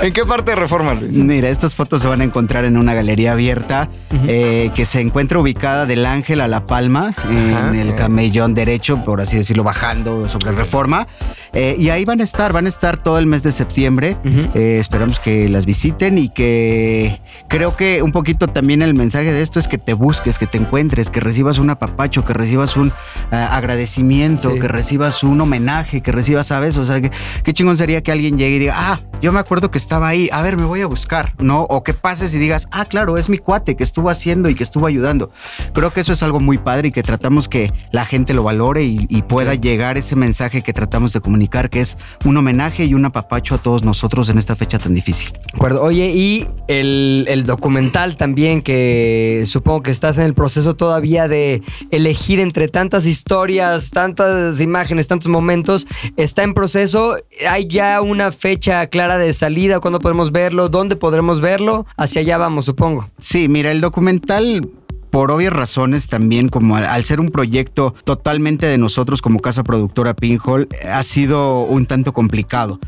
¿En 0.00 0.12
qué 0.12 0.24
parte 0.24 0.52
de 0.52 0.56
reforma, 0.56 0.94
Luis? 0.94 1.10
Mira, 1.12 1.48
estas 1.48 1.74
fotos 1.74 2.02
se 2.02 2.06
van 2.06 2.20
a 2.20 2.24
encontrar 2.24 2.64
en 2.66 2.76
una 2.76 2.94
galería 2.94 3.32
abierta 3.32 3.88
eh, 4.28 4.70
que 4.72 4.86
se 4.86 5.00
encuentra 5.00 5.40
ubicada 5.40 5.86
del 5.86 6.06
Ángel 6.06 6.40
a 6.40 6.46
La 6.46 6.66
Palma, 6.68 7.16
en 7.28 7.74
el 7.74 7.96
camellón 7.96 8.54
derecho, 8.54 9.02
por 9.02 9.20
así 9.20 9.36
decirlo, 9.38 9.64
bajando 9.64 10.28
sobre 10.28 10.52
reforma. 10.52 11.08
Eh, 11.52 11.74
y 11.80 11.90
ahí 11.90 12.04
van 12.04 12.20
a 12.20 12.22
estar, 12.22 12.52
van 12.52 12.66
a 12.66 12.68
estar 12.68 12.96
todo 12.96 13.18
el 13.18 13.26
mes 13.26 13.42
de 13.42 13.50
septiembre. 13.50 14.16
Eh, 14.54 14.76
esperamos 14.80 15.18
que 15.18 15.48
las 15.48 15.66
visiten 15.66 16.16
y 16.16 16.28
que 16.28 17.20
creo 17.48 17.74
que 17.76 18.02
un 18.02 18.12
poquito 18.12 18.46
también 18.46 18.82
el 18.82 18.94
mensaje 18.94 19.32
de 19.32 19.42
esto 19.42 19.58
es 19.58 19.66
que 19.66 19.76
te 19.76 19.94
busques, 19.94 20.38
que 20.38 20.46
te 20.46 20.59
encuentres, 20.60 21.10
que 21.10 21.20
recibas 21.20 21.58
un 21.58 21.70
apapacho, 21.70 22.24
que 22.24 22.32
recibas 22.32 22.76
un 22.76 22.92
ah, 23.32 23.56
agradecimiento, 23.56 24.50
Sí. 24.52 24.60
que 24.60 24.68
recibas 24.68 25.22
un 25.22 25.40
homenaje, 25.40 26.00
que 26.00 26.12
recibas, 26.12 26.46
¿sabes? 26.48 26.76
O 26.76 26.84
sea, 26.84 27.00
qué 27.00 27.52
chingón 27.52 27.76
sería 27.76 28.02
que 28.02 28.12
alguien 28.12 28.38
llegue 28.38 28.56
y 28.56 28.58
diga, 28.60 28.74
ah, 28.76 28.98
yo 29.22 29.32
me 29.32 29.40
acuerdo 29.40 29.70
que 29.70 29.78
estaba 29.78 30.08
ahí, 30.08 30.28
a 30.32 30.42
ver, 30.42 30.56
me 30.56 30.64
voy 30.64 30.80
a 30.82 30.86
buscar, 30.86 31.34
¿no? 31.38 31.62
O 31.62 31.82
que 31.82 31.94
pases 31.94 32.34
y 32.34 32.38
digas, 32.38 32.68
ah, 32.70 32.84
claro, 32.84 33.16
es 33.18 33.28
mi 33.28 33.38
cuate 33.38 33.74
que 33.76 33.84
estuvo 33.84 34.10
haciendo 34.10 34.48
y 34.48 34.54
que 34.54 34.62
estuvo 34.64 34.86
ayudando. 34.86 35.30
Creo 35.72 35.92
que 35.92 36.00
eso 36.00 36.12
es 36.12 36.22
algo 36.22 36.40
muy 36.40 36.58
padre 36.58 36.88
y 36.88 36.92
que 36.92 37.02
tratamos 37.02 37.48
que 37.48 37.72
la 37.92 38.04
gente 38.04 38.34
lo 38.34 38.42
valore 38.42 38.84
y, 38.84 39.06
y 39.08 39.22
pueda 39.22 39.54
llegar 39.54 39.96
ese 39.98 40.16
mensaje 40.16 40.62
que 40.62 40.72
tratamos 40.72 41.12
de 41.12 41.20
comunicar, 41.20 41.70
que 41.70 41.80
es 41.80 41.96
un 42.24 42.36
homenaje 42.36 42.84
y 42.84 42.94
un 42.94 43.04
apapacho 43.04 43.54
a 43.54 43.58
todos 43.58 43.84
nosotros 43.84 44.28
en 44.28 44.38
esta 44.38 44.56
fecha 44.56 44.78
tan 44.78 44.94
difícil. 44.94 45.32
De 45.32 45.40
acuerdo. 45.54 45.82
Oye, 45.82 46.10
y 46.10 46.46
el, 46.68 47.24
el 47.28 47.46
documental 47.46 48.16
también, 48.16 48.62
que 48.62 49.42
supongo 49.46 49.82
que 49.82 49.90
estás 49.90 50.18
en 50.18 50.24
el 50.24 50.34
proceso 50.34 50.49
todavía 50.76 51.28
de 51.28 51.62
elegir 51.90 52.40
entre 52.40 52.68
tantas 52.68 53.06
historias, 53.06 53.90
tantas 53.90 54.60
imágenes, 54.60 55.08
tantos 55.08 55.28
momentos, 55.28 55.86
está 56.16 56.42
en 56.42 56.54
proceso. 56.54 57.16
¿Hay 57.48 57.66
ya 57.66 58.00
una 58.00 58.32
fecha 58.32 58.86
clara 58.88 59.18
de 59.18 59.32
salida? 59.32 59.80
¿Cuándo 59.80 60.00
podremos 60.00 60.32
verlo? 60.32 60.68
¿Dónde 60.68 60.96
podremos 60.96 61.40
verlo? 61.40 61.86
Hacia 61.96 62.20
allá 62.22 62.38
vamos, 62.38 62.64
supongo. 62.64 63.10
Sí, 63.18 63.48
mira, 63.48 63.70
el 63.70 63.80
documental 63.80 64.68
por 65.10 65.30
obvias 65.30 65.52
razones 65.52 66.06
también, 66.08 66.48
como 66.48 66.76
al, 66.76 66.84
al 66.86 67.04
ser 67.04 67.20
un 67.20 67.30
proyecto 67.30 67.94
totalmente 68.04 68.66
de 68.66 68.78
nosotros 68.78 69.22
como 69.22 69.40
casa 69.40 69.62
productora 69.64 70.14
Pinhole, 70.14 70.68
ha 70.90 71.02
sido 71.02 71.62
un 71.62 71.86
tanto 71.86 72.12
complicado. 72.12 72.78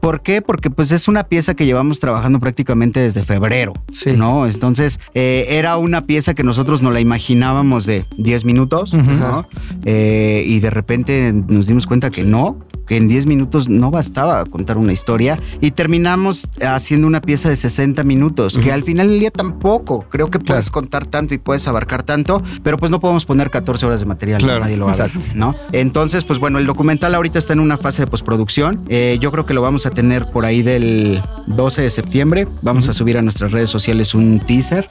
¿Por 0.00 0.22
qué? 0.22 0.42
Porque 0.42 0.70
pues 0.70 0.90
es 0.92 1.08
una 1.08 1.24
pieza 1.24 1.54
que 1.54 1.66
llevamos 1.66 2.00
trabajando 2.00 2.40
prácticamente 2.40 3.00
desde 3.00 3.22
febrero, 3.22 3.72
Sí. 3.90 4.12
¿no? 4.12 4.46
Entonces 4.46 5.00
eh, 5.14 5.46
era 5.50 5.76
una 5.76 6.06
pieza 6.06 6.34
que 6.34 6.42
nosotros 6.42 6.82
no 6.82 6.90
la 6.90 7.00
imaginábamos 7.00 7.86
de 7.86 8.04
10 8.18 8.44
minutos, 8.44 8.94
¿no? 8.94 9.46
Eh, 9.84 10.44
y 10.46 10.60
de 10.60 10.70
repente 10.70 11.32
nos 11.32 11.66
dimos 11.66 11.86
cuenta 11.86 12.10
que 12.10 12.22
no, 12.24 12.58
que 12.90 12.96
en 12.96 13.06
10 13.06 13.26
minutos 13.26 13.68
no 13.68 13.92
bastaba 13.92 14.44
contar 14.46 14.76
una 14.76 14.92
historia 14.92 15.38
y 15.60 15.70
terminamos 15.70 16.48
haciendo 16.60 17.06
una 17.06 17.20
pieza 17.20 17.48
de 17.48 17.54
60 17.54 18.02
minutos, 18.02 18.58
que 18.58 18.72
al 18.72 18.82
final 18.82 19.06
del 19.06 19.20
día 19.20 19.30
tampoco, 19.30 20.06
creo 20.08 20.28
que 20.28 20.40
puedes 20.40 20.70
contar 20.70 21.06
tanto 21.06 21.32
y 21.32 21.38
puedes 21.38 21.68
abarcar 21.68 22.02
tanto, 22.02 22.42
pero 22.64 22.78
pues 22.78 22.90
no 22.90 22.98
podemos 22.98 23.26
poner 23.26 23.48
14 23.48 23.86
horas 23.86 24.00
de 24.00 24.06
material, 24.06 24.42
Claro, 24.42 24.58
nadie 24.58 24.76
lo 24.76 24.86
va 24.86 24.92
a 24.94 24.96
ver, 24.96 25.12
¿no? 25.36 25.54
Entonces, 25.70 26.24
pues 26.24 26.40
bueno, 26.40 26.58
el 26.58 26.66
documental 26.66 27.14
ahorita 27.14 27.38
está 27.38 27.52
en 27.52 27.60
una 27.60 27.76
fase 27.76 28.02
de 28.02 28.08
postproducción, 28.08 28.80
Eh, 28.88 29.18
yo 29.20 29.30
creo 29.30 29.46
que 29.46 29.54
lo 29.54 29.62
vamos 29.62 29.86
a 29.86 29.90
tener 29.90 30.26
por 30.26 30.44
ahí 30.44 30.62
del 30.62 31.22
12 31.46 31.82
de 31.82 31.90
septiembre, 31.90 32.48
vamos 32.62 32.88
a 32.88 32.92
subir 32.92 33.18
a 33.18 33.22
nuestras 33.22 33.52
redes 33.52 33.70
sociales 33.70 34.16
un 34.16 34.40
teaser 34.40 34.88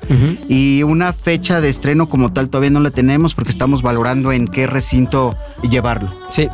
y 0.47 0.83
una 0.83 1.11
fecha 1.11 1.59
de 1.59 1.67
estreno 1.67 2.07
como 2.07 2.31
tal 2.31 2.47
todavía 2.47 2.69
no 2.69 2.79
la 2.79 2.91
tenemos 2.91 3.35
porque 3.35 3.49
estamos 3.49 3.81
valorando 3.81 4.31
en 4.31 4.47
qué 4.47 4.67
recinto 4.67 5.35
llevarlo. 5.69 6.13
Sí. 6.29 6.47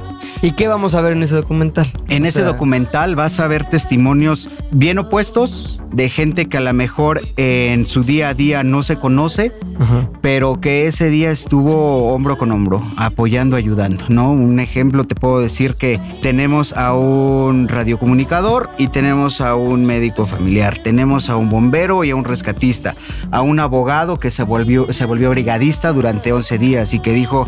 ¿Y 0.45 0.51
qué 0.51 0.67
vamos 0.67 0.93
a 0.93 1.01
ver 1.01 1.13
en 1.13 1.23
ese 1.23 1.33
documental? 1.33 1.91
En 2.07 2.21
O 2.21 2.27
ese 2.27 2.41
sea, 2.41 2.47
documental 2.47 3.15
vas 3.15 3.39
a 3.39 3.47
ver 3.47 3.67
testimonios 3.67 4.47
bien 4.69 4.99
opuestos 4.99 5.81
de 5.91 6.07
gente 6.07 6.45
que 6.47 6.57
a 6.57 6.59
lo 6.59 6.71
mejor 6.71 7.21
en 7.35 7.87
su 7.87 8.03
día 8.03 8.29
a 8.29 8.33
día 8.35 8.63
no 8.63 8.83
se 8.83 8.97
conoce, 8.97 9.51
Ajá. 9.79 10.07
pero 10.21 10.61
que 10.61 10.85
ese 10.85 11.09
día 11.09 11.31
estuvo 11.31 12.13
hombro 12.13 12.37
con 12.37 12.51
hombro, 12.51 12.83
apoyando, 12.95 13.55
ayudando, 13.55 14.05
¿no? 14.09 14.31
Un 14.31 14.59
ejemplo 14.59 15.05
te 15.05 15.15
puedo 15.15 15.39
decir 15.39 15.73
que 15.73 15.99
tenemos 16.21 16.73
a 16.73 16.93
un 16.93 17.67
radiocomunicador 17.67 18.69
y 18.77 18.89
tenemos 18.89 19.41
a 19.41 19.55
un 19.55 19.85
médico 19.85 20.27
familiar, 20.27 20.77
tenemos 20.77 21.29
a 21.29 21.37
un 21.37 21.49
bombero 21.49 22.03
y 22.03 22.11
a 22.11 22.15
un 22.15 22.25
rescatista, 22.25 22.93
a 23.31 23.41
un 23.41 23.59
abogado 23.59 24.19
que 24.19 24.29
se 24.29 24.43
volvió, 24.43 24.93
se 24.93 25.05
volvió 25.05 25.31
brigadista 25.31 25.91
durante 25.91 26.33
11 26.33 26.59
días 26.59 26.93
y 26.93 26.99
que 26.99 27.13
dijo, 27.13 27.47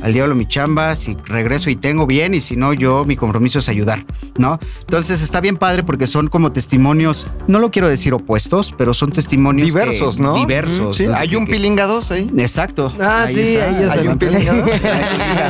al 0.00 0.12
diablo 0.12 0.36
mi 0.36 0.46
chamba, 0.46 0.94
si 0.94 1.16
regreso 1.24 1.70
y 1.70 1.76
tengo 1.76 2.06
bien 2.06 2.35
y 2.36 2.40
si 2.40 2.56
no 2.56 2.72
yo 2.72 3.04
mi 3.04 3.16
compromiso 3.16 3.58
es 3.58 3.68
ayudar, 3.68 4.04
¿no? 4.38 4.58
Entonces 4.80 5.22
está 5.22 5.40
bien 5.40 5.56
padre 5.56 5.82
porque 5.82 6.06
son 6.06 6.28
como 6.28 6.52
testimonios, 6.52 7.26
no 7.48 7.58
lo 7.58 7.70
quiero 7.70 7.88
decir 7.88 8.14
opuestos, 8.14 8.74
pero 8.76 8.94
son 8.94 9.12
testimonios 9.12 9.66
que- 9.66 9.72
Diversos, 9.72 10.18
¿no? 10.18 10.34
Diversos. 10.34 10.96
Sí, 10.96 11.06
Hay 11.14 11.34
un 11.36 11.46
que- 11.46 11.52
pilinga 11.52 11.86
2 11.86 12.10
ahí. 12.12 12.30
Exacto. 12.38 12.92
Ah, 13.00 13.24
Ahí 13.26 13.34
sí, 13.34 13.40
está. 13.56 13.66
ahí 13.66 13.88
Hay 14.00 14.08
un 14.08 14.18
pilinga 14.18 14.52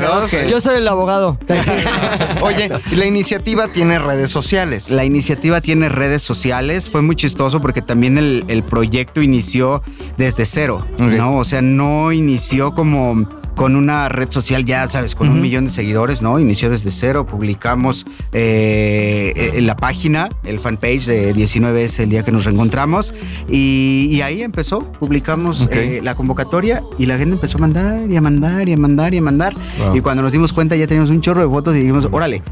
2. 0.00 0.30
Yo 0.50 0.60
soy 0.60 0.76
el 0.76 0.88
abogado. 0.88 1.38
Oye, 2.42 2.70
la 2.96 3.06
iniciativa 3.06 3.68
tiene 3.68 3.98
redes 3.98 4.30
sociales. 4.30 4.90
La 4.90 5.04
iniciativa 5.04 5.60
tiene 5.60 5.88
redes 5.88 6.22
sociales. 6.22 6.88
Fue 6.88 7.02
muy 7.02 7.16
chistoso 7.16 7.60
porque 7.60 7.82
también 7.82 8.18
el, 8.18 8.44
el 8.48 8.62
proyecto 8.62 9.22
inició 9.22 9.82
desde 10.16 10.44
cero. 10.46 10.84
¿no? 10.98 11.36
O 11.38 11.44
sea, 11.44 11.62
no 11.62 12.12
inició 12.12 12.74
como 12.74 13.16
con 13.56 13.74
una 13.74 14.08
red 14.08 14.30
social, 14.30 14.64
ya 14.64 14.86
sabes, 14.88 15.14
con 15.14 15.28
un 15.28 15.40
millón 15.40 15.64
de 15.64 15.70
seguidores, 15.70 16.22
¿no? 16.22 16.38
Inició 16.38 16.70
desde 16.70 16.90
cero. 16.90 17.26
Publicamos 17.26 18.06
eh, 18.32 19.32
eh, 19.54 19.60
la 19.62 19.76
página, 19.76 20.28
el 20.44 20.60
fanpage 20.60 21.06
de 21.06 21.32
19 21.32 21.84
es 21.84 21.98
el 21.98 22.10
día 22.10 22.22
que 22.22 22.30
nos 22.30 22.44
reencontramos. 22.44 23.14
Y, 23.48 24.08
y 24.12 24.20
ahí 24.20 24.42
empezó. 24.42 24.80
Publicamos 24.92 25.68
eh, 25.72 26.00
la 26.02 26.14
convocatoria 26.14 26.82
y 26.98 27.06
la 27.06 27.16
gente 27.16 27.34
empezó 27.34 27.56
a 27.56 27.62
mandar 27.62 27.98
y 28.08 28.16
a 28.16 28.20
mandar 28.20 28.68
y 28.68 28.74
a 28.74 28.76
mandar 28.76 29.14
y 29.14 29.18
a 29.18 29.22
mandar. 29.22 29.54
Wow. 29.78 29.96
Y 29.96 30.00
cuando 30.02 30.22
nos 30.22 30.32
dimos 30.32 30.52
cuenta 30.52 30.76
ya 30.76 30.86
teníamos 30.86 31.10
un 31.10 31.22
chorro 31.22 31.40
de 31.40 31.48
fotos 31.48 31.74
y 31.76 31.80
dijimos, 31.80 32.08
órale, 32.12 32.42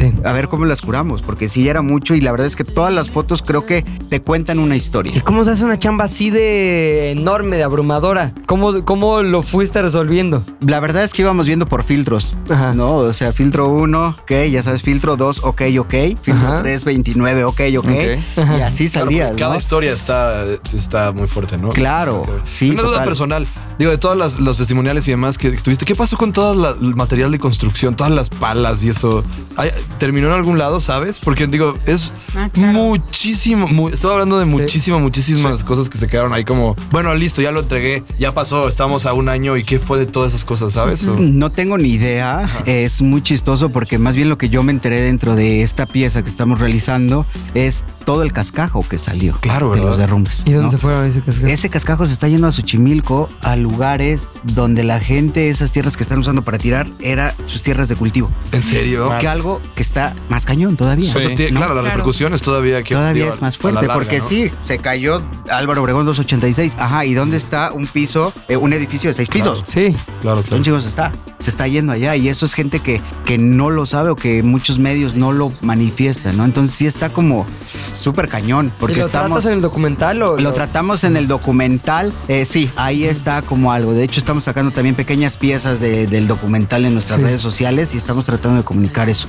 Sí. 0.00 0.12
a 0.24 0.32
ver 0.32 0.48
cómo 0.48 0.64
las 0.64 0.80
curamos, 0.80 1.20
porque 1.20 1.48
sí 1.50 1.64
ya 1.64 1.70
era 1.72 1.82
mucho 1.82 2.14
y 2.14 2.20
la 2.22 2.30
verdad 2.32 2.46
es 2.46 2.56
que 2.56 2.64
todas 2.64 2.92
las 2.92 3.10
fotos 3.10 3.42
creo 3.42 3.66
que 3.66 3.82
te 4.08 4.22
cuentan 4.22 4.58
una 4.58 4.74
¿Y 4.74 4.78
historia. 4.78 5.12
cómo 5.24 5.44
se 5.44 5.50
hace 5.50 5.64
una 5.64 5.78
chamba 5.78 6.04
así 6.06 6.30
de 6.30 7.10
enorme, 7.10 7.56
de 7.58 7.64
abrumadora? 7.64 8.32
¿Cómo, 8.46 8.82
cómo 8.84 9.22
lo 9.22 9.42
fuiste 9.42 9.82
resolviendo? 9.82 10.42
La 10.66 10.80
verdad 10.80 11.04
es 11.04 11.12
que 11.12 11.20
íbamos 11.22 11.46
viendo 11.46 11.66
por 11.66 11.84
filtros, 11.84 12.34
Ajá. 12.48 12.72
¿no? 12.72 12.96
O 12.96 13.12
sea, 13.12 13.32
filtro 13.34 13.68
1, 13.68 14.08
ok, 14.22 14.32
ya 14.50 14.62
sabes, 14.62 14.82
filtro 14.82 15.16
2, 15.16 15.40
ok, 15.44 15.62
ok, 15.78 15.94
filtro 16.20 16.48
Ajá. 16.48 16.62
3, 16.62 16.84
29, 16.84 17.44
ok, 17.44 17.60
ok, 17.78 17.86
y 17.86 18.60
así 18.62 18.88
Claro, 18.88 19.06
salías, 19.06 19.28
porque 19.28 19.40
cada 19.42 19.52
¿no? 19.54 19.58
historia 19.58 19.92
está, 19.92 20.44
está 20.72 21.12
muy 21.12 21.26
fuerte, 21.26 21.58
¿no? 21.58 21.68
Claro, 21.68 22.22
sí, 22.44 22.70
Una 22.70 22.82
duda 22.82 23.04
personal. 23.04 23.46
Digo, 23.78 23.90
de 23.90 23.98
todos 23.98 24.16
las- 24.16 24.38
los 24.38 24.56
testimoniales 24.58 25.06
y 25.08 25.10
demás 25.10 25.36
que 25.38 25.50
tuviste, 25.52 25.84
¿qué 25.84 25.94
pasó 25.94 26.16
con 26.16 26.32
todo 26.32 26.54
la- 26.54 26.70
el 26.80 26.94
material 26.96 27.30
de 27.32 27.38
construcción, 27.38 27.96
todas 27.96 28.12
las 28.12 28.28
palas 28.30 28.82
y 28.82 28.88
eso? 28.90 29.22
¿Hay- 29.56 29.70
¿Terminó 29.98 30.28
en 30.28 30.32
algún 30.34 30.58
lado, 30.58 30.80
sabes? 30.80 31.20
Porque 31.20 31.46
digo, 31.46 31.74
es 31.86 32.12
Ah, 32.34 32.48
claro. 32.52 32.72
muchísimo, 32.72 33.66
mu- 33.68 33.88
estaba 33.88 34.14
hablando 34.14 34.38
de 34.38 34.44
Sí. 34.46 34.50
muchísimo, 34.50 35.00
muchísimas 35.00 35.64
cosas 35.64 35.88
que 35.90 35.98
se 35.98 36.06
quedaron 36.06 36.32
ahí 36.32 36.44
como, 36.44 36.74
bueno, 36.90 37.14
listo, 37.14 37.42
ya 37.42 37.50
lo 37.52 37.60
entregué, 37.60 38.02
ya 38.18 38.32
pasó, 38.32 38.68
estamos 38.68 39.04
a 39.04 39.12
un 39.12 39.28
año 39.28 39.56
y 39.56 39.64
qué 39.64 39.78
fue 39.78 39.98
de 39.98 40.06
todas 40.06 40.30
esas 40.30 40.44
cosas, 40.44 40.72
¿sabes? 40.72 41.04
O- 41.04 41.16
No 41.18 41.50
tengo 41.50 41.76
ni 41.76 41.88
idea, 41.90 42.48
es 42.66 43.02
muy 43.02 43.20
chistoso 43.22 43.70
porque 43.72 43.98
más 43.98 44.14
bien 44.14 44.28
lo 44.28 44.38
que 44.38 44.48
yo 44.48 44.62
me 44.62 44.72
enteré 44.72 45.00
dentro 45.02 45.34
de 45.34 45.62
esta 45.62 45.86
pieza 45.86 46.22
que 46.22 46.28
estamos 46.28 46.60
realizando 46.60 47.26
es 47.54 47.84
todo 48.06 48.22
el 48.22 48.32
cascajo 48.32 48.86
que 48.88 48.96
salió 48.96 49.36
Claro, 49.40 49.66
de 49.70 49.74
¿verdad? 49.80 49.88
los 49.88 49.98
derrumbes. 49.98 50.42
¿Y 50.46 50.52
dónde 50.52 50.66
¿no? 50.66 50.70
se 50.70 50.78
fueron 50.78 51.04
ese 51.04 51.20
cascajo? 51.20 51.46
Ese 51.48 51.68
cascajo 51.68 52.06
se 52.06 52.12
está 52.12 52.28
yendo 52.28 52.46
a 52.46 52.52
Xochimilco, 52.52 53.28
a 53.42 53.56
lugares 53.56 54.28
donde 54.44 54.84
la 54.84 55.00
gente, 55.00 55.50
esas 55.50 55.72
tierras 55.72 55.96
que 55.96 56.02
están 56.04 56.18
usando 56.20 56.42
para 56.42 56.58
tirar, 56.58 56.86
era 57.00 57.34
sus 57.46 57.62
tierras 57.62 57.88
de 57.88 57.96
cultivo. 57.96 58.30
¿En 58.52 58.62
serio? 58.62 59.10
Que 59.20 59.28
algo 59.28 59.60
que 59.74 59.82
está 59.82 60.14
más 60.28 60.44
cañón 60.46 60.76
todavía. 60.76 61.14
O 61.14 61.20
sea, 61.20 61.34
tiene- 61.34 61.52
¿no? 61.52 61.60
claro, 61.60 61.74
las 61.74 61.82
Claro. 61.82 61.96
repercusiones 61.96 62.42
todavía 62.42 62.82
que 62.82 62.94
Todavía 62.94 63.28
es 63.30 63.40
más 63.40 63.54
la 63.56 63.60
fuerte, 63.60 63.74
larga, 63.80 63.94
porque 63.94 64.18
¿no? 64.18 64.28
sí, 64.28 64.50
se 64.62 64.78
cayó 64.78 65.22
Álvaro 65.50 65.82
Obregón 65.82 66.06
286. 66.06 66.74
Ajá, 66.78 67.04
¿y 67.04 67.14
dónde 67.14 67.36
está 67.36 67.72
un 67.72 67.86
piso, 67.86 68.32
eh, 68.48 68.56
un 68.56 68.72
edificio 68.72 69.08
de 69.10 69.14
seis 69.14 69.28
pisos? 69.28 69.62
Sí. 69.66 69.94
Claro, 70.20 70.36
¿Dónde 70.36 70.48
claro. 70.48 70.62
chicos 70.64 70.86
está? 70.86 71.12
Se 71.38 71.48
está 71.50 71.66
yendo 71.66 71.92
allá 71.92 72.16
y 72.16 72.28
eso 72.28 72.44
es 72.44 72.52
gente 72.54 72.80
que, 72.80 73.00
que 73.24 73.38
no 73.38 73.70
lo 73.70 73.86
sabe 73.86 74.10
o 74.10 74.16
que 74.16 74.42
muchos 74.42 74.78
medios 74.78 75.14
no 75.14 75.32
lo 75.32 75.50
manifiestan, 75.62 76.36
¿no? 76.36 76.44
Entonces 76.44 76.74
sí 76.76 76.86
está 76.86 77.08
como 77.08 77.46
súper 77.92 78.28
cañón, 78.28 78.70
porque 78.78 78.96
¿Y 78.96 78.98
lo 78.98 79.06
estamos... 79.06 79.28
tratas 79.30 79.46
en 79.46 79.52
el 79.54 79.60
documental 79.62 80.22
o 80.22 80.38
Lo 80.38 80.52
tratamos 80.52 81.04
en 81.04 81.16
el 81.16 81.26
documental, 81.28 82.12
eh, 82.28 82.44
sí, 82.44 82.70
ahí 82.76 83.04
está 83.04 83.40
como 83.42 83.72
algo. 83.72 83.92
De 83.92 84.04
hecho, 84.04 84.20
estamos 84.20 84.44
sacando 84.44 84.70
también 84.70 84.94
pequeñas 84.94 85.36
piezas 85.36 85.80
de- 85.80 86.06
del 86.06 86.26
documental 86.28 86.84
en 86.84 86.92
nuestras 86.94 87.18
Sí. 87.18 87.24
redes 87.24 87.40
sociales 87.40 87.94
y 87.94 87.98
estamos 87.98 88.24
tratando 88.26 88.58
de 88.58 88.64
comunicar 88.64 89.08
eso. 89.08 89.28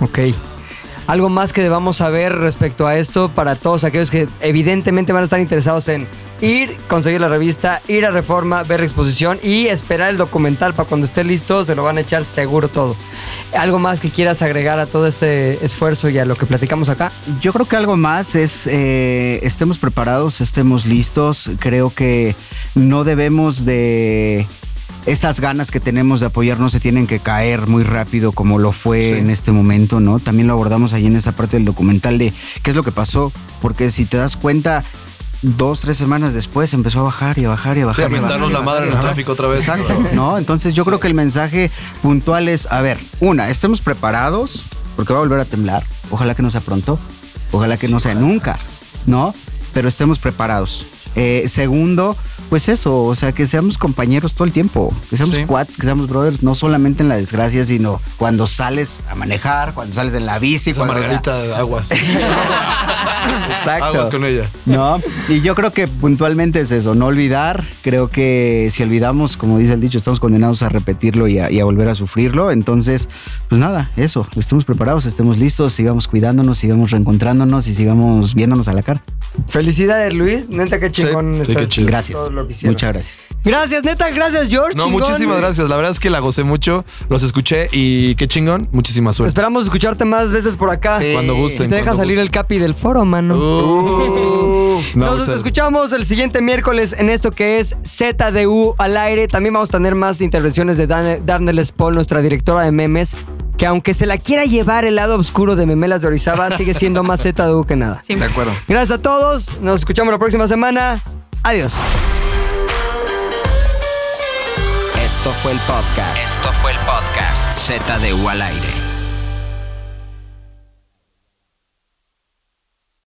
Ok. 0.00 0.18
¿Algo 1.08 1.30
más 1.30 1.54
que 1.54 1.62
debamos 1.62 1.96
saber 1.96 2.34
respecto 2.34 2.86
a 2.86 2.96
esto 2.96 3.30
para 3.30 3.56
todos 3.56 3.84
aquellos 3.84 4.10
que 4.10 4.28
evidentemente 4.40 5.14
van 5.14 5.22
a 5.22 5.24
estar 5.24 5.40
interesados 5.40 5.88
en 5.88 6.06
ir, 6.42 6.76
conseguir 6.86 7.22
la 7.22 7.30
revista, 7.30 7.80
ir 7.88 8.04
a 8.04 8.10
Reforma, 8.10 8.62
ver 8.62 8.80
la 8.80 8.86
exposición 8.86 9.38
y 9.42 9.68
esperar 9.68 10.10
el 10.10 10.18
documental 10.18 10.74
para 10.74 10.86
cuando 10.86 11.06
esté 11.06 11.24
listo, 11.24 11.64
se 11.64 11.74
lo 11.74 11.82
van 11.82 11.96
a 11.96 12.02
echar 12.02 12.26
seguro 12.26 12.68
todo? 12.68 12.94
¿Algo 13.56 13.78
más 13.78 14.00
que 14.00 14.10
quieras 14.10 14.42
agregar 14.42 14.78
a 14.80 14.84
todo 14.84 15.06
este 15.06 15.64
esfuerzo 15.64 16.10
y 16.10 16.18
a 16.18 16.26
lo 16.26 16.36
que 16.36 16.44
platicamos 16.44 16.90
acá? 16.90 17.10
Yo 17.40 17.54
creo 17.54 17.66
que 17.66 17.76
algo 17.76 17.96
más 17.96 18.34
es 18.34 18.66
eh, 18.66 19.40
estemos 19.42 19.78
preparados, 19.78 20.42
estemos 20.42 20.84
listos. 20.84 21.50
Creo 21.58 21.88
que 21.88 22.36
no 22.74 23.04
debemos 23.04 23.64
de 23.64 24.46
esas 25.06 25.40
ganas 25.40 25.70
que 25.70 25.80
tenemos 25.80 26.20
de 26.20 26.26
apoyar 26.26 26.58
no 26.60 26.68
se 26.70 26.80
tienen 26.80 27.06
que 27.06 27.18
caer 27.18 27.66
muy 27.66 27.82
rápido 27.82 28.32
como 28.32 28.58
lo 28.58 28.72
fue 28.72 29.18
en 29.18 29.30
este 29.30 29.52
momento, 29.52 30.00
¿no? 30.00 30.18
También 30.18 30.46
lo 30.48 30.52
abordamos 30.54 30.92
ahí 30.92 31.06
en 31.06 31.16
esa 31.16 31.32
parte 31.32 31.56
del 31.56 31.64
documental 31.64 32.18
de 32.18 32.32
qué 32.62 32.70
es 32.70 32.76
lo 32.76 32.82
que 32.82 32.92
pasó, 32.92 33.32
porque 33.62 33.90
si 33.90 34.04
te 34.04 34.16
das 34.18 34.36
cuenta 34.36 34.84
dos, 35.40 35.80
tres 35.80 35.96
semanas 35.96 36.34
después 36.34 36.74
empezó 36.74 37.00
a 37.00 37.04
bajar 37.04 37.38
y 37.38 37.44
a 37.44 37.50
bajar 37.50 37.78
y 37.78 37.82
a 37.82 37.94
Sí, 37.94 38.02
bajar. 38.02 38.06
a 38.10 38.12
y 38.12 38.18
a 38.18 38.20
bajar, 38.22 38.40
la 38.50 38.60
madre 38.60 38.86
en 38.88 38.92
el 38.94 39.00
tráfico 39.00 39.32
otra 39.32 39.46
vez. 39.48 39.60
Exacto, 39.60 40.04
¿no? 40.12 40.36
Entonces 40.36 40.74
yo 40.74 40.84
creo 40.84 40.98
que 41.00 41.06
el 41.06 41.14
mensaje 41.14 41.70
puntual 42.02 42.48
es, 42.48 42.66
a 42.70 42.80
ver, 42.80 42.98
una, 43.20 43.48
estemos 43.48 43.80
preparados, 43.80 44.64
porque 44.96 45.12
va 45.12 45.20
a 45.20 45.22
volver 45.22 45.40
a 45.40 45.44
temblar. 45.44 45.84
Ojalá 46.10 46.34
que 46.34 46.42
no 46.42 46.50
sea 46.50 46.60
pronto, 46.60 46.98
ojalá 47.52 47.76
que 47.76 47.88
no 47.88 48.00
sea 48.00 48.14
nunca, 48.14 48.58
¿no? 49.06 49.32
Pero 49.72 49.88
estemos 49.88 50.18
preparados. 50.18 50.84
Eh, 51.20 51.48
segundo, 51.48 52.16
pues 52.48 52.68
eso, 52.68 53.02
o 53.04 53.16
sea, 53.16 53.32
que 53.32 53.48
seamos 53.48 53.76
compañeros 53.76 54.34
todo 54.34 54.44
el 54.44 54.52
tiempo, 54.52 54.94
que 55.10 55.16
seamos 55.16 55.34
Sí. 55.34 55.44
quads, 55.46 55.76
que 55.76 55.82
seamos 55.82 56.08
brothers, 56.08 56.44
no 56.44 56.54
solamente 56.54 57.02
en 57.02 57.08
la 57.08 57.16
desgracia, 57.16 57.64
sino 57.64 58.00
cuando 58.16 58.46
sales 58.46 58.98
a 59.10 59.16
manejar, 59.16 59.74
cuando 59.74 59.94
sales 59.94 60.14
en 60.14 60.26
la 60.26 60.38
bici, 60.38 60.70
Esa 60.70 60.78
cuando 60.84 60.94
Margarita, 60.94 61.58
aguas. 61.58 61.90
Exacto. 63.50 63.84
Aguas 63.84 64.10
con 64.10 64.24
ella. 64.24 64.48
No, 64.66 65.00
y 65.28 65.40
yo 65.40 65.54
creo 65.54 65.72
que 65.72 65.88
puntualmente 65.88 66.60
es 66.60 66.70
eso, 66.70 66.94
no 66.94 67.06
olvidar. 67.06 67.64
Creo 67.82 68.08
que 68.08 68.70
si 68.72 68.82
olvidamos, 68.82 69.36
como 69.36 69.58
dice 69.58 69.72
el 69.74 69.80
dicho, 69.80 69.98
estamos 69.98 70.20
condenados 70.20 70.62
a 70.62 70.68
repetirlo 70.68 71.28
y 71.28 71.38
a, 71.38 71.50
y 71.50 71.60
a 71.60 71.64
volver 71.64 71.88
a 71.88 71.94
sufrirlo. 71.94 72.50
Entonces, 72.50 73.08
pues 73.48 73.58
nada, 73.60 73.90
eso, 73.96 74.26
estemos 74.36 74.64
preparados, 74.64 75.04
estemos 75.06 75.38
listos, 75.38 75.72
sigamos 75.72 76.06
cuidándonos, 76.08 76.58
sigamos 76.58 76.90
reencontrándonos 76.90 77.66
y 77.66 77.74
sigamos 77.74 78.34
viéndonos 78.34 78.68
a 78.68 78.72
la 78.72 78.82
cara. 78.82 79.02
Felicidades, 79.48 80.14
Luis. 80.14 80.48
Neta, 80.48 80.78
qué 80.78 80.90
chingón. 80.90 81.07
Sí, 81.44 81.54
qué 81.54 81.68
chido. 81.68 81.86
Gracias. 81.86 82.18
todo 82.18 82.30
lo 82.30 82.46
que 82.46 82.52
hicieron. 82.52 82.74
Muchas 82.74 82.92
gracias. 82.92 83.26
Gracias, 83.44 83.84
neta, 83.84 84.10
gracias, 84.10 84.48
George. 84.48 84.74
No, 84.76 84.84
chingón. 84.84 85.00
muchísimas 85.00 85.38
gracias. 85.38 85.68
La 85.68 85.76
verdad 85.76 85.92
es 85.92 86.00
que 86.00 86.10
la 86.10 86.20
gocé 86.20 86.44
mucho. 86.44 86.84
Los 87.08 87.22
escuché 87.22 87.68
y 87.72 88.14
qué 88.16 88.28
chingón. 88.28 88.68
Muchísima 88.72 89.12
suerte. 89.12 89.28
Esperamos 89.28 89.64
escucharte 89.64 90.04
más 90.04 90.30
veces 90.30 90.56
por 90.56 90.70
acá. 90.70 91.00
Sí. 91.00 91.10
Cuando 91.12 91.34
gusten. 91.34 91.68
Te 91.68 91.76
deja 91.76 91.94
salir 91.96 92.18
el 92.18 92.30
capi 92.30 92.58
del 92.58 92.74
foro, 92.74 93.04
mano. 93.04 93.36
Uh, 93.36 94.82
no, 94.94 95.16
Nos 95.16 95.28
escuchamos 95.28 95.92
el 95.92 96.04
siguiente 96.04 96.40
miércoles 96.40 96.94
en 96.98 97.10
esto 97.10 97.30
que 97.30 97.58
es 97.58 97.76
ZDU 97.84 98.74
al 98.78 98.96
aire. 98.96 99.28
También 99.28 99.54
vamos 99.54 99.70
a 99.70 99.72
tener 99.72 99.94
más 99.94 100.20
intervenciones 100.20 100.76
de 100.76 100.86
Dan- 100.86 101.24
Darnell 101.24 101.58
nuestra 101.92 102.20
directora 102.22 102.62
de 102.62 102.72
memes, 102.72 103.16
que 103.58 103.66
aunque 103.66 103.92
se 103.92 104.06
la 104.06 104.16
quiera 104.16 104.44
llevar 104.44 104.84
el 104.84 104.94
lado 104.94 105.18
oscuro 105.18 105.56
de 105.56 105.66
Memelas 105.66 106.00
de 106.00 106.08
Orizaba, 106.08 106.50
sigue 106.56 106.72
siendo 106.72 107.02
más 107.02 107.22
ZDU 107.22 107.64
que 107.64 107.76
nada. 107.76 108.02
De 108.08 108.24
acuerdo. 108.24 108.52
Gracias 108.66 109.00
a 109.00 109.02
todos. 109.02 109.60
Nos 109.60 109.80
escuchamos 109.80 110.12
la 110.12 110.18
próxima 110.18 110.46
semana. 110.46 111.02
Adiós. 111.42 111.74
Esto 115.02 115.32
fue 115.42 115.52
el 115.52 115.58
podcast. 115.60 116.24
Esto 116.24 116.52
fue 116.62 116.70
el 116.70 116.78
podcast 116.78 117.52
ZDU 117.58 118.28
al 118.28 118.42
aire. 118.42 118.77